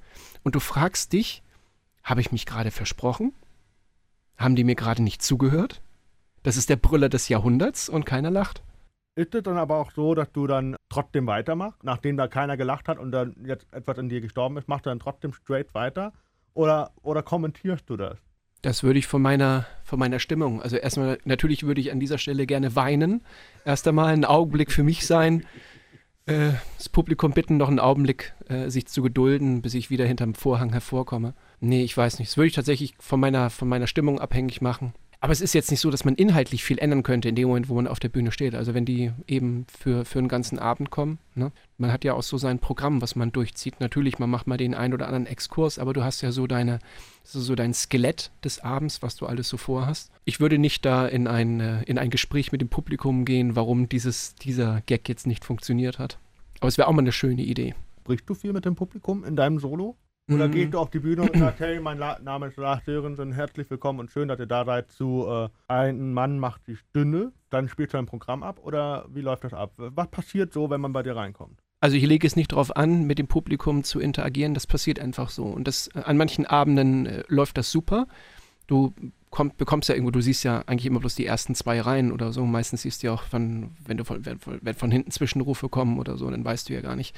Und 0.43 0.55
du 0.55 0.59
fragst 0.59 1.13
dich, 1.13 1.43
habe 2.03 2.19
ich 2.19 2.31
mich 2.31 2.47
gerade 2.47 2.71
versprochen? 2.71 3.33
Haben 4.37 4.55
die 4.55 4.63
mir 4.63 4.75
gerade 4.75 5.03
nicht 5.03 5.21
zugehört? 5.21 5.81
Das 6.43 6.57
ist 6.57 6.69
der 6.69 6.75
Brüller 6.75 7.09
des 7.09 7.29
Jahrhunderts 7.29 7.89
und 7.89 8.05
keiner 8.05 8.29
lacht. 8.29 8.63
Ist 9.15 9.35
es 9.35 9.43
dann 9.43 9.57
aber 9.57 9.77
auch 9.77 9.91
so, 9.91 10.15
dass 10.15 10.31
du 10.31 10.47
dann 10.47 10.75
trotzdem 10.89 11.27
weitermachst, 11.27 11.83
nachdem 11.83 12.17
da 12.17 12.27
keiner 12.27 12.57
gelacht 12.57 12.87
hat 12.87 12.97
und 12.97 13.11
dann 13.11 13.35
jetzt 13.45 13.67
etwas 13.71 13.97
in 13.99 14.09
dir 14.09 14.21
gestorben 14.21 14.57
ist, 14.57 14.67
machst 14.67 14.85
du 14.85 14.89
dann 14.89 14.99
trotzdem 14.99 15.33
straight 15.33 15.73
weiter? 15.73 16.13
Oder, 16.55 16.91
oder 17.03 17.21
kommentierst 17.21 17.89
du 17.89 17.97
das? 17.97 18.17
Das 18.63 18.81
würde 18.81 18.97
ich 18.97 19.07
von 19.07 19.21
meiner, 19.21 19.65
von 19.83 19.99
meiner 19.99 20.19
Stimmung. 20.19 20.61
Also 20.61 20.77
erstmal, 20.77 21.19
natürlich 21.25 21.63
würde 21.63 21.81
ich 21.81 21.91
an 21.91 21.99
dieser 21.99 22.17
Stelle 22.17 22.47
gerne 22.47 22.75
weinen. 22.75 23.21
Erst 23.65 23.87
einmal 23.87 24.13
ein 24.13 24.25
Augenblick 24.25 24.71
für 24.71 24.83
mich 24.83 25.05
sein. 25.05 25.45
Äh, 26.25 26.51
das 26.77 26.89
Publikum 26.89 27.33
bitten, 27.33 27.57
noch 27.57 27.67
einen 27.67 27.79
Augenblick 27.79 28.33
äh, 28.47 28.69
sich 28.69 28.87
zu 28.87 29.01
gedulden, 29.01 29.61
bis 29.61 29.73
ich 29.73 29.89
wieder 29.89 30.05
hinterm 30.05 30.33
Vorhang 30.33 30.71
hervorkomme. 30.71 31.33
Nee, 31.63 31.83
ich 31.83 31.95
weiß 31.95 32.19
nicht. 32.19 32.29
Das 32.29 32.37
würde 32.37 32.47
ich 32.47 32.55
tatsächlich 32.55 32.93
von 32.99 33.21
meiner, 33.21 33.49
von 33.49 33.69
meiner 33.69 33.87
Stimmung 33.87 34.19
abhängig 34.19 34.59
machen. 34.59 34.93
Aber 35.21 35.31
es 35.31 35.39
ist 35.39 35.53
jetzt 35.53 35.71
nicht 35.71 35.79
so, 35.79 35.89
dass 35.89 36.03
man 36.03 36.15
inhaltlich 36.15 36.61
viel 36.65 36.77
ändern 36.77 37.03
könnte 37.03 37.29
in 37.29 37.35
dem 37.35 37.47
Moment, 37.47 37.69
wo 37.69 37.75
man 37.75 37.87
auf 37.87 38.01
der 38.01 38.09
Bühne 38.09 38.33
steht. 38.33 38.53
Also 38.53 38.73
wenn 38.73 38.83
die 38.83 39.13
eben 39.27 39.65
für, 39.69 40.03
für 40.03 40.19
einen 40.19 40.27
ganzen 40.27 40.59
Abend 40.59 40.89
kommen. 40.89 41.19
Ne? 41.35 41.53
Man 41.77 41.93
hat 41.93 42.03
ja 42.03 42.15
auch 42.15 42.23
so 42.23 42.37
sein 42.37 42.59
Programm, 42.59 43.01
was 43.01 43.15
man 43.15 43.31
durchzieht. 43.31 43.79
Natürlich, 43.79 44.19
man 44.19 44.29
macht 44.29 44.45
mal 44.45 44.57
den 44.57 44.75
einen 44.75 44.93
oder 44.93 45.05
anderen 45.05 45.25
Exkurs, 45.25 45.79
aber 45.79 45.93
du 45.93 46.03
hast 46.03 46.19
ja 46.19 46.33
so 46.33 46.47
deine, 46.47 46.79
so, 47.23 47.39
so 47.39 47.55
dein 47.55 47.73
Skelett 47.73 48.31
des 48.43 48.59
Abends, 48.59 49.01
was 49.01 49.15
du 49.15 49.25
alles 49.25 49.47
so 49.47 49.55
vorhast. 49.55 50.11
Ich 50.25 50.41
würde 50.41 50.57
nicht 50.57 50.83
da 50.83 51.07
in 51.07 51.27
ein, 51.27 51.61
äh, 51.61 51.83
in 51.83 51.97
ein 51.97 52.09
Gespräch 52.09 52.51
mit 52.51 52.59
dem 52.59 52.67
Publikum 52.67 53.23
gehen, 53.23 53.55
warum 53.55 53.87
dieses, 53.87 54.35
dieser 54.35 54.81
Gag 54.85 55.07
jetzt 55.07 55.27
nicht 55.27 55.45
funktioniert 55.45 55.97
hat. 55.97 56.19
Aber 56.59 56.67
es 56.67 56.77
wäre 56.77 56.89
auch 56.89 56.93
mal 56.93 56.99
eine 57.01 57.13
schöne 57.13 57.43
Idee. 57.43 57.75
Sprichst 58.01 58.29
du 58.29 58.33
viel 58.33 58.51
mit 58.51 58.65
dem 58.65 58.75
Publikum 58.75 59.23
in 59.23 59.37
deinem 59.37 59.59
Solo? 59.59 59.95
Oder 60.31 60.47
Mhm. 60.47 60.51
gehst 60.53 60.73
du 60.73 60.79
auf 60.79 60.89
die 60.89 60.99
Bühne 60.99 61.23
und 61.23 61.37
sagst, 61.37 61.59
hey, 61.59 61.79
mein 61.81 61.97
La 61.97 62.17
Name 62.19 62.47
ist 62.47 62.55
Lars 62.57 62.81
Sörensen, 62.85 63.33
herzlich 63.33 63.69
willkommen 63.69 63.99
und 63.99 64.09
schön, 64.09 64.29
dass 64.29 64.39
ihr 64.39 64.45
da 64.45 64.63
seid 64.63 64.89
zu 64.89 65.25
äh, 65.27 65.49
Ein 65.67 66.13
Mann 66.13 66.39
macht 66.39 66.61
die 66.67 66.77
Stunde. 66.77 67.33
Dann 67.49 67.67
spielst 67.67 67.93
du 67.93 67.97
ein 67.97 68.05
Programm 68.05 68.41
ab 68.41 68.59
oder 68.63 69.05
wie 69.13 69.19
läuft 69.19 69.43
das 69.43 69.53
ab? 69.53 69.73
Was 69.77 70.07
passiert 70.07 70.53
so, 70.53 70.69
wenn 70.69 70.79
man 70.79 70.93
bei 70.93 71.03
dir 71.03 71.15
reinkommt? 71.17 71.59
Also 71.81 71.97
ich 71.97 72.05
lege 72.05 72.25
es 72.25 72.37
nicht 72.37 72.53
darauf 72.53 72.73
an, 72.77 73.03
mit 73.03 73.19
dem 73.19 73.27
Publikum 73.27 73.83
zu 73.83 73.99
interagieren, 73.99 74.53
das 74.53 74.65
passiert 74.65 74.97
einfach 74.97 75.29
so. 75.29 75.43
Und 75.43 75.67
das, 75.67 75.89
äh, 75.93 75.99
an 76.05 76.15
manchen 76.15 76.45
Abenden 76.45 77.05
äh, 77.05 77.23
läuft 77.27 77.57
das 77.57 77.69
super. 77.69 78.07
Du 78.67 78.93
komm, 79.29 79.51
bekommst 79.57 79.89
ja 79.89 79.95
irgendwo, 79.95 80.11
du 80.11 80.21
siehst 80.21 80.45
ja 80.45 80.61
eigentlich 80.67 80.85
immer 80.85 81.01
bloß 81.01 81.15
die 81.15 81.25
ersten 81.25 81.53
zwei 81.53 81.81
Reihen 81.81 82.13
oder 82.13 82.31
so. 82.31 82.45
Meistens 82.45 82.83
siehst 82.83 83.03
du 83.03 83.07
ja 83.07 83.13
auch, 83.13 83.23
von, 83.23 83.71
wenn, 83.85 83.97
du 83.97 84.05
von, 84.05 84.25
wenn, 84.25 84.39
von- 84.39 84.59
wenn 84.61 84.73
von 84.75 84.89
hinten 84.89 85.11
Zwischenrufe 85.11 85.67
kommen 85.67 85.99
oder 85.99 86.15
so, 86.15 86.31
dann 86.31 86.45
weißt 86.45 86.69
du 86.69 86.73
ja 86.73 86.79
gar 86.79 86.95
nicht, 86.95 87.13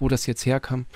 wo 0.00 0.08
das 0.08 0.26
jetzt 0.26 0.44
herkam. 0.44 0.86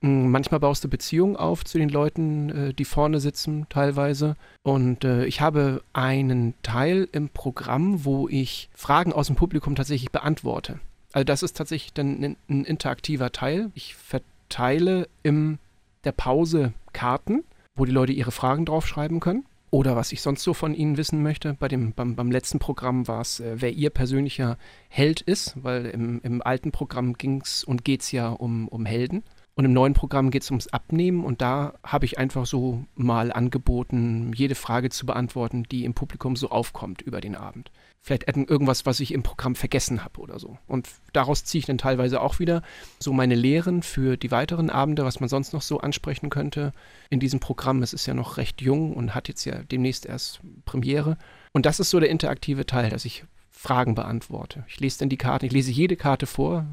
Mm, 0.00 0.28
Manchmal 0.30 0.60
baust 0.60 0.84
du 0.84 0.88
Beziehungen 0.88 1.36
auf 1.36 1.64
zu 1.64 1.78
den 1.78 1.88
Leuten, 1.88 2.50
äh, 2.50 2.74
die 2.74 2.84
vorne 2.84 3.20
sitzen, 3.20 3.66
teilweise. 3.68 4.36
Und 4.62 5.04
äh, 5.04 5.24
ich 5.24 5.40
habe 5.40 5.82
einen 5.92 6.54
Teil 6.62 7.08
im 7.12 7.28
Programm, 7.28 8.04
wo 8.04 8.28
ich 8.28 8.68
Fragen 8.74 9.12
aus 9.12 9.26
dem 9.26 9.36
Publikum 9.36 9.74
tatsächlich 9.74 10.12
beantworte. 10.12 10.78
Also 11.12 11.24
das 11.24 11.42
ist 11.42 11.56
tatsächlich 11.56 11.92
dann 11.92 12.22
ein, 12.22 12.36
ein 12.48 12.64
interaktiver 12.64 13.32
Teil. 13.32 13.70
Ich 13.74 13.94
verteile 13.94 15.08
in 15.22 15.58
der 16.04 16.12
Pause 16.12 16.72
Karten, 16.92 17.44
wo 17.74 17.84
die 17.84 17.92
Leute 17.92 18.12
ihre 18.12 18.30
Fragen 18.30 18.64
draufschreiben 18.64 19.20
können. 19.20 19.44
Oder 19.70 19.96
was 19.96 20.12
ich 20.12 20.22
sonst 20.22 20.44
so 20.44 20.54
von 20.54 20.74
ihnen 20.74 20.96
wissen 20.96 21.22
möchte. 21.22 21.52
Bei 21.52 21.68
dem, 21.68 21.92
beim, 21.92 22.16
beim 22.16 22.30
letzten 22.30 22.58
Programm 22.58 23.06
war 23.06 23.20
es, 23.20 23.40
äh, 23.40 23.56
wer 23.56 23.72
ihr 23.72 23.90
persönlicher 23.90 24.56
Held 24.88 25.20
ist, 25.20 25.56
weil 25.62 25.86
im, 25.86 26.20
im 26.22 26.40
alten 26.40 26.72
Programm 26.72 27.14
ging 27.14 27.42
es 27.42 27.64
und 27.64 27.84
geht 27.84 28.02
es 28.02 28.12
ja 28.12 28.28
um, 28.28 28.68
um 28.68 28.86
Helden. 28.86 29.24
Und 29.58 29.64
im 29.64 29.72
neuen 29.72 29.92
Programm 29.92 30.30
geht 30.30 30.44
es 30.44 30.52
ums 30.52 30.68
Abnehmen 30.68 31.24
und 31.24 31.42
da 31.42 31.74
habe 31.82 32.04
ich 32.04 32.16
einfach 32.16 32.46
so 32.46 32.84
mal 32.94 33.32
angeboten, 33.32 34.32
jede 34.32 34.54
Frage 34.54 34.88
zu 34.88 35.04
beantworten, 35.04 35.64
die 35.64 35.84
im 35.84 35.94
Publikum 35.94 36.36
so 36.36 36.50
aufkommt 36.50 37.02
über 37.02 37.20
den 37.20 37.34
Abend. 37.34 37.72
Vielleicht 38.00 38.28
irgend- 38.28 38.48
irgendwas, 38.48 38.86
was 38.86 39.00
ich 39.00 39.12
im 39.12 39.24
Programm 39.24 39.56
vergessen 39.56 40.04
habe 40.04 40.20
oder 40.20 40.38
so. 40.38 40.58
Und 40.68 40.88
daraus 41.12 41.42
ziehe 41.42 41.58
ich 41.58 41.66
dann 41.66 41.76
teilweise 41.76 42.20
auch 42.20 42.38
wieder 42.38 42.62
so 43.00 43.12
meine 43.12 43.34
Lehren 43.34 43.82
für 43.82 44.16
die 44.16 44.30
weiteren 44.30 44.70
Abende, 44.70 45.04
was 45.04 45.18
man 45.18 45.28
sonst 45.28 45.52
noch 45.52 45.62
so 45.62 45.80
ansprechen 45.80 46.30
könnte 46.30 46.72
in 47.10 47.18
diesem 47.18 47.40
Programm. 47.40 47.82
Es 47.82 47.92
ist 47.92 48.06
ja 48.06 48.14
noch 48.14 48.36
recht 48.36 48.62
jung 48.62 48.94
und 48.94 49.16
hat 49.16 49.26
jetzt 49.26 49.44
ja 49.44 49.64
demnächst 49.64 50.06
erst 50.06 50.40
Premiere. 50.66 51.18
Und 51.52 51.66
das 51.66 51.80
ist 51.80 51.90
so 51.90 51.98
der 51.98 52.10
interaktive 52.10 52.64
Teil, 52.64 52.90
dass 52.90 53.04
ich 53.04 53.24
Fragen 53.60 53.96
beantworte. 53.96 54.64
Ich 54.68 54.78
lese 54.78 55.00
dann 55.00 55.08
die 55.08 55.16
Karten, 55.16 55.44
ich 55.46 55.50
lese 55.52 55.72
jede 55.72 55.96
Karte 55.96 56.26
vor, 56.26 56.64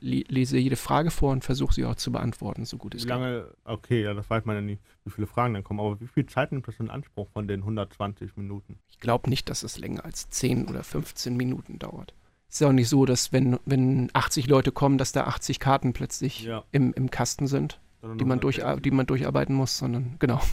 lese 0.00 0.58
jede 0.58 0.76
Frage 0.76 1.10
vor 1.10 1.32
und 1.32 1.42
versuche 1.42 1.72
sie 1.74 1.86
auch 1.86 1.94
zu 1.94 2.12
beantworten, 2.12 2.66
so 2.66 2.76
gut 2.76 2.94
es 2.94 3.02
Wie 3.02 3.06
geht. 3.06 3.10
lange, 3.16 3.46
okay, 3.64 4.02
ja, 4.02 4.12
das 4.12 4.28
weiß 4.28 4.44
man 4.44 4.56
ja 4.56 4.60
nicht, 4.62 4.82
wie 5.04 5.10
viele 5.10 5.26
Fragen 5.26 5.54
dann 5.54 5.64
kommen, 5.64 5.80
aber 5.80 5.98
wie 6.02 6.06
viel 6.06 6.26
Zeit 6.26 6.52
nimmt 6.52 6.68
das 6.68 6.78
in 6.80 6.90
Anspruch 6.90 7.28
von 7.32 7.48
den 7.48 7.60
120 7.60 8.36
Minuten? 8.36 8.78
Ich 8.90 9.00
glaube 9.00 9.30
nicht, 9.30 9.48
dass 9.48 9.62
es 9.62 9.78
länger 9.78 10.04
als 10.04 10.28
10 10.28 10.68
oder 10.68 10.84
15 10.84 11.34
Minuten 11.36 11.78
dauert. 11.78 12.14
Es 12.48 12.56
ist 12.56 12.60
ja 12.60 12.68
auch 12.68 12.72
nicht 12.72 12.90
so, 12.90 13.06
dass 13.06 13.32
wenn, 13.32 13.58
wenn 13.64 14.10
80 14.12 14.46
Leute 14.48 14.70
kommen, 14.70 14.98
dass 14.98 15.12
da 15.12 15.24
80 15.24 15.60
Karten 15.60 15.94
plötzlich 15.94 16.44
Ja. 16.44 16.62
im, 16.72 16.92
im 16.92 17.10
Kasten 17.10 17.46
sind, 17.46 17.80
die 18.02 18.26
man, 18.26 18.38
durch, 18.40 18.58
160. 18.58 18.82
die 18.82 18.90
man 18.90 19.06
durcharbeiten 19.06 19.54
muss, 19.54 19.78
sondern 19.78 20.16
genau. 20.18 20.42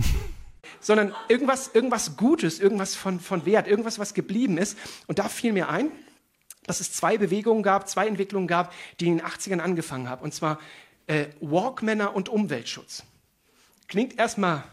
Sondern 0.79 1.13
irgendwas, 1.27 1.71
irgendwas 1.73 2.17
Gutes, 2.17 2.59
irgendwas 2.59 2.95
von, 2.95 3.19
von 3.19 3.45
Wert, 3.45 3.67
irgendwas, 3.67 3.99
was 3.99 4.13
geblieben 4.13 4.57
ist. 4.57 4.77
Und 5.07 5.19
da 5.19 5.29
fiel 5.29 5.53
mir 5.53 5.69
ein, 5.69 5.91
dass 6.65 6.79
es 6.79 6.93
zwei 6.93 7.17
Bewegungen 7.17 7.63
gab, 7.63 7.89
zwei 7.89 8.07
Entwicklungen 8.07 8.47
gab, 8.47 8.73
die 8.99 9.07
in 9.07 9.17
den 9.17 9.25
80ern 9.25 9.59
angefangen 9.59 10.09
haben. 10.09 10.23
Und 10.23 10.33
zwar 10.33 10.59
äh, 11.07 11.25
Walkmänner 11.41 12.15
und 12.15 12.29
Umweltschutz. 12.29 13.03
Klingt 13.87 14.19
erstmal 14.19 14.63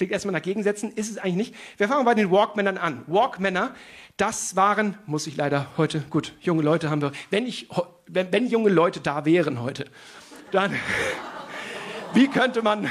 klingt 0.00 0.12
erstmal 0.12 0.32
nach 0.32 0.42
Gegensätzen, 0.42 0.92
ist 0.92 1.10
es 1.10 1.18
eigentlich 1.18 1.36
nicht. 1.36 1.54
Wir 1.76 1.86
fangen 1.86 2.06
bei 2.06 2.14
den 2.14 2.30
Walkmännern 2.30 2.78
an. 2.78 3.02
Walkmänner, 3.06 3.74
das 4.16 4.56
waren, 4.56 4.96
muss 5.04 5.26
ich 5.26 5.36
leider 5.36 5.66
heute, 5.76 6.00
gut, 6.08 6.34
junge 6.40 6.62
Leute 6.62 6.88
haben 6.88 7.02
wir, 7.02 7.12
wenn, 7.28 7.46
ich, 7.46 7.68
wenn, 8.06 8.32
wenn 8.32 8.46
junge 8.46 8.70
Leute 8.70 9.00
da 9.00 9.26
wären 9.26 9.60
heute, 9.60 9.84
dann, 10.52 10.74
wie 12.14 12.28
könnte 12.28 12.62
man, 12.62 12.90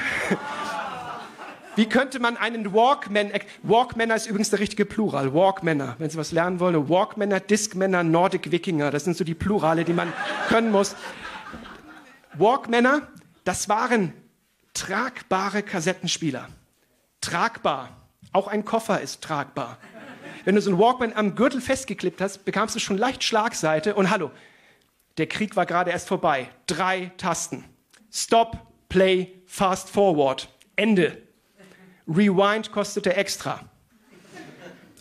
wie 1.79 1.87
könnte 1.87 2.19
man 2.19 2.35
einen 2.35 2.73
Walkman, 2.73 3.31
Walkmänner 3.63 4.13
ist 4.13 4.27
übrigens 4.27 4.49
der 4.49 4.59
richtige 4.59 4.83
Plural, 4.83 5.33
Walkmänner, 5.33 5.95
wenn 5.97 6.09
Sie 6.09 6.17
was 6.17 6.33
lernen 6.33 6.59
wollen, 6.59 6.89
Walkmänner, 6.89 7.39
Discmänner, 7.39 8.03
Nordic 8.03 8.51
Wikinger, 8.51 8.91
das 8.91 9.05
sind 9.05 9.15
so 9.15 9.23
die 9.23 9.33
Plurale, 9.33 9.85
die 9.85 9.93
man 9.93 10.11
können 10.49 10.71
muss. 10.71 10.97
Walkmänner, 12.33 13.07
das 13.45 13.69
waren 13.69 14.11
tragbare 14.73 15.63
Kassettenspieler. 15.63 16.49
Tragbar. 17.21 17.95
Auch 18.33 18.49
ein 18.49 18.65
Koffer 18.65 18.99
ist 18.99 19.23
tragbar. 19.23 19.77
Wenn 20.43 20.55
du 20.55 20.61
so 20.61 20.71
einen 20.71 20.79
Walkman 20.79 21.13
am 21.13 21.35
Gürtel 21.35 21.61
festgeklippt 21.61 22.19
hast, 22.19 22.43
bekamst 22.43 22.75
du 22.75 22.79
schon 22.79 22.97
leicht 22.97 23.23
Schlagseite 23.23 23.95
und 23.95 24.09
hallo, 24.09 24.31
der 25.17 25.27
Krieg 25.27 25.55
war 25.55 25.65
gerade 25.65 25.91
erst 25.91 26.09
vorbei. 26.09 26.49
Drei 26.67 27.13
Tasten. 27.15 27.63
Stop, 28.11 28.57
Play, 28.89 29.33
Fast 29.45 29.89
Forward. 29.89 30.49
Ende. 30.75 31.28
Rewind 32.09 32.71
kostete 32.71 33.15
extra. 33.15 33.61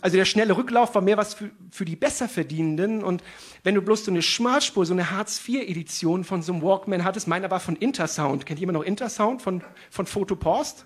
Also 0.01 0.15
der 0.15 0.25
schnelle 0.25 0.55
Rücklauf 0.55 0.95
war 0.95 1.01
mehr 1.01 1.17
was 1.17 1.33
für, 1.33 1.49
für 1.71 1.83
die 1.83 1.95
Besserverdienenden. 1.95 3.03
Und 3.03 3.21
wenn 3.63 3.75
du 3.75 3.81
bloß 3.81 4.05
so 4.05 4.11
eine 4.11 4.21
Schmalspur, 4.21 4.85
so 4.85 4.93
eine 4.93 5.11
Hartz-IV-Edition 5.11 6.23
von 6.23 6.41
so 6.41 6.53
einem 6.53 6.61
Walkman 6.61 7.03
hattest, 7.03 7.27
meiner 7.27 7.51
war 7.51 7.59
von 7.59 7.75
Intersound. 7.75 8.45
Kennt 8.45 8.59
jemand 8.59 8.77
noch 8.77 8.85
Intersound 8.85 9.41
von, 9.41 9.61
von 9.89 10.05
Photopost? 10.05 10.85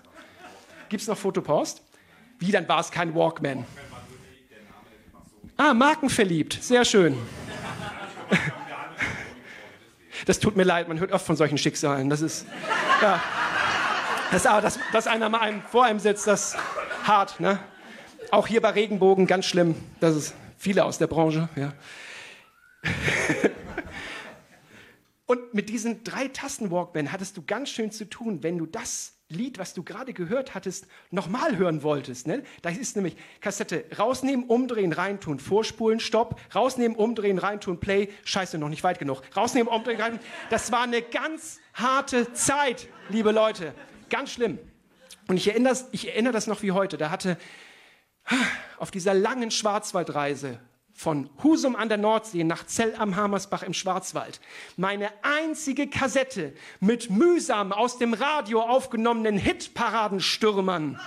Gibt 0.88 1.02
es 1.02 1.08
noch 1.08 1.16
Photopost? 1.16 1.82
Wie, 2.40 2.50
dann 2.50 2.68
war 2.68 2.80
es 2.80 2.90
kein 2.90 3.14
Walkman. 3.14 3.64
Ah, 5.56 5.72
markenverliebt. 5.74 6.58
Sehr 6.60 6.84
schön. 6.84 7.16
Das 10.26 10.40
tut 10.40 10.56
mir 10.56 10.64
leid, 10.64 10.88
man 10.88 10.98
hört 10.98 11.12
oft 11.12 11.26
von 11.26 11.36
solchen 11.36 11.58
Schicksalen. 11.58 12.08
Das 12.08 12.20
ist, 12.20 12.46
ja. 13.02 13.22
Das, 14.30 14.46
aber 14.46 14.60
dass, 14.60 14.78
dass 14.92 15.06
einer 15.06 15.28
mal 15.28 15.40
einem, 15.40 15.62
vor 15.62 15.84
einem 15.84 15.98
sitzt, 15.98 16.26
das 16.26 16.54
ist 16.54 16.58
hart. 17.04 17.40
Ne? 17.40 17.58
Auch 18.30 18.46
hier 18.46 18.60
bei 18.60 18.70
Regenbogen 18.70 19.26
ganz 19.26 19.46
schlimm. 19.46 19.74
Das 20.00 20.16
ist 20.16 20.34
viele 20.58 20.84
aus 20.84 20.98
der 20.98 21.06
Branche. 21.06 21.48
Ja. 21.56 21.72
Und 25.26 25.54
mit 25.54 25.68
diesen 25.70 26.04
drei 26.04 26.28
Tasten 26.28 26.70
Walkman 26.70 27.10
hattest 27.10 27.36
du 27.36 27.42
ganz 27.42 27.70
schön 27.70 27.90
zu 27.90 28.08
tun, 28.08 28.42
wenn 28.42 28.58
du 28.58 28.66
das 28.66 29.14
Lied, 29.30 29.58
was 29.58 29.72
du 29.72 29.82
gerade 29.82 30.12
gehört 30.12 30.54
hattest, 30.54 30.86
nochmal 31.10 31.56
hören 31.56 31.82
wolltest. 31.82 32.26
Ne? 32.26 32.42
Da 32.60 32.68
ist 32.70 32.94
nämlich 32.94 33.16
Kassette 33.40 33.84
rausnehmen, 33.98 34.46
umdrehen, 34.46 34.92
reintun, 34.92 35.38
vorspulen, 35.38 35.98
Stopp, 35.98 36.38
rausnehmen, 36.54 36.96
umdrehen, 36.96 37.38
reintun, 37.38 37.80
Play, 37.80 38.10
scheiße, 38.24 38.58
noch 38.58 38.68
nicht 38.68 38.84
weit 38.84 38.98
genug. 38.98 39.22
Rausnehmen, 39.34 39.72
umdrehen, 39.72 40.00
reintun. 40.00 40.20
Das 40.50 40.70
war 40.72 40.82
eine 40.82 41.00
ganz 41.00 41.60
harte 41.72 42.32
Zeit, 42.34 42.88
liebe 43.08 43.32
Leute. 43.32 43.74
Ganz 44.14 44.30
schlimm. 44.30 44.60
Und 45.26 45.38
ich 45.38 45.48
erinnere, 45.48 45.76
ich 45.90 46.06
erinnere 46.06 46.32
das 46.32 46.46
noch 46.46 46.62
wie 46.62 46.70
heute. 46.70 46.96
Da 46.96 47.10
hatte 47.10 47.36
auf 48.78 48.92
dieser 48.92 49.12
langen 49.12 49.50
Schwarzwaldreise 49.50 50.60
von 50.92 51.28
Husum 51.42 51.74
an 51.74 51.88
der 51.88 51.98
Nordsee 51.98 52.44
nach 52.44 52.64
Zell 52.64 52.94
am 52.96 53.16
Hamersbach 53.16 53.64
im 53.64 53.74
Schwarzwald 53.74 54.40
meine 54.76 55.10
einzige 55.22 55.88
Kassette 55.88 56.54
mit 56.78 57.10
mühsam 57.10 57.72
aus 57.72 57.98
dem 57.98 58.14
Radio 58.14 58.60
aufgenommenen 58.62 59.36
Hitparadenstürmern 59.36 61.00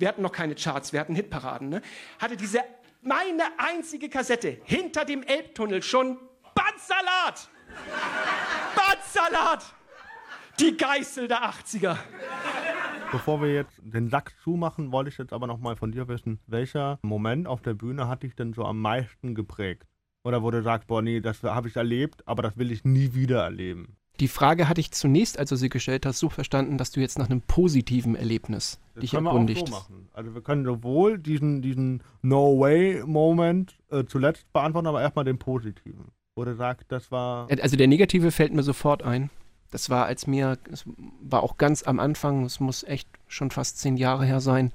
wir 0.00 0.08
hatten 0.08 0.22
noch 0.22 0.32
keine 0.32 0.56
Charts, 0.56 0.92
wir 0.92 0.98
hatten 0.98 1.14
Hitparaden, 1.14 1.68
ne? 1.68 1.82
hatte 2.18 2.36
diese 2.36 2.64
meine 3.02 3.44
einzige 3.58 4.08
Kassette 4.08 4.60
hinter 4.64 5.04
dem 5.04 5.22
Elbtunnel 5.22 5.84
schon 5.84 6.18
Bandsalat. 6.52 7.48
Bandsalat. 8.74 9.64
Die 10.60 10.76
Geißel 10.76 11.26
der 11.26 11.42
80er. 11.50 11.96
Bevor 13.10 13.42
wir 13.42 13.52
jetzt 13.52 13.80
den 13.82 14.08
Sack 14.08 14.34
zumachen, 14.42 14.92
wollte 14.92 15.10
ich 15.10 15.18
jetzt 15.18 15.32
aber 15.32 15.46
nochmal 15.46 15.76
von 15.76 15.90
dir 15.92 16.06
wissen, 16.08 16.38
welcher 16.46 16.98
Moment 17.02 17.46
auf 17.46 17.60
der 17.60 17.74
Bühne 17.74 18.08
hat 18.08 18.22
dich 18.22 18.34
denn 18.36 18.52
so 18.52 18.64
am 18.64 18.80
meisten 18.80 19.34
geprägt? 19.34 19.86
Oder 20.24 20.42
wo 20.42 20.50
du 20.50 20.62
sagst, 20.62 20.86
boah, 20.86 21.02
nee, 21.02 21.20
das 21.20 21.42
habe 21.42 21.68
ich 21.68 21.76
erlebt, 21.76 22.26
aber 22.26 22.42
das 22.42 22.56
will 22.56 22.70
ich 22.70 22.84
nie 22.84 23.14
wieder 23.14 23.42
erleben. 23.42 23.96
Die 24.20 24.28
Frage 24.28 24.68
hatte 24.68 24.80
ich 24.80 24.92
zunächst, 24.92 25.38
als 25.40 25.50
du 25.50 25.56
sie 25.56 25.68
gestellt 25.68 26.06
hast, 26.06 26.20
so 26.20 26.28
verstanden, 26.28 26.78
dass 26.78 26.92
du 26.92 27.00
jetzt 27.00 27.18
nach 27.18 27.28
einem 27.28 27.40
positiven 27.42 28.14
Erlebnis 28.14 28.80
Das 28.94 29.00
dich 29.02 29.14
erkundigt. 29.14 29.68
wir 29.68 29.74
auch 29.76 29.86
so 29.86 29.92
machen. 29.92 30.08
Also 30.12 30.34
wir 30.34 30.40
können 30.40 30.64
sowohl 30.64 31.18
diesen, 31.18 31.62
diesen 31.62 32.00
No-Way-Moment 32.22 33.76
äh, 33.90 34.04
zuletzt 34.04 34.52
beantworten, 34.52 34.86
aber 34.86 35.02
erstmal 35.02 35.24
den 35.24 35.38
positiven. 35.38 36.12
Wo 36.36 36.44
du 36.44 36.54
sagst, 36.54 36.86
das 36.92 37.10
war... 37.10 37.48
Also 37.60 37.76
der 37.76 37.88
negative 37.88 38.30
fällt 38.30 38.54
mir 38.54 38.62
sofort 38.62 39.02
ein. 39.02 39.30
Das 39.74 39.90
war 39.90 40.06
als 40.06 40.28
mir, 40.28 40.56
es 40.70 40.84
war 41.20 41.42
auch 41.42 41.58
ganz 41.58 41.82
am 41.82 41.98
Anfang, 41.98 42.44
es 42.44 42.60
muss 42.60 42.84
echt 42.84 43.08
schon 43.26 43.50
fast 43.50 43.76
zehn 43.78 43.96
Jahre 43.96 44.24
her 44.24 44.40
sein, 44.40 44.72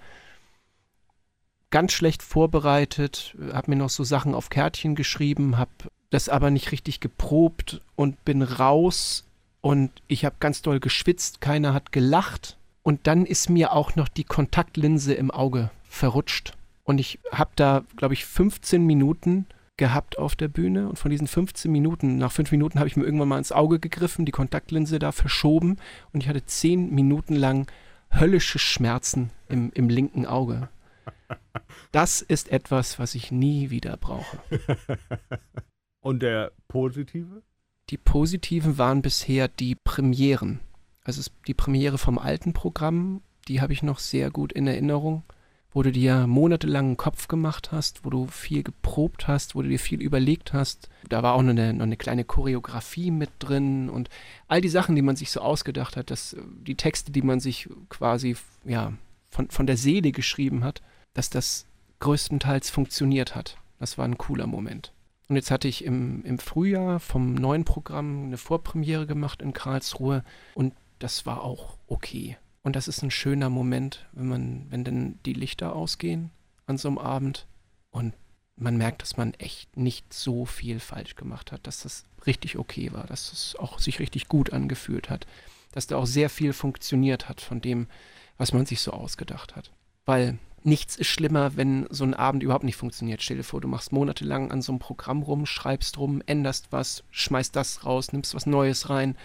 ganz 1.70 1.94
schlecht 1.94 2.22
vorbereitet, 2.22 3.34
habe 3.54 3.72
mir 3.72 3.78
noch 3.78 3.90
so 3.90 4.04
Sachen 4.04 4.36
auf 4.36 4.50
Kärtchen 4.50 4.96
geschrieben, 4.96 5.58
habe 5.58 5.72
das 6.10 6.28
aber 6.28 6.52
nicht 6.52 6.74
richtig 6.74 7.00
geprobt 7.00 7.80
und 7.96 8.26
bin 8.26 8.42
raus 8.42 9.24
und 9.62 9.90
ich 10.10 10.26
habe 10.26 10.36
ganz 10.42 10.62
doll 10.64 10.82
geschwitzt, 10.82 11.40
keiner 11.40 11.74
hat 11.74 11.94
gelacht 11.94 12.58
und 12.84 13.08
dann 13.08 13.26
ist 13.26 13.50
mir 13.50 13.72
auch 13.72 13.96
noch 13.96 14.10
die 14.10 14.26
Kontaktlinse 14.26 15.14
im 15.14 15.32
Auge 15.32 15.72
verrutscht 15.88 16.58
und 16.84 17.00
ich 17.00 17.20
habe 17.32 17.52
da, 17.56 17.86
glaube 17.96 18.16
ich, 18.16 18.26
15 18.26 18.86
Minuten 18.86 19.46
gehabt 19.80 20.20
auf 20.20 20.36
der 20.36 20.50
Bühne 20.50 20.88
und 20.88 21.00
von 21.00 21.10
diesen 21.10 21.26
15 21.26 21.72
Minuten, 21.72 22.18
nach 22.18 22.32
fünf 22.32 22.52
Minuten 22.52 22.78
habe 22.78 22.88
ich 22.88 22.96
mir 22.96 23.06
irgendwann 23.06 23.30
mal 23.30 23.40
ins 23.40 23.52
Auge 23.52 23.80
gegriffen, 23.80 24.26
die 24.26 24.32
Kontaktlinse 24.32 25.00
da 25.00 25.12
verschoben 25.12 25.78
und 26.14 26.22
ich 26.22 26.30
hatte 26.30 26.46
zehn 26.46 26.94
Minuten 26.94 27.36
lang 27.36 27.66
höllische 28.12 28.60
Schmerzen 28.60 29.32
im, 29.48 29.72
im 29.74 29.90
linken 29.90 30.28
Auge. 30.28 30.70
Das 31.92 32.22
ist 32.22 32.52
etwas, 32.52 33.00
was 33.00 33.16
ich 33.16 33.32
nie 33.32 33.70
wieder 33.70 33.98
brauche. 33.98 34.40
Und 36.02 36.22
der 36.22 36.52
positive? 36.68 37.44
Die 37.90 37.98
positiven 37.98 38.78
waren 38.78 39.02
bisher 39.02 39.48
die 39.48 39.76
Premieren. 39.76 40.60
Also 41.04 41.30
die 41.48 41.54
Premiere 41.54 41.98
vom 41.98 42.20
alten 42.20 42.54
Programm, 42.54 43.22
die 43.48 43.62
habe 43.62 43.74
ich 43.74 43.84
noch 43.84 44.00
sehr 44.00 44.30
gut 44.30 44.52
in 44.52 44.68
Erinnerung, 44.68 45.24
wo 45.74 45.84
du 45.84 45.92
dir 45.92 46.26
monatelang 46.26 46.86
einen 46.86 46.98
Kopf 46.98 47.28
gemacht 47.28 47.72
hast, 47.72 48.04
wo 48.04 48.10
du 48.10 48.28
viel 48.28 48.64
geprobt 48.64 49.28
hast, 49.28 49.54
wo 49.54 49.62
du 49.62 49.70
dir 49.70 49.80
viel 49.80 50.02
überlegt 50.02 50.54
hast. 50.54 50.90
Da 51.08 51.22
war 51.22 51.34
auch 51.34 51.44
noch 51.44 51.52
eine, 51.52 51.74
noch 51.74 51.84
eine 51.84 51.98
kleine 51.98 52.24
Choreografie 52.24 53.12
mit 53.12 53.30
drin 53.40 53.90
und 53.90 54.10
all 54.48 54.62
die 54.62 54.70
Sachen, 54.70 54.96
die 54.96 55.02
man 55.02 55.16
sich 55.16 55.32
so 55.32 55.42
ausgedacht 55.42 55.96
hat, 55.96 56.10
dass 56.10 56.36
die 56.66 56.76
Texte, 56.76 57.12
die 57.12 57.22
man 57.22 57.40
sich 57.40 57.70
quasi 57.90 58.36
ja, 58.66 58.94
von, 59.30 59.50
von 59.50 59.68
der 59.68 59.78
Seele 59.78 60.12
geschrieben 60.12 60.64
hat, 60.64 60.82
dass 61.14 61.30
das 61.30 61.68
größtenteils 62.00 62.70
funktioniert 62.70 63.36
hat. 63.36 63.58
Das 63.80 63.98
war 63.98 64.06
ein 64.06 64.18
cooler 64.18 64.48
Moment. 64.48 64.92
Und 65.28 65.36
jetzt 65.36 65.52
hatte 65.52 65.68
ich 65.68 65.86
im, 65.86 66.26
im 66.26 66.40
Frühjahr 66.40 67.00
vom 67.00 67.36
neuen 67.36 67.64
Programm 67.64 68.26
eine 68.26 68.38
Vorpremiere 68.38 69.06
gemacht 69.06 69.44
in 69.44 69.54
Karlsruhe 69.54 70.24
und 70.56 70.74
das 70.98 71.28
war 71.28 71.44
auch 71.44 71.78
okay. 71.88 72.38
Und 72.64 72.76
das 72.76 72.88
ist 72.88 73.02
ein 73.04 73.12
schöner 73.12 73.50
Moment, 73.50 74.08
wenn 74.12 74.28
man, 74.28 74.66
wenn 74.70 74.84
dann 74.84 75.20
die 75.26 75.34
Lichter 75.34 75.76
ausgehen 75.76 76.32
an 76.66 76.78
so 76.78 76.88
einem 76.88 76.98
Abend 76.98 77.48
und 77.90 78.14
man 78.56 78.78
merkt, 78.78 79.02
dass 79.02 79.18
man 79.18 79.34
echt 79.36 79.78
nicht 79.78 80.14
so 80.14 80.46
viel 80.46 80.80
falsch 80.80 81.16
gemacht 81.16 81.52
hat, 81.52 81.66
dass 81.66 81.82
das 81.82 82.04
richtig 82.26 82.58
okay 82.58 82.92
war, 82.92 83.06
dass 83.06 83.32
es 83.32 83.56
auch 83.56 83.80
sich 83.80 84.00
richtig 84.00 84.28
gut 84.28 84.52
angefühlt 84.52 85.10
hat, 85.10 85.26
dass 85.72 85.88
da 85.88 85.98
auch 85.98 86.06
sehr 86.06 86.30
viel 86.30 86.54
funktioniert 86.54 87.30
hat 87.30 87.42
von 87.42 87.62
dem, 87.62 87.88
was 88.38 88.54
man 88.54 88.66
sich 88.66 88.82
so 88.82 88.92
ausgedacht 88.92 89.56
hat. 89.56 89.72
Weil 90.06 90.38
nichts 90.64 90.96
ist 90.98 91.08
schlimmer, 91.08 91.56
wenn 91.56 91.88
so 91.90 92.04
ein 92.04 92.14
Abend 92.14 92.44
überhaupt 92.44 92.64
nicht 92.64 92.76
funktioniert. 92.76 93.22
Stell 93.22 93.38
dir 93.38 93.44
vor, 93.44 93.62
du 93.62 93.68
machst 93.68 93.92
monatelang 93.92 94.52
an 94.52 94.62
so 94.62 94.72
einem 94.72 94.80
Programm 94.80 95.22
rum, 95.22 95.46
schreibst 95.46 95.98
rum, 95.98 96.22
änderst 96.26 96.72
was, 96.72 97.04
schmeißt 97.12 97.56
das 97.56 97.86
raus, 97.86 98.12
nimmst 98.12 98.36
was 98.36 98.46
Neues 98.46 98.90
rein, 98.90 99.16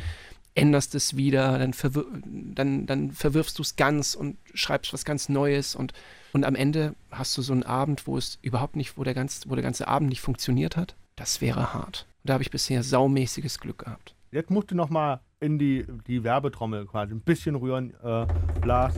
änderst 0.55 0.95
es 0.95 1.17
wieder, 1.17 1.59
dann, 1.59 1.73
verwir 1.73 2.05
dann, 2.25 2.87
dann 2.87 3.11
verwirfst 3.13 3.59
du 3.59 3.63
es 3.63 3.77
ganz 3.77 4.15
und 4.15 4.37
schreibst 4.55 4.93
was 4.93 5.05
ganz 5.05 5.29
Neues 5.29 5.75
und, 5.75 5.93
und 6.33 6.45
am 6.45 6.55
Ende 6.55 6.95
hast 7.11 7.37
du 7.37 7.43
so 7.43 7.53
einen 7.53 7.65
Abend, 7.65 8.07
wo 8.07 8.17
es 8.17 8.39
überhaupt 8.43 8.77
nicht, 8.77 8.97
wo 8.97 9.05
der, 9.05 9.15
ganz, 9.15 9.43
wo 9.49 9.55
der 9.55 9.65
ganze 9.65 9.89
Abend 9.89 10.09
nicht 10.09 10.21
funktioniert 10.21 10.77
hat. 10.77 10.95
Das 11.17 11.41
wäre 11.41 11.75
hart. 11.75 12.07
Und 12.23 12.29
da 12.31 12.35
habe 12.35 12.43
ich 12.43 12.51
bisher 12.51 12.83
saumäßiges 12.83 13.59
Glück 13.61 13.79
gehabt. 13.85 14.15
Jetzt 14.31 14.51
musst 14.51 14.71
du 14.71 14.75
noch 14.75 14.91
mal 14.91 15.21
in 15.41 15.59
die, 15.59 15.85
die 16.07 16.25
Werbetrommel 16.25 16.87
quasi 16.87 17.13
ein 17.15 17.21
bisschen 17.21 17.55
rühren, 17.55 17.95
äh, 18.03 18.27
Lars. 18.65 18.95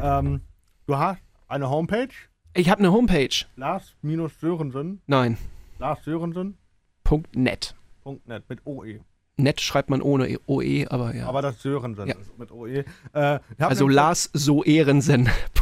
Ähm, 0.00 0.40
du 0.86 0.96
hast 0.96 1.20
eine 1.48 1.68
Homepage, 1.68 2.08
Ich 2.54 2.70
habe 2.70 2.78
eine 2.80 2.90
Homepage. 2.92 3.44
Lars-Sörensen, 3.56 5.00
Nein, 5.06 5.36
Lars 5.78 6.02
Sörensen.net 6.04 7.74
Punkt 8.02 8.26
.net. 8.26 8.44
mit 8.48 8.60
OE. 8.66 9.00
Net 9.42 9.60
schreibt 9.60 9.90
man 9.90 10.02
ohne 10.02 10.38
OE, 10.46 10.86
aber 10.88 11.14
ja. 11.14 11.26
Aber 11.26 11.42
das 11.42 11.60
Sörensen 11.62 12.08
Ja. 12.08 12.14
ist 12.16 12.38
mit 12.38 12.50
OE. 12.50 12.84
Äh, 13.12 13.38
also 13.58 13.88
Lars 13.88 14.30
so 14.32 14.62
Ehrensen. 14.64 15.28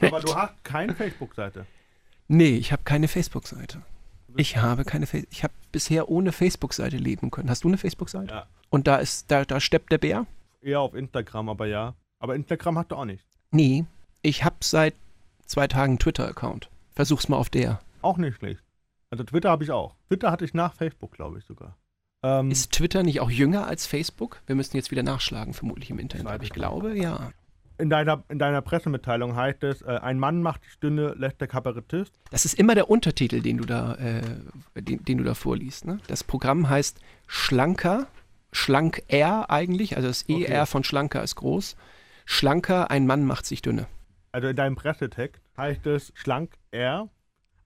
Aber 0.00 0.20
du 0.20 0.34
hast 0.34 0.62
keine 0.64 0.94
Facebook-Seite. 0.94 1.66
Nee, 2.28 2.56
ich 2.56 2.72
habe 2.72 2.82
keine 2.84 3.08
Facebook-Seite. 3.08 3.82
Ich 4.36 4.56
habe 4.58 4.84
keine 4.84 5.06
Face 5.06 5.26
Ich 5.30 5.42
habe 5.42 5.54
bisher 5.72 6.08
ohne 6.08 6.32
Facebook-Seite 6.32 6.96
leben 6.96 7.30
können. 7.30 7.48
Hast 7.50 7.64
du 7.64 7.68
eine 7.68 7.78
Facebook-Seite? 7.78 8.34
Ja. 8.34 8.46
Und 8.70 8.86
da 8.86 8.96
ist, 8.96 9.30
da, 9.30 9.44
da 9.44 9.60
steppt 9.60 9.90
der 9.90 9.98
Bär? 9.98 10.26
Eher 10.60 10.80
auf 10.80 10.94
Instagram, 10.94 11.48
aber 11.48 11.66
ja. 11.66 11.94
Aber 12.18 12.34
Instagram 12.34 12.78
hast 12.78 12.90
du 12.90 12.96
auch 12.96 13.04
nicht. 13.04 13.24
Nee. 13.50 13.84
Ich 14.22 14.44
habe 14.44 14.56
seit 14.60 14.94
zwei 15.46 15.66
Tagen 15.66 15.92
einen 15.92 15.98
Twitter-Account. 15.98 16.68
Versuch's 16.94 17.28
mal 17.28 17.36
auf 17.36 17.48
der. 17.48 17.80
Auch 18.02 18.18
nicht 18.18 18.36
schlecht. 18.36 18.62
Also 19.10 19.24
Twitter 19.24 19.50
habe 19.50 19.64
ich 19.64 19.70
auch. 19.70 19.94
Twitter 20.08 20.30
hatte 20.30 20.44
ich 20.44 20.52
nach 20.52 20.74
Facebook, 20.74 21.12
glaube 21.12 21.38
ich 21.38 21.44
sogar. 21.44 21.76
Ähm, 22.22 22.50
Ist 22.50 22.72
Twitter 22.72 23.02
nicht 23.02 23.20
auch 23.20 23.30
jünger 23.30 23.66
als 23.66 23.86
Facebook? 23.86 24.40
Wir 24.46 24.56
müssen 24.56 24.76
jetzt 24.76 24.90
wieder 24.90 25.02
nachschlagen, 25.02 25.54
vermutlich 25.54 25.90
im 25.90 25.98
Internet. 25.98 26.26
Aber 26.26 26.42
ich 26.42 26.50
glaube, 26.50 26.96
ja. 26.98 27.32
in, 27.78 27.90
deiner, 27.90 28.24
in 28.28 28.38
deiner 28.38 28.60
Pressemitteilung 28.60 29.36
heißt 29.36 29.62
es, 29.62 29.82
äh, 29.82 29.98
ein 30.02 30.18
Mann 30.18 30.42
macht 30.42 30.64
die 30.64 30.70
Stunde, 30.70 31.14
lässt 31.16 31.40
der 31.40 31.48
Kabarettist. 31.48 32.12
Das 32.30 32.44
ist 32.44 32.54
immer 32.54 32.74
der 32.74 32.90
Untertitel, 32.90 33.40
den 33.40 33.58
du 33.58 33.64
da, 33.66 33.94
äh, 33.94 34.22
den, 34.80 35.04
den 35.04 35.18
du 35.18 35.24
da 35.24 35.34
vorliest. 35.34 35.86
Ne? 35.86 35.98
Das 36.08 36.24
Programm 36.24 36.68
heißt 36.68 37.00
Schlanker, 37.28 38.08
Schlank 38.50 39.02
R 39.08 39.50
eigentlich, 39.50 39.96
also 39.96 40.08
das 40.08 40.24
Okay. 40.28 40.44
ER 40.44 40.66
von 40.66 40.82
Schlanker 40.82 41.22
ist 41.22 41.36
groß. 41.36 41.76
Schlanker, 42.24 42.90
ein 42.90 43.06
Mann 43.06 43.24
macht 43.24 43.46
sich 43.46 43.62
dünne. 43.62 43.86
Also 44.32 44.48
in 44.48 44.56
deinem 44.56 44.76
Pressetext 44.76 45.42
heißt 45.56 45.86
es 45.86 46.12
schlank 46.14 46.54
R. 46.70 47.08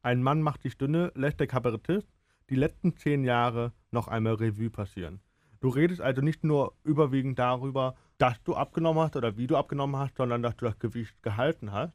Ein 0.02 0.22
Mann 0.22 0.42
macht 0.42 0.62
die 0.64 0.70
Stunde, 0.70 1.12
lässt 1.14 1.40
der 1.40 1.46
Kabarettist 1.46 2.06
die 2.50 2.56
letzten 2.56 2.96
zehn 2.96 3.24
Jahre 3.24 3.72
noch 3.90 4.08
einmal 4.08 4.34
Revue 4.34 4.70
passieren. 4.70 5.20
Du 5.60 5.68
redest 5.68 6.00
also 6.00 6.22
nicht 6.22 6.42
nur 6.42 6.74
überwiegend 6.82 7.38
darüber, 7.38 7.94
dass 8.18 8.42
du 8.42 8.54
abgenommen 8.54 9.02
hast 9.02 9.16
oder 9.16 9.36
wie 9.36 9.46
du 9.46 9.56
abgenommen 9.56 9.96
hast, 9.96 10.16
sondern 10.16 10.42
dass 10.42 10.56
du 10.56 10.64
das 10.64 10.78
Gewicht 10.78 11.22
gehalten 11.22 11.72
hast. 11.72 11.92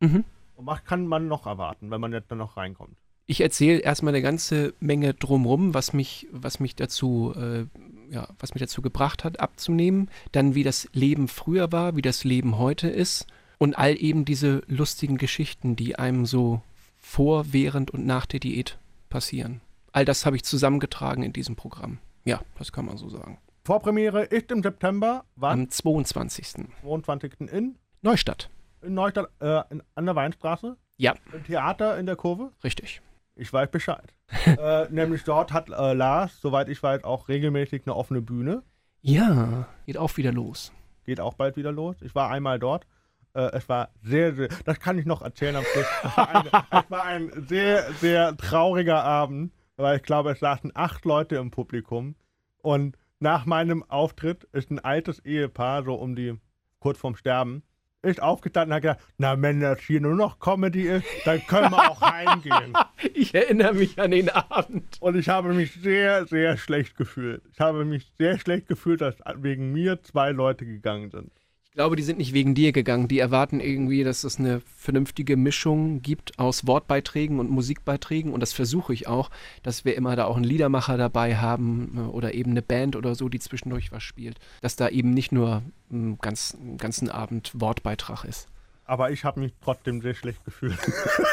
Mhm. 0.00 0.24
Und 0.54 0.66
was 0.66 0.84
kann 0.84 1.06
man 1.06 1.26
noch 1.26 1.46
erwarten, 1.46 1.90
wenn 1.90 2.00
man 2.00 2.12
jetzt 2.12 2.30
dann 2.30 2.38
noch 2.38 2.56
reinkommt? 2.56 2.96
Ich 3.26 3.40
erzähle 3.40 3.78
erstmal 3.78 4.14
eine 4.14 4.22
ganze 4.22 4.74
Menge 4.80 5.14
drumrum, 5.14 5.72
was 5.72 5.92
mich, 5.92 6.26
was 6.32 6.58
mich 6.58 6.74
dazu, 6.74 7.32
äh, 7.36 7.66
ja, 8.12 8.28
was 8.38 8.54
mich 8.54 8.60
dazu 8.60 8.82
gebracht 8.82 9.22
hat, 9.22 9.38
abzunehmen. 9.38 10.10
Dann, 10.32 10.54
wie 10.54 10.64
das 10.64 10.88
Leben 10.92 11.28
früher 11.28 11.70
war, 11.70 11.96
wie 11.96 12.02
das 12.02 12.24
Leben 12.24 12.58
heute 12.58 12.88
ist. 12.88 13.26
Und 13.58 13.78
all 13.78 14.00
eben 14.00 14.24
diese 14.24 14.62
lustigen 14.66 15.16
Geschichten, 15.16 15.76
die 15.76 15.96
einem 15.96 16.26
so 16.26 16.62
vor, 16.98 17.52
während 17.52 17.90
und 17.90 18.04
nach 18.04 18.26
der 18.26 18.40
Diät 18.40 18.78
passieren. 19.08 19.60
All 19.92 20.04
das 20.04 20.24
habe 20.26 20.36
ich 20.36 20.44
zusammengetragen 20.44 21.22
in 21.22 21.32
diesem 21.32 21.56
Programm. 21.56 21.98
Ja, 22.24 22.40
das 22.58 22.72
kann 22.72 22.84
man 22.86 22.96
so 22.96 23.08
sagen. 23.08 23.38
Vorpremiere 23.64 24.24
ist 24.24 24.50
im 24.50 24.62
September, 24.62 25.24
wann? 25.36 25.60
Am 25.60 25.70
22. 25.70 26.68
22. 26.82 27.32
in, 27.40 27.76
Neustadt. 28.02 28.50
in 28.82 28.94
Neustadt, 28.94 29.28
äh, 29.40 29.62
in, 29.70 29.82
an 29.94 30.06
der 30.06 30.16
Weinstraße. 30.16 30.76
Ja. 30.96 31.14
Im 31.32 31.44
Theater 31.44 31.98
in 31.98 32.06
der 32.06 32.16
Kurve. 32.16 32.52
Richtig. 32.62 33.02
Ich 33.34 33.52
weiß 33.52 33.70
Bescheid. 33.70 34.14
äh, 34.46 34.86
nämlich 34.90 35.24
dort 35.24 35.52
hat 35.52 35.68
äh, 35.70 35.92
Lars, 35.92 36.40
soweit 36.40 36.68
ich 36.68 36.82
weiß, 36.82 37.04
auch 37.04 37.28
regelmäßig 37.28 37.82
eine 37.86 37.96
offene 37.96 38.20
Bühne. 38.20 38.62
Ja, 39.02 39.66
geht 39.86 39.96
auch 39.96 40.16
wieder 40.16 40.32
los. 40.32 40.72
Geht 41.04 41.20
auch 41.20 41.34
bald 41.34 41.56
wieder 41.56 41.72
los. 41.72 41.96
Ich 42.02 42.14
war 42.14 42.30
einmal 42.30 42.58
dort. 42.58 42.86
Äh, 43.34 43.50
es 43.52 43.68
war 43.68 43.90
sehr, 44.02 44.34
sehr, 44.34 44.48
das 44.64 44.78
kann 44.78 44.98
ich 44.98 45.06
noch 45.06 45.22
erzählen 45.22 45.56
am 45.56 45.64
Schluss. 45.64 45.86
Es 46.04 46.16
war, 46.16 46.34
ein, 46.34 46.46
es 46.84 46.90
war 46.90 47.04
ein 47.04 47.46
sehr, 47.48 47.92
sehr 47.94 48.36
trauriger 48.36 49.02
Abend, 49.02 49.52
weil 49.80 49.96
ich 49.96 50.02
glaube, 50.02 50.32
es 50.32 50.40
saßen 50.40 50.72
acht 50.74 51.04
Leute 51.04 51.36
im 51.36 51.50
Publikum. 51.50 52.14
Und 52.62 52.96
nach 53.18 53.46
meinem 53.46 53.82
Auftritt 53.84 54.44
ist 54.52 54.70
ein 54.70 54.78
altes 54.78 55.18
Ehepaar, 55.20 55.84
so 55.84 55.94
um 55.94 56.16
die, 56.16 56.38
kurz 56.78 56.98
vorm 56.98 57.16
Sterben, 57.16 57.62
ist 58.02 58.22
aufgestanden 58.22 58.70
und 58.70 58.76
hat 58.76 58.82
gesagt, 58.82 59.04
na, 59.18 59.40
wenn 59.42 59.60
das 59.60 59.80
hier 59.80 60.00
nur 60.00 60.14
noch 60.14 60.38
Comedy 60.38 60.88
ist, 60.88 61.04
dann 61.24 61.46
können 61.46 61.70
wir 61.70 61.90
auch 61.90 62.00
heimgehen. 62.00 62.72
Ich 63.14 63.34
erinnere 63.34 63.74
mich 63.74 63.98
an 63.98 64.10
den 64.10 64.28
Abend. 64.28 64.96
Und 65.00 65.16
ich 65.16 65.28
habe 65.28 65.52
mich 65.52 65.72
sehr, 65.74 66.26
sehr 66.26 66.56
schlecht 66.56 66.96
gefühlt. 66.96 67.42
Ich 67.52 67.60
habe 67.60 67.84
mich 67.84 68.12
sehr 68.18 68.38
schlecht 68.38 68.66
gefühlt, 68.66 69.00
dass 69.00 69.16
wegen 69.36 69.72
mir 69.72 70.02
zwei 70.02 70.32
Leute 70.32 70.66
gegangen 70.66 71.10
sind. 71.10 71.30
Ich 71.70 71.76
glaube, 71.76 71.94
die 71.94 72.02
sind 72.02 72.18
nicht 72.18 72.32
wegen 72.32 72.56
dir 72.56 72.72
gegangen. 72.72 73.06
Die 73.06 73.20
erwarten 73.20 73.60
irgendwie, 73.60 74.02
dass 74.02 74.24
es 74.24 74.40
eine 74.40 74.60
vernünftige 74.76 75.36
Mischung 75.36 76.02
gibt 76.02 76.36
aus 76.36 76.66
Wortbeiträgen 76.66 77.38
und 77.38 77.48
Musikbeiträgen. 77.48 78.32
Und 78.32 78.40
das 78.40 78.52
versuche 78.52 78.92
ich 78.92 79.06
auch, 79.06 79.30
dass 79.62 79.84
wir 79.84 79.96
immer 79.96 80.16
da 80.16 80.24
auch 80.24 80.34
einen 80.34 80.44
Liedermacher 80.44 80.96
dabei 80.96 81.36
haben 81.36 81.92
äh, 81.96 82.00
oder 82.00 82.34
eben 82.34 82.50
eine 82.50 82.62
Band 82.62 82.96
oder 82.96 83.14
so, 83.14 83.28
die 83.28 83.38
zwischendurch 83.38 83.92
was 83.92 84.02
spielt. 84.02 84.40
Dass 84.62 84.74
da 84.74 84.88
eben 84.88 85.10
nicht 85.10 85.30
nur 85.30 85.62
einen 85.92 86.18
ganz, 86.18 86.56
einen 86.60 86.76
ganzen 86.76 87.08
Abend 87.08 87.52
Wortbeitrag 87.54 88.24
ist. 88.24 88.48
Aber 88.84 89.12
ich 89.12 89.24
habe 89.24 89.38
mich 89.38 89.54
trotzdem 89.62 90.00
sehr 90.00 90.14
schlecht 90.14 90.44
gefühlt. 90.44 90.76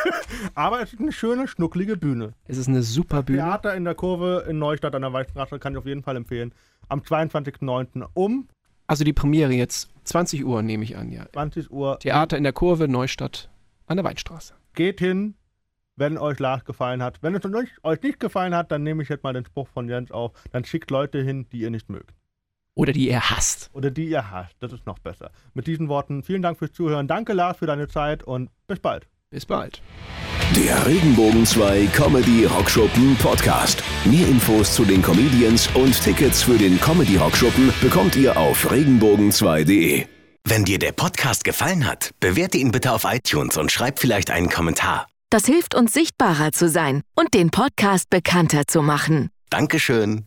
Aber 0.53 0.83
es 0.83 0.93
ist 0.93 0.99
eine 0.99 1.13
schöne, 1.13 1.47
schnucklige 1.47 1.97
Bühne. 1.97 2.35
Es 2.45 2.59
ist 2.59 2.67
eine 2.67 2.83
super 2.83 3.23
Bühne. 3.23 3.39
Theater 3.39 3.73
in 3.73 3.85
der 3.85 3.95
Kurve 3.95 4.45
in 4.47 4.59
Neustadt 4.59 4.93
an 4.93 5.01
der 5.01 5.13
Weißstraße 5.13 5.57
kann 5.57 5.73
ich 5.73 5.79
auf 5.79 5.87
jeden 5.87 6.03
Fall 6.03 6.15
empfehlen. 6.15 6.53
Am 6.89 6.99
22.09. 6.99 8.05
um 8.13 8.47
Also 8.87 9.03
die 9.03 9.13
Premiere 9.13 9.53
jetzt 9.53 9.89
20 10.05 10.45
Uhr, 10.45 10.61
nehme 10.61 10.83
ich 10.83 10.95
an, 10.97 11.11
ja. 11.11 11.25
20 11.33 11.69
Uhr. 11.71 11.99
Theater 11.99 12.37
in 12.37 12.43
der 12.43 12.53
Kurve, 12.53 12.87
Neustadt 12.87 13.49
an 13.85 13.97
der 13.97 14.05
Weinstraße. 14.05 14.53
Geht 14.73 14.99
hin, 14.99 15.35
wenn 15.97 16.17
euch 16.17 16.39
Lars 16.39 16.63
gefallen 16.63 17.03
hat. 17.03 17.21
Wenn 17.21 17.35
es 17.35 17.43
euch, 17.83 18.01
nicht 18.01 18.19
gefallen 18.19 18.55
hat, 18.55 18.71
dann 18.71 18.83
nehme 18.83 19.03
ich 19.03 19.09
jetzt 19.09 19.23
mal 19.23 19.33
den 19.33 19.45
Spruch 19.45 19.67
von 19.67 19.89
Jens 19.89 20.11
auf. 20.11 20.31
Dann 20.51 20.63
schickt 20.63 20.89
Leute 20.89 21.21
hin, 21.21 21.47
die 21.51 21.59
ihr 21.59 21.69
nicht 21.69 21.89
mögt. 21.89 22.13
Oder 22.75 22.93
die 22.93 23.09
er 23.09 23.29
hasst. 23.31 23.71
Oder 23.73 23.89
die 23.89 24.07
ihr 24.07 24.31
hasst. 24.31 24.55
Das 24.59 24.71
ist 24.71 24.85
noch 24.85 24.99
besser. 24.99 25.31
Mit 25.53 25.67
diesen 25.67 25.89
Worten 25.89 26.23
vielen 26.23 26.43
Dank 26.43 26.59
fürs 26.59 26.73
Zuhören. 26.73 27.07
Danke, 27.07 27.33
Lars, 27.33 27.57
für 27.57 27.65
deine 27.65 27.87
Zeit 27.87 28.23
und 28.23 28.51
bis 28.67 28.79
bald. 28.79 29.07
Bis 29.29 29.45
bald. 29.45 29.81
Der 30.55 30.87
Regenbogen 30.87 31.45
2 31.45 31.87
Comedy 31.87 32.45
Rockschuppen 32.45 33.17
Podcast. 33.17 33.83
Mehr 34.05 34.25
Infos 34.25 34.73
zu 34.73 34.85
den 34.85 35.01
Comedians 35.01 35.67
und 35.73 36.01
Tickets 36.01 36.43
für 36.43 36.57
den 36.57 36.79
Comedy 36.79 37.17
Rockschuppen 37.17 37.73
bekommt 37.81 38.15
ihr 38.15 38.37
auf 38.37 38.71
regenbogen2.de. 38.71 40.05
Wenn 40.45 40.63
dir 40.63 40.79
der 40.79 40.93
Podcast 40.93 41.43
gefallen 41.43 41.85
hat, 41.85 42.11
bewerte 42.21 42.57
ihn 42.57 42.71
bitte 42.71 42.93
auf 42.93 43.03
iTunes 43.03 43.57
und 43.57 43.69
schreib 43.69 43.99
vielleicht 43.99 44.31
einen 44.31 44.47
Kommentar. 44.49 45.07
Das 45.29 45.45
hilft 45.45 45.75
uns 45.75 45.93
sichtbarer 45.93 46.53
zu 46.53 46.69
sein 46.69 47.01
und 47.13 47.33
den 47.33 47.51
Podcast 47.51 48.09
bekannter 48.09 48.65
zu 48.65 48.81
machen. 48.81 49.29
Dankeschön. 49.49 50.23